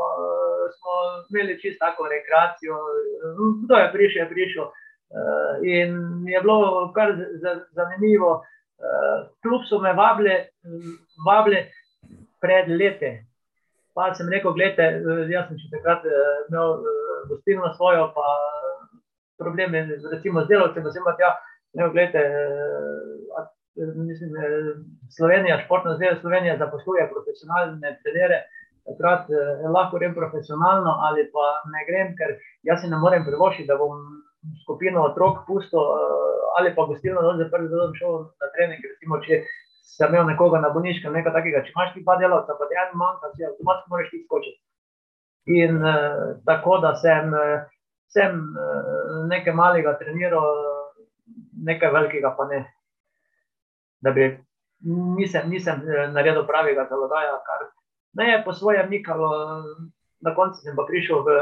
[0.77, 0.95] smo
[1.35, 2.79] imeli čisto tako rekreacijo.
[3.65, 4.71] Kdo je prišel, je prišel.
[5.67, 5.99] In
[6.31, 7.11] je bilo kar
[7.75, 8.39] zanimivo.
[9.43, 10.45] Kljub so me vabili,
[11.27, 11.65] vabili
[12.39, 13.17] pred leti.
[13.95, 15.01] Pa sem rekel, gledajte,
[15.31, 16.03] jaz sem še takrat
[16.49, 16.81] imel
[17.29, 18.25] gostilno svojo, pa
[19.39, 21.31] probleme recimo, z delovcem, da sem ja,
[21.77, 22.21] rekel, gledajte,
[23.79, 24.31] mislim,
[25.15, 28.43] Slovenija, športna zveza Slovenija zaposluje profesionalne trenere,
[28.85, 33.67] takrat eh, lahko grem profesionalno ali pa ne grem, ker jaz si ne morem privoščiti,
[33.67, 33.97] da bom
[34.63, 39.19] skupino otrok pusto eh, ali pa gostilno dol zaprl, da bom šel na trening, recimo,
[39.25, 39.41] če
[39.85, 41.63] sem imel nekoga na bolniškem, nekaj takega.
[41.65, 44.59] Če imaš ti pa delavca, pa ti en manjka, si avtomatsko moraš ti skočiti.
[45.55, 47.29] In uh, tako, da sem,
[48.09, 50.49] sem uh, nekaj malega treniral,
[51.69, 52.63] nekaj velikega pa ne.
[54.05, 54.31] Bi
[54.85, 57.69] nisem, nisem naredil pravega zalogaja, kar
[58.17, 59.29] me je po svojem nikalo.
[60.25, 61.33] Na koncu sem pa prišel v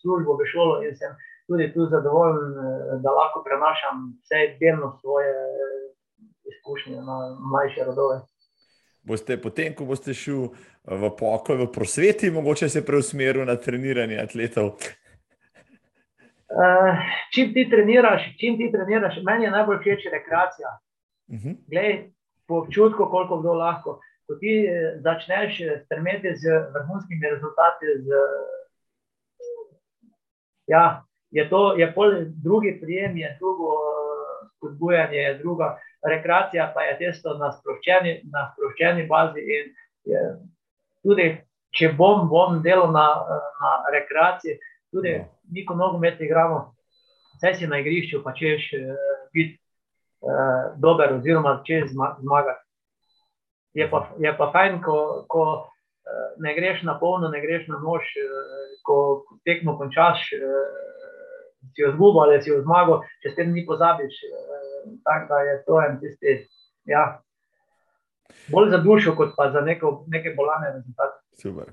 [0.00, 1.12] službo, v šolo in sem
[1.50, 2.54] tudi tu zadovoljen,
[3.02, 5.34] da lahko prenašam vse delno svoje
[6.52, 7.16] izkušnje na
[7.52, 8.20] mlajše rodove.
[9.02, 10.50] Boste potem, ko boste šli
[10.84, 14.76] v pokoj, v prosveti, mogoče se preusmerili na treniranje atletov?
[16.50, 16.98] Uh,
[17.34, 20.70] čim ti treniraš, čim ti treniraš, meni je najbolj všeč rekreacija.
[21.28, 21.48] Uh mhm.
[21.48, 21.56] -huh.
[21.70, 22.10] Glej,
[22.46, 24.00] po občutku, koliko kdo lahko.
[24.26, 28.08] Ko ti eh, začneš eh, strmeti z vrhunskimi rezultati, z,
[30.66, 31.94] ja, je to je
[32.42, 33.70] drugi prijem, je drugo
[34.56, 39.44] spodbujanje, je druga rekreacija pa je testo na sproščeni, na sproščeni bazi.
[40.08, 40.20] Je,
[41.04, 41.30] tudi,
[41.76, 43.06] če bom, bom delal na,
[43.60, 44.58] na rekreaciji,
[44.94, 45.26] tudi no.
[45.54, 46.62] neko nogomet igramo,
[47.36, 48.96] vse si na igrišču, pa češ uh,
[49.34, 49.58] biti
[50.24, 52.64] uh, dober, oziroma češ zmagati.
[53.78, 54.96] Je pa, je pa fajn, ko,
[55.30, 58.98] ko uh, ne greš na polno, ne greš na nož, uh, ko
[59.44, 60.26] tekmo končaš.
[61.70, 64.16] Si jo zgubil ali si jo zmagal, če s tem ni pozabiš.
[65.04, 66.36] Tako da je to en tisti,
[66.84, 67.04] ja,
[68.48, 71.18] bolj za dušo, kot pa za neko, neke bolane rezultate.
[71.40, 71.72] Super.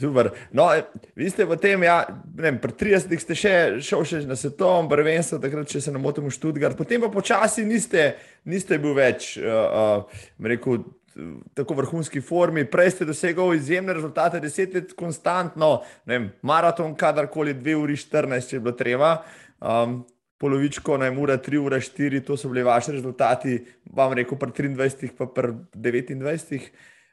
[0.00, 0.30] Super.
[0.52, 0.68] No,
[1.16, 2.02] vi ste v tem, ja,
[2.36, 6.26] vem, pri 30 ste še šel še na svetovnem prvenstvu, takrat, če se ne motim,
[6.28, 8.12] v Študgard, potem pa počasi niste,
[8.44, 10.84] niste bil več, uh, uh, rekel,
[11.56, 12.66] tako vrhunski formi.
[12.68, 18.58] Prej ste dosegli izjemne rezultate, deset let konstantno, vem, maraton, kadarkoli, dve uri 14, če
[18.58, 19.14] je bilo treba.
[19.56, 20.02] Um,
[20.40, 23.56] polovičko, naj ura 3, ura 4, to so bili vaši rezultati,
[23.92, 26.70] vam rekel, pri 23, pa pri 29.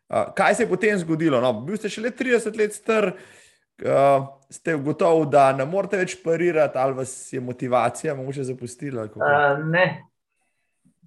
[0.10, 1.40] Uh, kaj se je potem zgodilo?
[1.42, 6.18] No, bil ste še le 30 let star, uh, ste ugotovili, da ne morete več
[6.24, 9.08] parirati, ali vas je motivacija mogoče zapustila?
[9.16, 9.86] Uh, ne,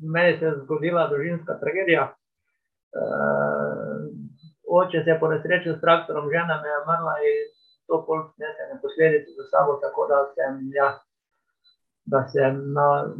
[0.00, 2.08] meni se je zgodila družinska tragedija.
[2.96, 4.08] Uh,
[4.66, 7.44] oče se je po nesreči s traktorom, žena me je umrla in
[7.86, 10.88] to pol nesene posledice za sabo, tako da sem ja,
[12.06, 13.14] da se na,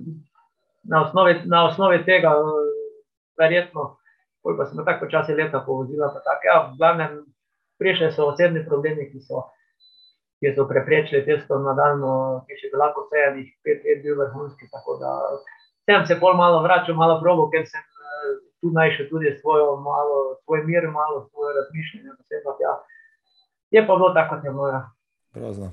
[0.83, 2.33] na, osnovi, na osnovi tega,
[3.39, 3.97] verjetno,
[4.59, 6.13] pa smo tako počasi leta povozila.
[6.45, 7.25] Ja, v glavnem,
[7.79, 9.43] prišli so osebni problemi, ki so,
[10.41, 14.71] ki so preprečili testo nadaljno, ki še bi lahko vse enih pet let bil vrhunski.
[14.73, 15.13] Tako da
[15.87, 17.83] sem se pol malo vračal, malo probo, ker sem
[18.61, 22.11] tu najšel tudi svojo malo, svoj mir, malo svoje razmišljanje.
[22.61, 22.75] Ja.
[23.71, 24.69] Je pa bilo tako, kot je bilo.
[24.69, 24.83] Ja.
[25.35, 25.71] Grozno.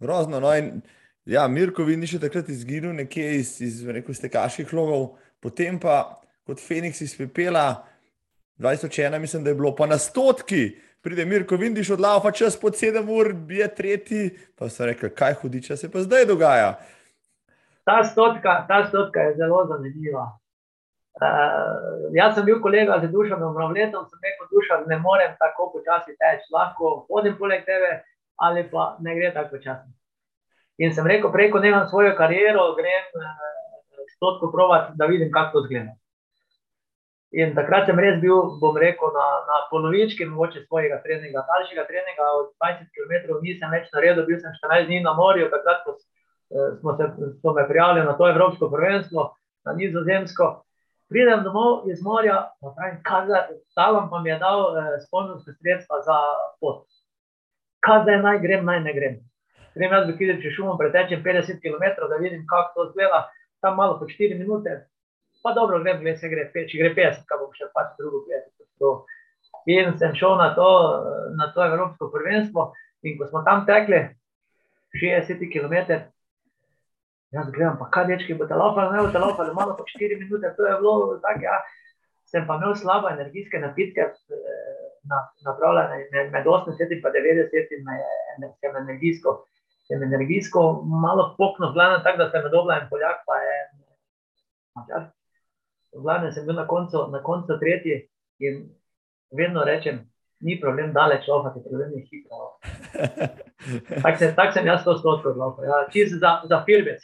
[0.00, 0.40] Grozno.
[0.40, 0.82] No in,
[1.28, 7.00] ja, Mirko, vi niste takrat izginili nekje iz, iz tekaških logov, potem pa kot Feniks
[7.04, 7.84] iz Pepela,
[8.58, 10.78] 2001, mislim, da je bilo pa na stotki.
[11.00, 14.30] Pride Mirko, vidiš od lava, čas pod sedem ur, bije tretji.
[14.58, 16.78] Pa so rekli, kaj hudiča se pa zdaj dogaja.
[17.84, 20.26] Ta stotka, ta stotka je zelo zanimiva.
[21.18, 26.14] Uh, jaz sem bil kolega z dušom, mravljetom, sem rekel, duša, ne morem tako počasi
[26.18, 28.02] teči, lahko hodim poleg tebe,
[28.36, 29.97] ali pa ne gre tako počasi.
[30.78, 33.48] In sem rekel, preko nemam svojo kariero, grem uh,
[34.14, 35.96] stotko provat, da vidim, kako to zgleda.
[37.38, 42.28] In takrat sem res bil, bom rekel, na, na polovički mogoče svojega treninga, daljšega treninga
[42.38, 46.70] od 20 km nisem več naredil, bil sem 14 dni na morju, takrat ko uh,
[46.78, 47.10] smo se,
[47.42, 49.28] so me prijavili na to Evropsko prvenstvo,
[49.66, 50.52] na nizozemsko,
[51.08, 52.50] pridem domov iz morja,
[53.74, 56.18] tam pa mi je dal eh, sponzorske sredstva za
[56.60, 56.84] pot.
[57.80, 59.18] Kaj zdaj naj grem, naj ne grem.
[59.78, 63.28] Grem jaz v Kidriči šumo, pretečem 50 km, da vidim, kako to zgleda,
[63.62, 64.74] tam malo po 4 minute,
[65.42, 69.14] pa dobro, grem, gled se gre, če gre 50, kaj bom še pač drugo 50.
[69.68, 70.68] In sem šel na to,
[71.38, 72.72] na to Evropsko prvenstvo,
[73.06, 74.02] in ko smo tam tekli
[74.98, 76.02] 60 km,
[77.30, 80.64] Jaz gledam, pa kaj dečki bo telefon, ne bo telefon, malo po 4 minute, to
[80.64, 81.44] je bilo tako.
[81.44, 81.58] Ja.
[82.28, 84.78] Sem pa imel slabo energijske napitke, eh,
[85.44, 87.84] napravljene med 80 in 90 in
[88.60, 89.34] sem energijsko,
[89.88, 93.56] sem energijsko malo pokno vladen, tako da sem med obla in poljak, pa je
[94.76, 95.08] mačar.
[95.96, 98.02] Vladen sem bil na koncu, na koncu tretji
[98.44, 98.66] in
[99.32, 100.04] vedno rečem,
[100.40, 102.50] ni problem daleč lofati, problem je hitro.
[104.02, 105.86] Tako sem, tak sem jaz to stotkov lofal, ja.
[105.92, 107.02] čisto za, za filmec.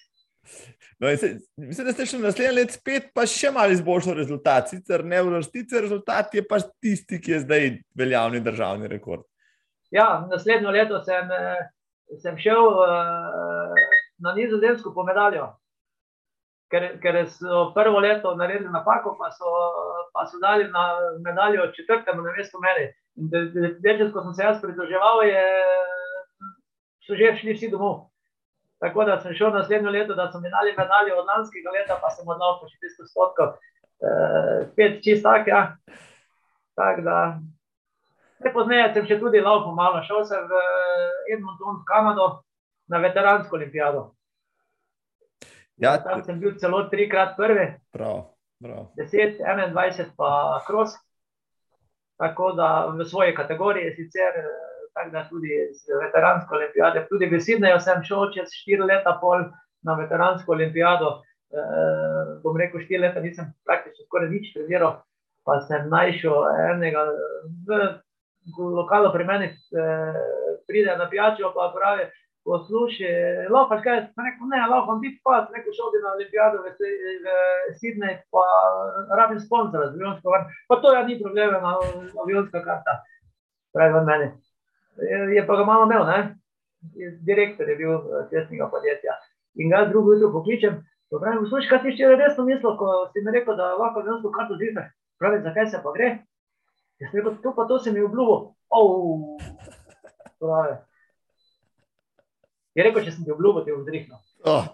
[0.99, 4.69] No, se, mislim, da ste še naslednji let spet, pa še malo izboljšali rezultat.
[4.71, 9.25] Sicer ne vrstice, rezultat je pa tisti, ki je zdaj veljavni državni rekord.
[9.95, 11.65] Ja, naslednjo leto sem, eh,
[12.23, 13.75] sem šel uh,
[14.19, 15.53] na nizozemsko po medaljo.
[16.73, 19.51] Ker, ker so prvo leto naredili napako, pa so,
[20.13, 20.85] pa so dali na
[21.25, 22.89] medaljo četrtemu na mestu meni.
[23.85, 25.23] Večer, ko sem se jaz pridruževal,
[27.07, 28.09] so že šli vsi domov.
[28.83, 32.11] Tako da sem šel naslednjo leto, da so mi dali medalje od lanskega leta, pa
[32.11, 33.49] sem odnal po 400 stotkov,
[34.09, 35.47] eh, spet čist tak.
[35.47, 35.77] Ja.
[36.75, 37.39] Tak, da,
[38.53, 42.29] Pozneje sem še tudi lauko malo, šel sem v eh, Edmonton, v Kanado,
[42.93, 44.11] na veteransko olimpijado.
[45.81, 47.73] Ja, tam sem bil celo trikrat prvi.
[47.95, 48.93] Prav, prav.
[49.01, 50.95] 10, 21, pa kros.
[52.21, 57.07] Tako da v svoji kategoriji sicer eh, tako da tudi z veteransko olimpijado.
[57.09, 59.49] Tudi v Sidneju sem šel čez štiri leta pol
[59.83, 61.23] na veteransko olimpijado.
[61.55, 61.65] E,
[62.43, 65.03] bom rekel, štiri leta nisem praktično skoraj nič treniral,
[65.47, 67.05] pa sem našel enega
[68.59, 69.87] lokalu pri meni, e,
[70.69, 72.11] pride na pijačo, pa pravi.
[72.45, 77.73] Poslušaj, lahko kaj, rekel, ne, lahko ti pa, rekel, šel bi na olimpijado v, v
[77.81, 78.45] Sidnej, pa
[79.17, 80.53] rabim sponzora z avionsko karto.
[80.69, 81.73] Pa to ja ni problema, na
[82.21, 83.01] avionska karta,
[83.73, 84.35] pravi od mene
[85.35, 86.37] je pa ga malo imel, ne?
[87.21, 89.13] direktor je bil eh, cestnega podjetja.
[89.55, 90.83] In ga drugo jutro pokličem,
[91.21, 94.59] pravim, poslušaj, kaj ti še resno mislil, ko si mi rekel, da lahko avionsko karto
[94.61, 94.91] zvišaš.
[95.19, 96.09] Pravi, zakaj se pa gre?
[97.03, 98.55] Jaz sem rekel, to pa to se mi obljubo.
[98.71, 99.39] Oh,
[100.39, 100.77] pravi.
[102.75, 104.19] Je rekel, če sem ti obljubo, ti bom zdrihnil.
[104.45, 104.67] Oh.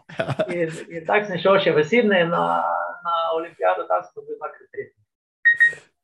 [0.56, 2.44] in in tako sem šel še v Sidney na,
[3.04, 4.99] na olimpijado, tam sem bil dvakrat tretji.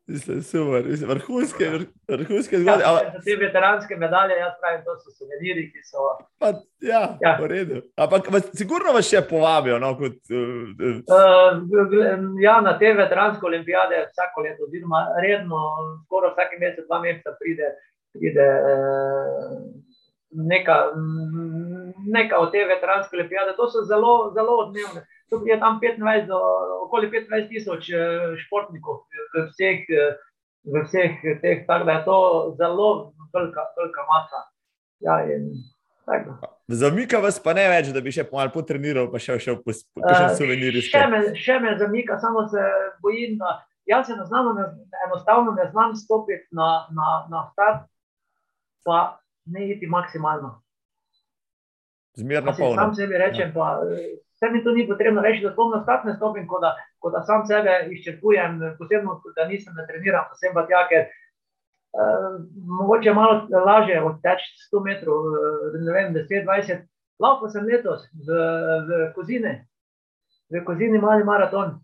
[0.09, 1.79] Mislim, super, mislim, vrhunske, ja.
[2.09, 2.83] vrhunske zgodbe.
[2.83, 6.05] Ja, te veteranske medalje, jaz pravim, to so suveniri, ki so.
[6.39, 7.81] Pa, ja, ja, v redu.
[7.99, 9.81] Ampak, sigurno vas še povabijo.
[9.83, 15.65] No, kot, uh, uh, ja, na te veteranske olimpijade vsako leto, oziroma redno,
[16.05, 17.75] skoraj vsake mesec, dva meseca pride,
[18.15, 19.59] pride uh,
[20.55, 20.79] neka,
[22.15, 23.59] neka od te veteranske olimpijade.
[23.59, 25.03] To so zelo, zelo odmevne.
[25.31, 26.39] Tu je tam 25, do,
[26.87, 30.15] okoli 25 tisoč eh, športnikov v vseh, eh,
[30.67, 32.19] v vseh teh, tako da je to
[32.59, 32.91] zelo
[33.35, 34.41] velika, velika masa.
[35.03, 35.51] Ja, in,
[36.69, 40.29] zamika vas pa ne več, da bi še malo potreniral, pa še šel po še
[40.39, 40.87] suvenirje.
[40.91, 42.63] Še, me zamika, samo se
[43.03, 43.59] bojim, da
[43.91, 44.69] jaz se ne znam, ne,
[45.09, 47.89] enostavno ne znam stopiti na, na, na start,
[48.87, 49.19] pa
[49.51, 50.57] ne iti maksimalno.
[52.17, 52.79] Zmerno polno.
[52.81, 53.55] Sam sebi rečem, ja.
[53.55, 53.83] pa
[54.37, 57.47] vse mi to ni potrebno reči, da spomnim statne stopin, kot da, ko da sam
[57.47, 62.37] sebe izčrpujem, posebno, da nisem ne treniram, posebno pa tja, ker uh,
[62.81, 66.85] mogoče malo lažje odteči 100 metrov, uh, ne vem, 10-20.
[67.21, 68.37] Lahko sem letos v,
[68.89, 69.55] v Kozini,
[70.53, 71.79] v Kozini mali maraton.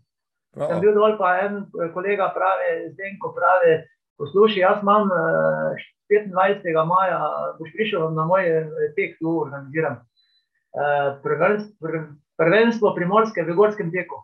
[0.53, 0.69] Prav.
[0.69, 1.63] Sem bil dol, pa en
[1.95, 3.79] kolega pravi, zdaj ko pravi,
[4.21, 6.69] poslušaj, jaz imam uh, 25.
[6.85, 7.17] maja,
[7.57, 8.45] boš prišel na moj
[8.93, 10.03] tek, tu organiziram.
[10.73, 11.89] Uh, prvenstvo
[12.37, 14.21] primorske v gorskem teku.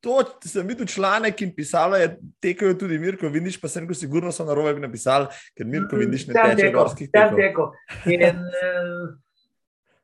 [0.00, 4.32] To sem videl članek in pisalo je, tekajo tudi Mirko, vidiš pa sem, ko sigurno
[4.32, 7.74] so na robe napisali, ker Mirko mm, vidiš ne teče gorskih tekov.
[8.08, 9.10] In, uh,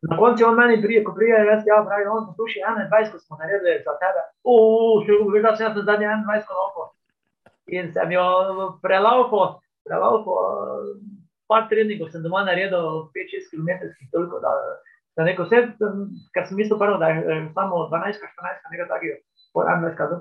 [0.04, 2.60] na koncu on meni prije, ko prije, jaz ja, pravi, on posluši
[2.90, 4.26] 21, ko smo naredili za tebe.
[4.44, 6.90] Uuu, še da sem se zadnji 21 lauko.
[7.72, 8.26] In sem jo
[8.82, 9.46] prelauko,
[9.88, 10.36] prelauko,
[11.48, 14.52] par treningov sem doma naredil, 5-6 km, toliko da
[15.16, 15.62] da neko vse,
[16.34, 19.16] kar sem mislil prvo, da je eh, samo 12-14, nekaj takega,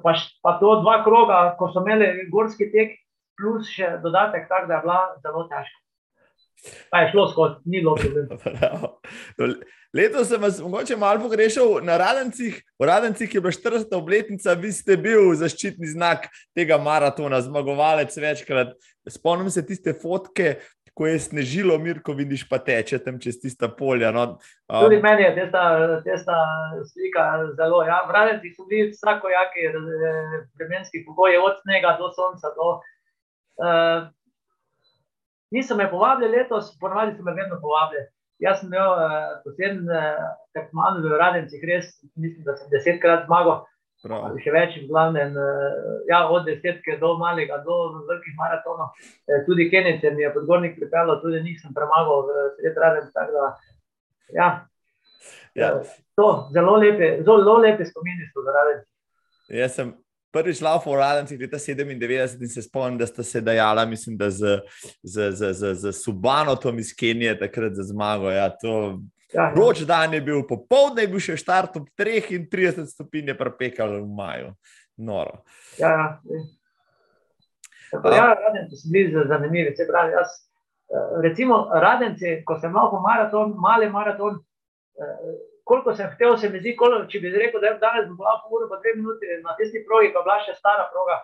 [0.03, 0.13] pa,
[0.43, 2.95] pa to dva kroga, ko so imeli gorski tek,
[3.35, 5.81] plus še dodatek, tako da je bila zelo težka.
[6.89, 9.57] Pa je šlo skozi, ni bilo problem.
[9.95, 12.57] Letos sem vas mogoče malo pogrešal na Radencih.
[12.79, 13.93] V Radencih je bila 40.
[13.95, 18.73] obletnica, vi ste bil zaščitni znak tega maratona, zmagovalec večkrat.
[19.07, 20.57] Spomnim se tiste fotke,
[20.95, 24.13] ko je snežilo, Mirko, vidiš pa teče tam čez tista polja.
[24.15, 24.23] No.
[24.71, 25.63] Um, Tudi meni je testa,
[26.05, 26.37] testa
[26.87, 27.25] slika
[27.59, 27.81] zelo.
[27.83, 27.99] Ja.
[28.07, 29.67] Vradenci so bili vsako jaki
[30.55, 32.53] vremenski pogoji, od snega do sonca.
[32.55, 32.69] Do,
[33.59, 34.07] uh,
[35.51, 38.07] niso me povabili letos, ponovadi so me vedno povabili.
[38.39, 40.23] Jaz sem imel uh, poseben uh,
[40.55, 43.65] tekmovan v Radencih, res mislim, da sem desetkrat zmagal.
[44.05, 44.35] Prav.
[44.43, 48.93] Še več, v glavnem, eh, ja, od desetke do malega, do velikih maratonov.
[49.25, 53.09] Eh, tudi Kenice mi je podgornik pripeljal, tudi nisem premagal v sred raden.
[54.35, 54.49] Ja.
[55.55, 55.69] Ja.
[56.19, 58.83] To, zelo lepe, zelo lepe spomini so zaradi.
[59.49, 59.93] Jaz sem
[60.35, 64.29] prvič laufal v Radencih leta 97 in se spomnim, da sta se dajala, mislim, da
[64.29, 64.59] z,
[65.03, 68.29] z, z, z, z Subanotom iz Kenije takrat za zmago.
[68.29, 68.99] Ja, to,
[69.35, 69.85] Ja, ja.
[69.87, 74.53] dan je bil popoldne, je bil še štart ob 33 stopinj, je prepekal v maju.
[74.97, 75.41] Noro.
[75.79, 76.05] Ja, ja.
[77.91, 79.75] Tako, ja, radenci so bili zanimivi.
[79.89, 80.31] Pravi, jaz,
[80.87, 84.39] eh, recimo, radenci, ko sem imel maraton, mali maraton,
[84.99, 88.39] eh, koliko sem hotel, se mi zdi, koliko, če bi rekel, da je danes bila
[88.43, 91.19] pol ura, pa dve minuti na tisti progi, pa bila še stara proga,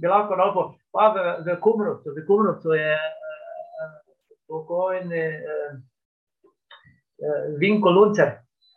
[0.00, 3.98] bi lahko novo, pa v, v Kumrovcu, v Kumrovcu je eh,
[4.48, 5.26] pokojni.
[5.40, 5.93] Eh,
[7.58, 8.28] Vinko Luncer,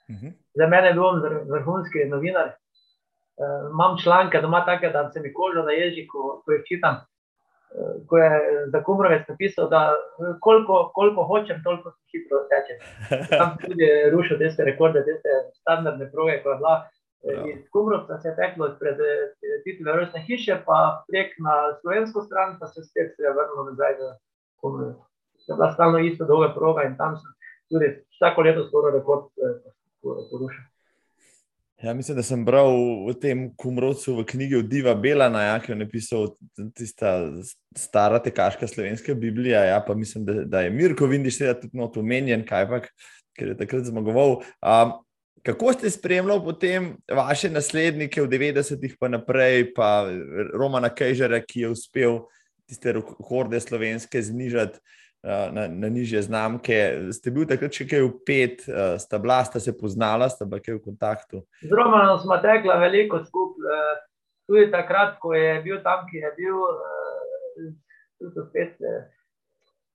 [0.09, 0.27] uh mhm.
[0.27, 0.33] -huh.
[0.55, 1.03] za mene je bil
[1.51, 2.47] vrhunski novinar.
[3.37, 6.95] Uh, imam članke doma, tako da se mi koža na jeziku, ko jih čitam.
[6.95, 8.31] Uh, ko je
[8.71, 9.93] za Kumrovec napisal, da
[10.41, 12.77] koliko, koliko hočem, toliko hitro tečem.
[13.39, 16.75] Tam tudi rušil te rekorde, te standardne proge, ko je bila.
[17.23, 17.43] Ja.
[17.51, 18.97] Iz Kumrovca se je teklo pred
[19.63, 23.93] titulom Rojstne hiše, pa prek na slovensko stran, pa se spet se je vrnilo nazaj
[23.99, 24.11] v
[24.61, 24.97] Kumrovec.
[25.47, 27.31] Je bila stalno ista dolga proga in tam sem
[27.69, 29.61] tudi vsako leto skoraj rekord eh,
[30.01, 30.65] porušil.
[31.83, 32.73] Ja, mislim, da sem bral
[33.05, 36.31] v tem kumrovcu v knjigi od Diva Belana, ja, ki je napisal
[36.73, 37.11] tista
[37.77, 39.61] stara tekaška slovenska Biblija.
[39.63, 42.79] Ja, pa mislim, da, da je Mirko Vindiš tudi not omenjen, kaj pa,
[43.37, 44.39] ker je takrat zmagoval.
[44.57, 44.95] Um,
[45.45, 50.09] kako ste spremljali potem vaše naslednike v 90-ih pa naprej, pa
[50.57, 52.23] Romana Kejžera, ki je uspel
[52.65, 54.81] tiste rekorde slovenske znižati?
[55.27, 56.75] Eh, na, na nižje znamke.
[57.11, 60.61] Ste bili takrat še kaj v pet, uh, sta bila, sta se poznala, sta bila
[60.63, 61.41] kaj v kontaktu?
[61.59, 63.97] Z Romanom smo tekla veliko skupaj, uh,
[64.47, 66.63] tudi takrat, ko je bil tam, ki je bil,
[68.23, 68.79] tudi spet.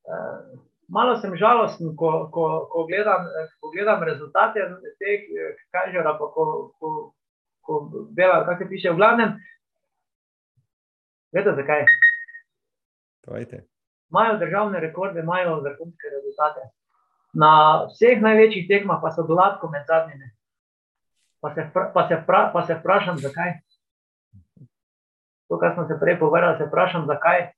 [0.04, 0.60] Uh,
[0.92, 3.24] malo sem žalosten, ko, ko, ko, gledam,
[3.56, 4.68] ko gledam rezultate
[5.00, 5.32] teh,
[5.72, 6.46] kaj že rabo, ko,
[6.76, 6.94] ko,
[7.64, 7.82] ko
[8.12, 9.36] bela, kaj se piše v glavnem.
[11.32, 11.88] Veste, zakaj?
[13.24, 13.71] Povejte
[14.12, 16.60] imajo državne rekorde, imajo vrhunske rezultate.
[17.32, 17.52] Na
[17.88, 20.28] vseh največjih tekmah pa so gladko med zadnjimi.
[21.40, 21.64] Pa se,
[21.94, 23.52] pa, se pra, pa se vprašam, zakaj.
[25.48, 27.48] To, kar smo se prej pogovarjali, se vprašam, zakaj.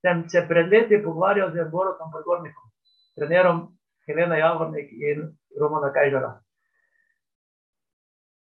[0.00, 2.70] Sem se pred leti pogovarjal z Borotom Podgornikom,
[3.16, 3.62] trenerom
[4.06, 6.38] Helena Javornik in Romana Kajžara.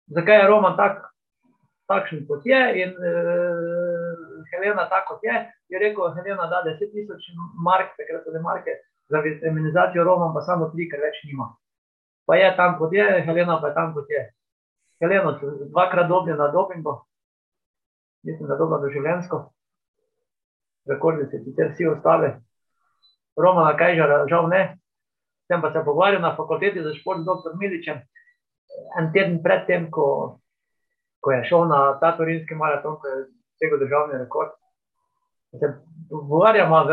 [0.07, 1.01] Zakaj je Roman tak,
[1.87, 6.03] takšen kot je in uh, Helena tako kot je, je rekel,
[6.53, 7.29] da 10 tisoč
[7.65, 8.71] mark, takrat so marke,
[9.09, 11.49] za feminizacijo Roma, pa samo tri, ker več nima.
[12.25, 14.23] Pa je tam kot je, Helena pa je tam kot je.
[15.01, 15.37] Helena
[15.71, 16.93] dvakrat dobili na dopingu,
[18.23, 19.39] mislim, da dobro doživljensko,
[20.89, 22.33] rekordi se sicer vsi ostali.
[23.37, 24.61] Roma na Kajžara, žal ne,
[25.47, 27.55] sem pa se pogovarjal na fakulteti za šport z dr.
[27.61, 28.01] Miličem,
[28.99, 30.37] en teden predtem, ko,
[31.31, 33.23] je šel na ta turinski maraton, ko je
[33.57, 34.51] vsega državni rekord.
[35.57, 35.67] Se
[36.09, 36.83] pogovarjamo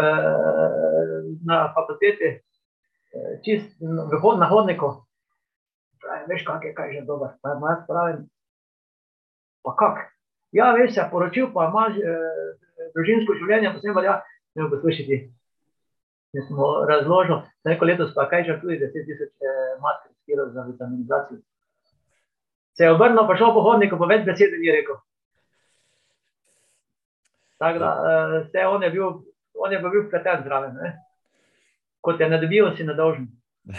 [1.44, 2.40] na fakulteti,
[3.44, 4.92] čist v hodniku.
[6.28, 7.34] Veš, kak je, kaj je že dober.
[7.42, 8.26] Pa jaz pravim,
[9.64, 9.96] pa kak?
[10.52, 14.14] Ja, veš, se poročil, pa imaš eh, družinsko življenje, pa sem pa ja,
[14.54, 15.18] ne bo poslušati.
[16.36, 20.48] Mi smo razložili, da neko leto pa kaj že tudi 10 tisoč eh, mater skiro
[20.54, 21.42] za vitaminizacijo.
[22.76, 25.00] Se je obrnil, pa šel po hodniku, pa več besed ni rekel.
[27.58, 27.90] Tako da,
[28.44, 29.18] uh, on je bil,
[29.54, 30.76] on je bil vpleten zraven.
[30.82, 30.94] Ne?
[32.04, 33.26] Kot je ne dobil, si nedolžen.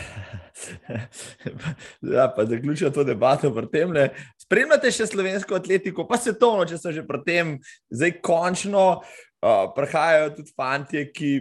[2.15, 3.93] ja, pa zaključujem to debato pri tem.
[3.93, 4.09] Ne.
[4.41, 7.53] Spremljate še slovensko atletiko, pa se to, če so že pri tem,
[7.93, 11.31] zdaj končno uh, prihajajo tudi fanti, ki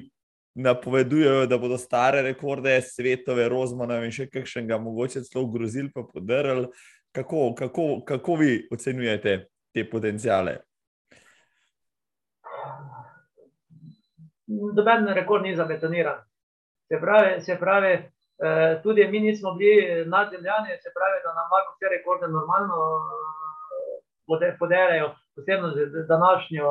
[0.56, 6.70] napovedujejo, da bodo stare rekorde, svetove, rozmanov in še kakšnega, mogoče celo grozil, pa podarili.
[7.16, 9.36] Kako, kako, kako vi ocenjujete
[9.72, 10.58] te potencijale?
[14.46, 16.18] Doben rekord ni zabetoniran.
[16.88, 21.74] Se pravi, se pravi eh, tudi mi nismo bili nadzemljani, se pravi, da nam lahko
[21.74, 22.76] vse rekorde normalno
[24.42, 26.68] eh, poderejo, posebno z današnjo,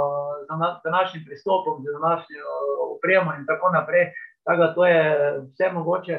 [0.88, 2.44] današnjim pristopom, z današnjo
[2.96, 4.06] opremo in tako naprej.
[4.46, 5.02] Tako da to je
[5.52, 6.16] vse mogoče.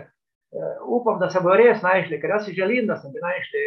[0.57, 3.62] Eh, upam, da se bodo res našli, ker jaz si želim, da se bi našli.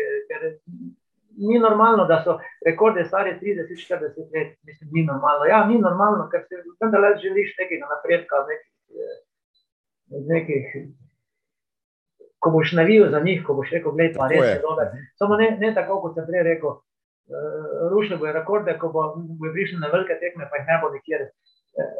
[1.39, 5.45] Ni normalno, da so rekorde stari 30-40 let, mislim, ni normalno.
[5.47, 8.65] Ja, ni normalno, ker si vendar le želiš nekaj napredka, nekaj,
[10.31, 10.73] nekih,
[12.39, 14.91] ko boš navil za njih, ko boš rekel, gledaj, pa res je dober.
[15.19, 19.07] Samo ne, ne tako, kot sem prej rekel, uh, rušili bojo rekorde, ko bo,
[19.39, 21.25] bo prišli na velike tekme, pa jih ne bo nikjer.
[21.79, 21.97] Uh,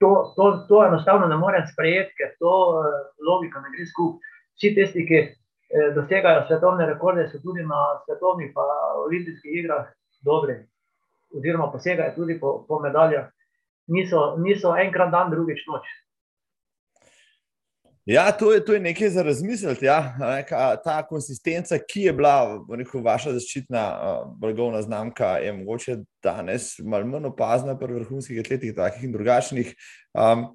[0.00, 2.94] to, to, to enostavno ne morem sprejeti, ker to uh,
[3.28, 4.34] logika ne gre skupaj.
[4.56, 5.18] Vsi tisti, ki
[5.94, 8.64] dosegajo svetovne rekorde, so tudi na svetovnih pa
[9.06, 9.86] olimpijskih igrah
[10.20, 10.60] dobri,
[11.34, 13.30] oziroma posegajo tudi po, po medaljah.
[13.86, 15.86] Niso, niso enkrat dan, drugič noč.
[18.06, 19.84] Ja, to je, to je nekaj za razmisliti.
[19.86, 20.14] Ja.
[20.84, 27.06] Ta konsistenca, ki je bila rekel, vaša zaščitna uh, blagovna znamka, je mogoče danes malo
[27.06, 29.74] manj opazna pri vrhunskih atletih, takih in drugačnih.
[30.14, 30.46] Um,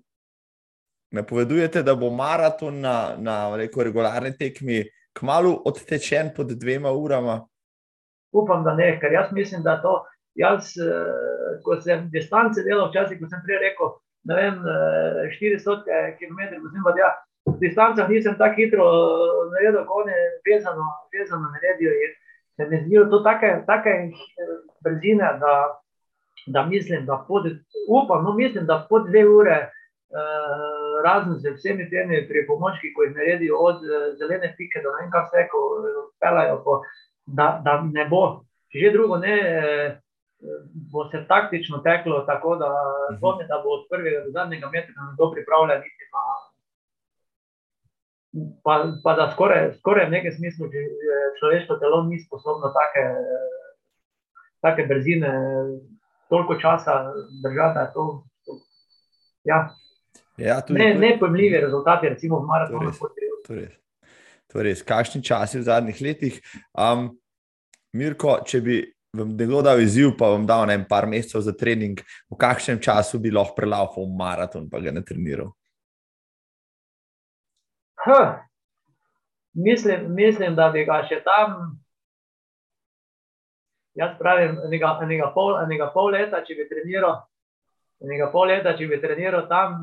[1.11, 4.85] napovedujete, da bo maraton na, na rekel, regularni tekmi
[5.17, 7.41] kmalo odtečen pod dvema urama?
[8.31, 9.99] Upam, da ne, ker jaz mislim, da to.
[10.35, 13.89] Jaz, uh, ko sem distance delal, včasih, ko sem prej rekel,
[14.29, 17.11] ne vem, uh, 400 km, mislim, da ja
[17.45, 21.91] v distancah nisem tako hitro eh, naredil, kot je vezano, vezano naredijo.
[22.55, 24.11] Se mi zdijo to take, take eh,
[24.83, 25.53] brzine, da,
[26.47, 27.49] da mislim, da pod,
[27.89, 33.15] upam, no mislim, da pod dve ure, eh, razen z vsemi temi pripomočki, ko jih
[33.15, 35.59] naredijo od eh, zelene pike do enega vse, ko
[36.19, 36.81] pelajo, po,
[37.25, 38.23] da, da ne bo.
[38.73, 39.35] Že drugo ne.
[39.39, 39.99] Eh,
[40.91, 42.69] Bo se taktično teklo, tako da,
[43.17, 46.23] zvonim, da bo od prvega do zadnjega metra nekdo pripravljen iti na,
[48.63, 48.73] pa,
[49.03, 50.69] pa da skoraj, skoraj v nekem smislu
[51.39, 53.05] človeško telo ni sposobno take,
[54.61, 55.31] take brzine,
[56.29, 57.13] toliko časa
[57.43, 57.93] držati.
[57.93, 58.51] To, to,
[59.43, 59.69] ja.
[60.39, 62.91] Ja, ne, nepojmljivi rezultati, recimo v maratonu.
[63.47, 63.73] To res.
[64.51, 64.83] To je res.
[64.83, 66.39] Kakšni časi v zadnjih letih?
[66.71, 67.09] Um,
[67.93, 68.79] Mirko, če bi
[69.17, 71.99] vam nekdo dal izziv, pa vam dal en par mesecev za trening,
[72.31, 75.51] v kakšnem času bi lahko prelahal maraton, pa ga ne treniral?
[78.05, 78.39] Huh.
[79.53, 81.75] Mislim, mislim, da bi ga še tam,
[83.99, 87.19] jaz pravim, enega, enega, pol, enega pol leta, če bi treniral,
[88.01, 89.79] enega pol leta, če bi treniral tam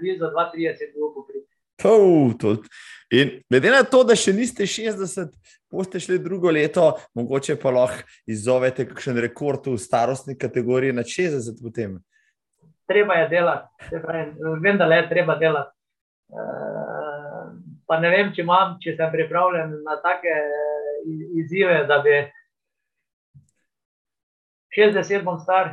[0.00, 2.58] blizu 32 ur.
[3.10, 5.32] In glede na to, da še niste 60,
[5.72, 11.62] boste šli drugo leto, mogoče pa lahko izzovete kakšen rekord v starostni kategoriji na 60
[11.62, 11.98] potem.
[12.90, 13.98] Treba je delati,
[14.62, 15.74] vem, da le treba delati.
[16.30, 17.50] Uh,
[17.90, 21.00] pa ne vem, če, imam, če sem pripravljen na take eh,
[21.42, 22.20] izzive, da bi
[24.76, 25.72] 60 bom star,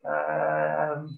[0.00, 0.59] eh,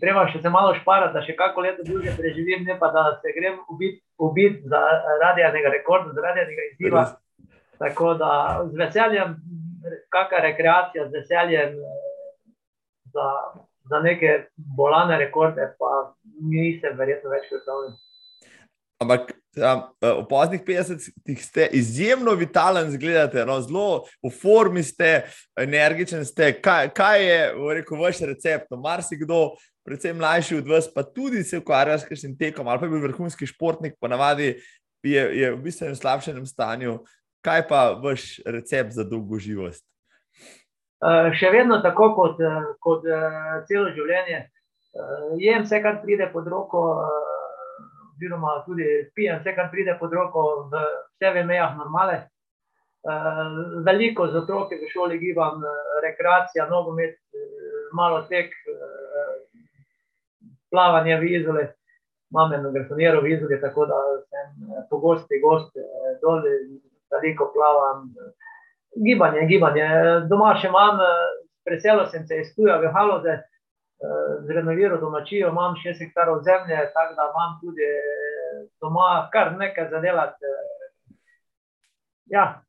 [0.00, 3.34] treba še se malo šparati, da še kako leto dlje preživim, ne pa da se
[3.36, 7.04] grem ubiti ubit zaradi enega rekorda, zaradi enega izziva.
[7.78, 8.30] Tako da
[8.70, 9.36] z veseljem,
[10.14, 11.76] kakšna rekreacija, z veseljem
[13.12, 13.28] za,
[13.90, 15.92] za neke bolane rekorde, pa
[16.40, 17.96] nisem verjetno več predstavljen.
[19.02, 25.24] Ampak ja, v poznih 50-ih ste izjemno vitalen, zgledate, no, zelo v formi ste,
[25.58, 26.52] energičen ste.
[26.62, 27.40] Kaj, kaj je
[27.80, 28.70] rekel, vaš recept?
[28.70, 29.56] No, Mar si kdo,
[29.86, 33.02] predvsem mlajši od vas, pa tudi se ukvarja s kakšnim tekom, ali pa je bil
[33.06, 34.54] vrhunski športnik, ponavadi
[35.02, 37.00] je, je v bistvu v slabšem stanju.
[37.42, 39.82] kaj pa vaš recept za dolgo živost?
[41.02, 42.38] Uh, še vedno tako kot,
[42.78, 44.44] kot uh, celo življenje.
[44.94, 46.82] Uh, jem vse, kar pride pod roko,
[48.12, 48.86] oziroma tudi
[49.16, 50.84] pijem vse, kar pride pod roko, v
[51.16, 52.28] vse v mejah normale.
[53.82, 55.58] Veliko za otroke v šoli gibam,
[56.04, 57.16] rekreacija, nogomet,
[57.98, 58.54] malo tek,
[60.72, 61.68] plavanje v izole.
[62.32, 65.76] Imam eno garsoniero v izole, tako da sem pogosti gost,
[66.22, 66.40] dol,
[67.12, 68.08] veliko plavam.
[68.96, 69.86] Gibanje, gibanje.
[70.28, 71.00] Doma še imam,
[71.68, 73.38] preselil sem se iz Tuja v Haloze,
[74.48, 77.92] zrenoviral domačijo, imam 6 hektarov zemlje, tako da imam tudi
[78.80, 80.56] doma kar nekaj zadelati.
[82.32, 82.62] Ja,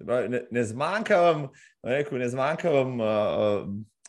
[0.00, 1.48] Ne, ne zmanjka vam,
[1.82, 3.68] rekel, ne zmanjka vam uh,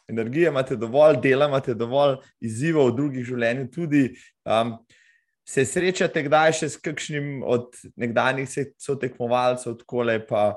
[0.09, 3.69] energije, imate dovolj dela, imate dovolj izzivov v drugih življenjih.
[3.73, 4.03] Tudi
[4.45, 4.75] um,
[5.47, 8.49] se srečate, kdaj še s kakšnim od nekdanjih
[8.81, 10.53] sotekmovalcev, tako le pa.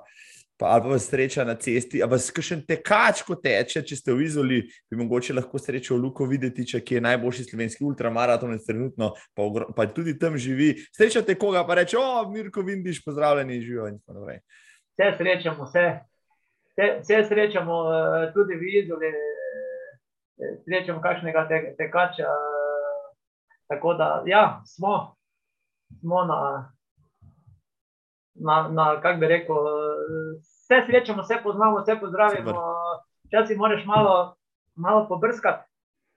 [0.54, 4.14] Pa, ali pa sreča na cesti, ali pa s kakšen tekač, ko teče, če ste
[4.14, 9.10] v Izoli, bi mogoče lahko srečo v Luko videti, če je najboljši slovenski ultramaraton, trenutno
[9.34, 10.76] pa, pa tudi tam živi.
[10.94, 14.38] Srečate koga, pa reče: O, Mirko, vidiš, pozdravljeni, živijo in tako naprej
[14.94, 16.00] vse srečamo, vse,
[16.70, 19.10] vse, vse srečamo, uh, tudi v Izoli,
[20.36, 22.28] srečamo kakšnega te, tekača.
[23.68, 25.16] Tako da, ja, smo,
[26.00, 26.38] smo na,
[28.34, 29.56] na, na kako bi rekel,
[30.40, 32.54] vse srečamo, vse poznamo, vse pozdravimo.
[33.26, 34.36] Včasih moraš malo,
[34.74, 35.68] malo pobrskati.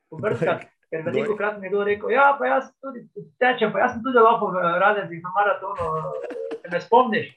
[0.09, 0.65] pobrskati.
[0.89, 3.01] Ker veliko krat mi je kdo rekel, ja, jaz tudi
[3.39, 5.87] tečem, pa jaz sem tudi lahko v Radezih na maratonu,
[6.61, 7.27] se ne spomniš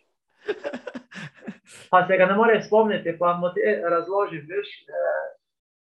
[1.91, 5.27] pa se ga ne more spomniti, pa mu ti razloži, veš, eh,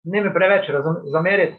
[0.04, 0.70] ne me preveč
[1.12, 1.58] zameriti.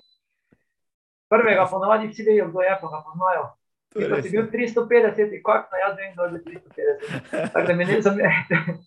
[1.30, 3.46] Prvega ponovadi vsi vejo, kdo je, pa ga poznajo.
[3.94, 7.54] Če si bil 350, kako na jaz vem, kdo je 350.
[7.54, 8.64] Tako da mi ne zamerite.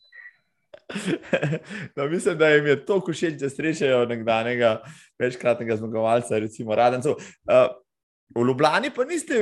[1.97, 4.77] No, mislim, da jim je to všeč, da srečajo nekdanjega
[5.19, 7.17] večkratnega zmagovalca, recimo Radencev.
[7.51, 7.75] Uh,
[8.35, 9.35] V Ljubljani pa niste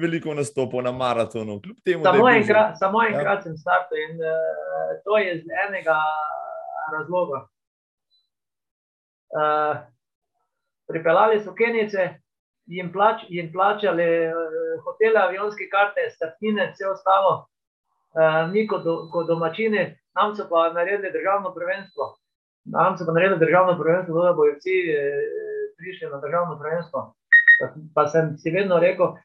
[0.00, 1.60] veliko nastopili na maratonu.
[1.84, 3.42] Temu, samo enkrat en ja.
[3.42, 5.96] sem startal in uh, to je iz enega
[6.92, 7.46] razloga.
[9.28, 9.76] Uh,
[10.88, 12.08] pripeljali so Kenice,
[12.66, 17.34] jim, plač, jim plačali uh, hotele, avionske karte, startine, vse ostalo,
[18.16, 19.84] uh, mi kot, do, kot domačini,
[20.16, 22.14] nam so pa naredili državno prvenstvo.
[22.72, 25.22] Nam so pa naredili državno prvenstvo, da bodo vsi uh,
[25.78, 27.04] prišli na državno prvenstvo.
[27.94, 29.16] Pa sem si vedno rekel,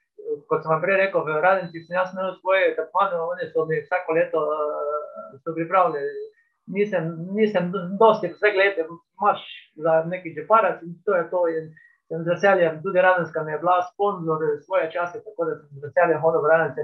[0.50, 3.80] kot sem vam prej rekel, v Radnici sem jaz imel svoje tekmovanje, oni so mi
[3.86, 6.33] vsako leto uh, pripravili.
[6.68, 9.42] Nisem, nisem dosti vse gledal, imaš
[9.76, 11.48] za neki žeparac in to je to.
[11.48, 11.66] In
[12.08, 15.84] sem z veseljem, tudi Radnicka mi je bila sponzor svoje čase, tako da sem z
[15.84, 16.82] veseljem hodil v Radnice.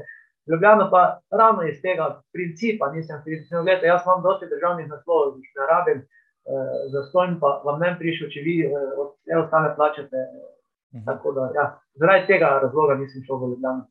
[0.51, 3.67] Ljubljano pa ravno iz tega principa nisem prišel.
[3.67, 7.95] Jaz imam dosti državnih naslovov, ki jih ne rabim, uh, za stojn pa vam ne
[7.99, 8.73] prišel, če vi uh,
[9.13, 10.25] vse ostale plačate.
[10.95, 11.05] Mhm.
[11.05, 11.65] Tako da, ja,
[12.01, 13.83] zaradi tega razloga nisem šel v Ljubljano.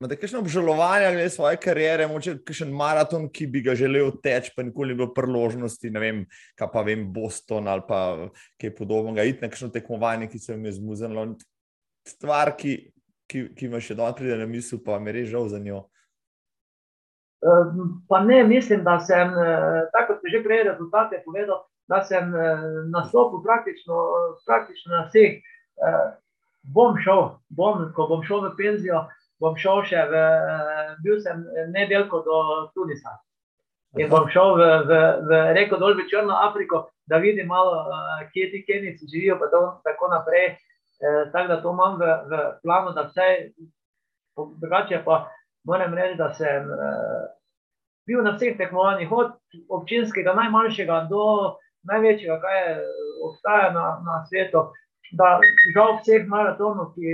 [0.00, 4.62] Imate kakšno obžalovanje glede svoje kariere, morda kakšen maraton, ki bi ga želel teči, pa
[4.62, 6.20] nikoli ni bilo priložnosti, ne vem,
[6.54, 8.28] kaj pa vem, Boston ali pa
[8.62, 11.24] kaj podobnega, iti na kakšno tekmovanje, ki se vam je zmuznilo.
[12.06, 12.76] Stvar, ki,
[13.26, 15.82] ki, ki vam še dobro pride na misel, pa mi je res žal za njo.
[18.08, 21.58] Pa ne, mislim, da sem, eh, tako kot ste že prej rezultate povedali,
[21.90, 22.64] da sem eh,
[22.94, 23.98] nastopil praktično,
[24.46, 25.42] praktično na vseh.
[25.42, 26.08] Eh,
[26.62, 29.06] bom šel, bom, ko bom šel v penzijo,
[29.42, 30.22] bom šel še v,
[31.04, 31.44] bil sem
[31.74, 32.38] nedeljko do
[32.74, 33.16] Tunisa.
[33.96, 37.86] In bom šel v, v, v reko dol v Črno Afriko, da vidim malo,
[38.34, 40.58] kje ti Kenici živijo, pa to, tako naprej.
[41.32, 43.54] Tako da to imam v, v planu, da vse
[44.36, 45.28] drugače pa
[45.64, 46.66] moram reči, da sem
[48.08, 49.32] bil na vseh tekmovanjih, od
[49.68, 51.24] občinskega najmanjšega do
[51.88, 52.76] največjega, kar je
[53.24, 54.68] obstaja na, na svetu.
[55.16, 55.38] Da,
[55.72, 57.12] žal vseh maratonov, ki,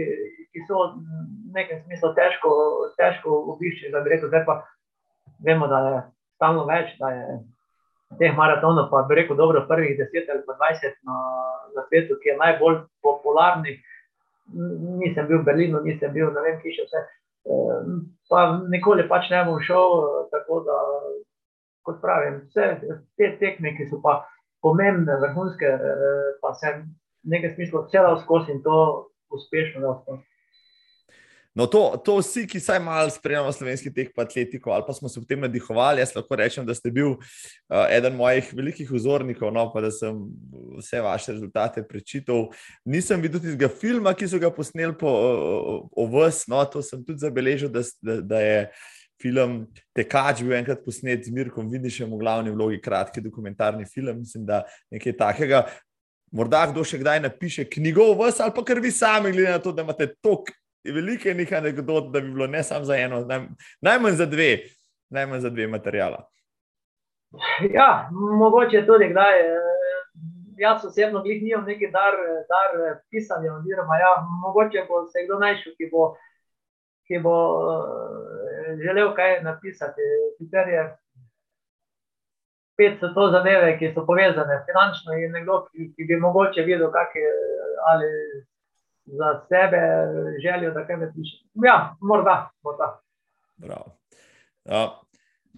[0.50, 2.50] ki so v nekem smislu težko,
[2.98, 4.56] težko obišči, da bi rekel, zdaj pa
[5.46, 6.00] vemo, da je
[6.34, 7.38] stalno več, da je
[8.18, 11.18] teh maratonov, pa bi rekel, dobro, prvih 10 ali pa 20 na,
[11.76, 13.78] na svetu, ki je najbolj popularni.
[14.98, 17.04] Nisem bil v Berlinu, nisem bil, ne vem, ki še vse.
[18.30, 18.42] Pa
[18.72, 20.80] nikoli pač ne bom šel, tako da,
[21.86, 24.22] kot pravim, vse te tekme, ki so pa
[24.64, 26.72] pomembne, vrhunske, eh, pa se
[27.24, 28.76] nekaj smisla celo skozi in to
[29.34, 30.22] uspešno lahko.
[31.54, 35.20] No, to, to vsi, ki saj malo spremljamo slovenski po atletiko, ali pa smo se
[35.20, 39.68] v tem nadihovali, jaz lahko rečem, da ste bil uh, eden mojih velikih vzornikov, no,
[39.70, 40.18] pa da sem
[40.80, 42.48] vse vaše rezultate prečital.
[42.84, 47.06] Nisem videl tistega filma, ki so ga posneli po, o, o vas, no, to sem
[47.06, 48.58] tudi zabeležil, da, da, da je
[49.22, 49.60] film
[49.94, 54.64] Tekač bil enkrat posnet z Mirkom Vidišem v glavni vlogi, kratki dokumentarni film, mislim, da
[54.92, 55.64] nekaj takega.
[56.34, 59.62] Morda kdo še kdaj napiše knjigo o vas, ali pa kar vi sami, glede na
[59.62, 60.52] to, da imate toliko
[60.84, 63.46] velike nekaj anegdot, da bi bilo ne samo za eno, naj,
[63.80, 64.50] najmanj za dve,
[65.14, 66.24] najmanj za dve materijala.
[67.70, 69.40] Ja, mogoče tudi kdaj.
[69.40, 69.72] Eh,
[70.58, 72.14] jaz osebno nimam neki dar,
[72.50, 74.12] dar pisanja, oziroma ja,
[74.42, 76.12] mogoče bo se kdo najšel, ki bo
[77.06, 80.02] ki bo uh, želel kaj napisati.
[80.38, 80.84] Sicer je
[82.76, 86.90] pet so to zadeve, ki so povezane finančno in nekdo, ki, ki bi mogoče videl,
[86.92, 87.30] kakšne
[87.84, 88.10] ali
[89.06, 89.80] za sebe
[90.42, 91.36] želijo, da kaj napiše.
[91.64, 93.00] Ja, morda, morda.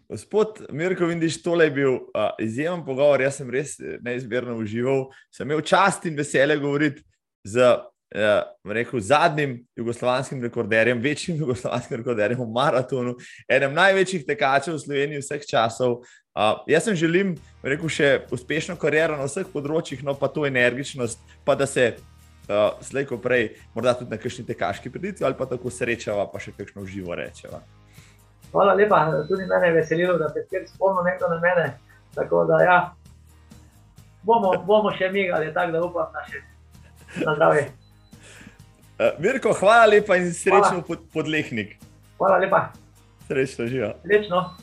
[0.08, 2.00] Gospod Mirko, vidiš, tole je bil uh,
[2.38, 3.20] izjemen pogovor.
[3.20, 5.08] Jaz sem res neizmerno užival.
[5.34, 7.02] Sem imel čast in veselje govoriti
[7.44, 7.74] z
[8.14, 13.16] uh, rekel, zadnjim jugoslovanskim rekorderjem, večjim jugoslovanskim rekorderjem v maratonu,
[13.48, 16.02] enem največjih tekačev v Sloveniji vseh časov.
[16.36, 17.34] Uh, jaz sem želim,
[17.64, 22.76] rekel, še uspešno kariero na vseh področjih, no pa to energičnost, pa da se uh,
[22.84, 26.52] slej ko prej, morda tudi na kakšni tekaški preditvi ali pa tako srečava, pa še
[26.56, 27.62] kakšno živo rečeva.
[28.52, 31.66] Hvala lepa, tudi mene je veselilo, da te spet spomnim nekdo na mene.
[32.16, 32.76] Tako da ja,
[34.24, 36.40] bomo, bomo še migali, tako da upam na še
[37.24, 37.66] na zdravje.
[38.96, 41.76] Uh, Mirko, hvala lepa in srečno pod, podlehnik.
[42.18, 42.72] Hvala lepa.
[43.26, 43.92] Srečno živijo.
[44.06, 44.56] Srečno.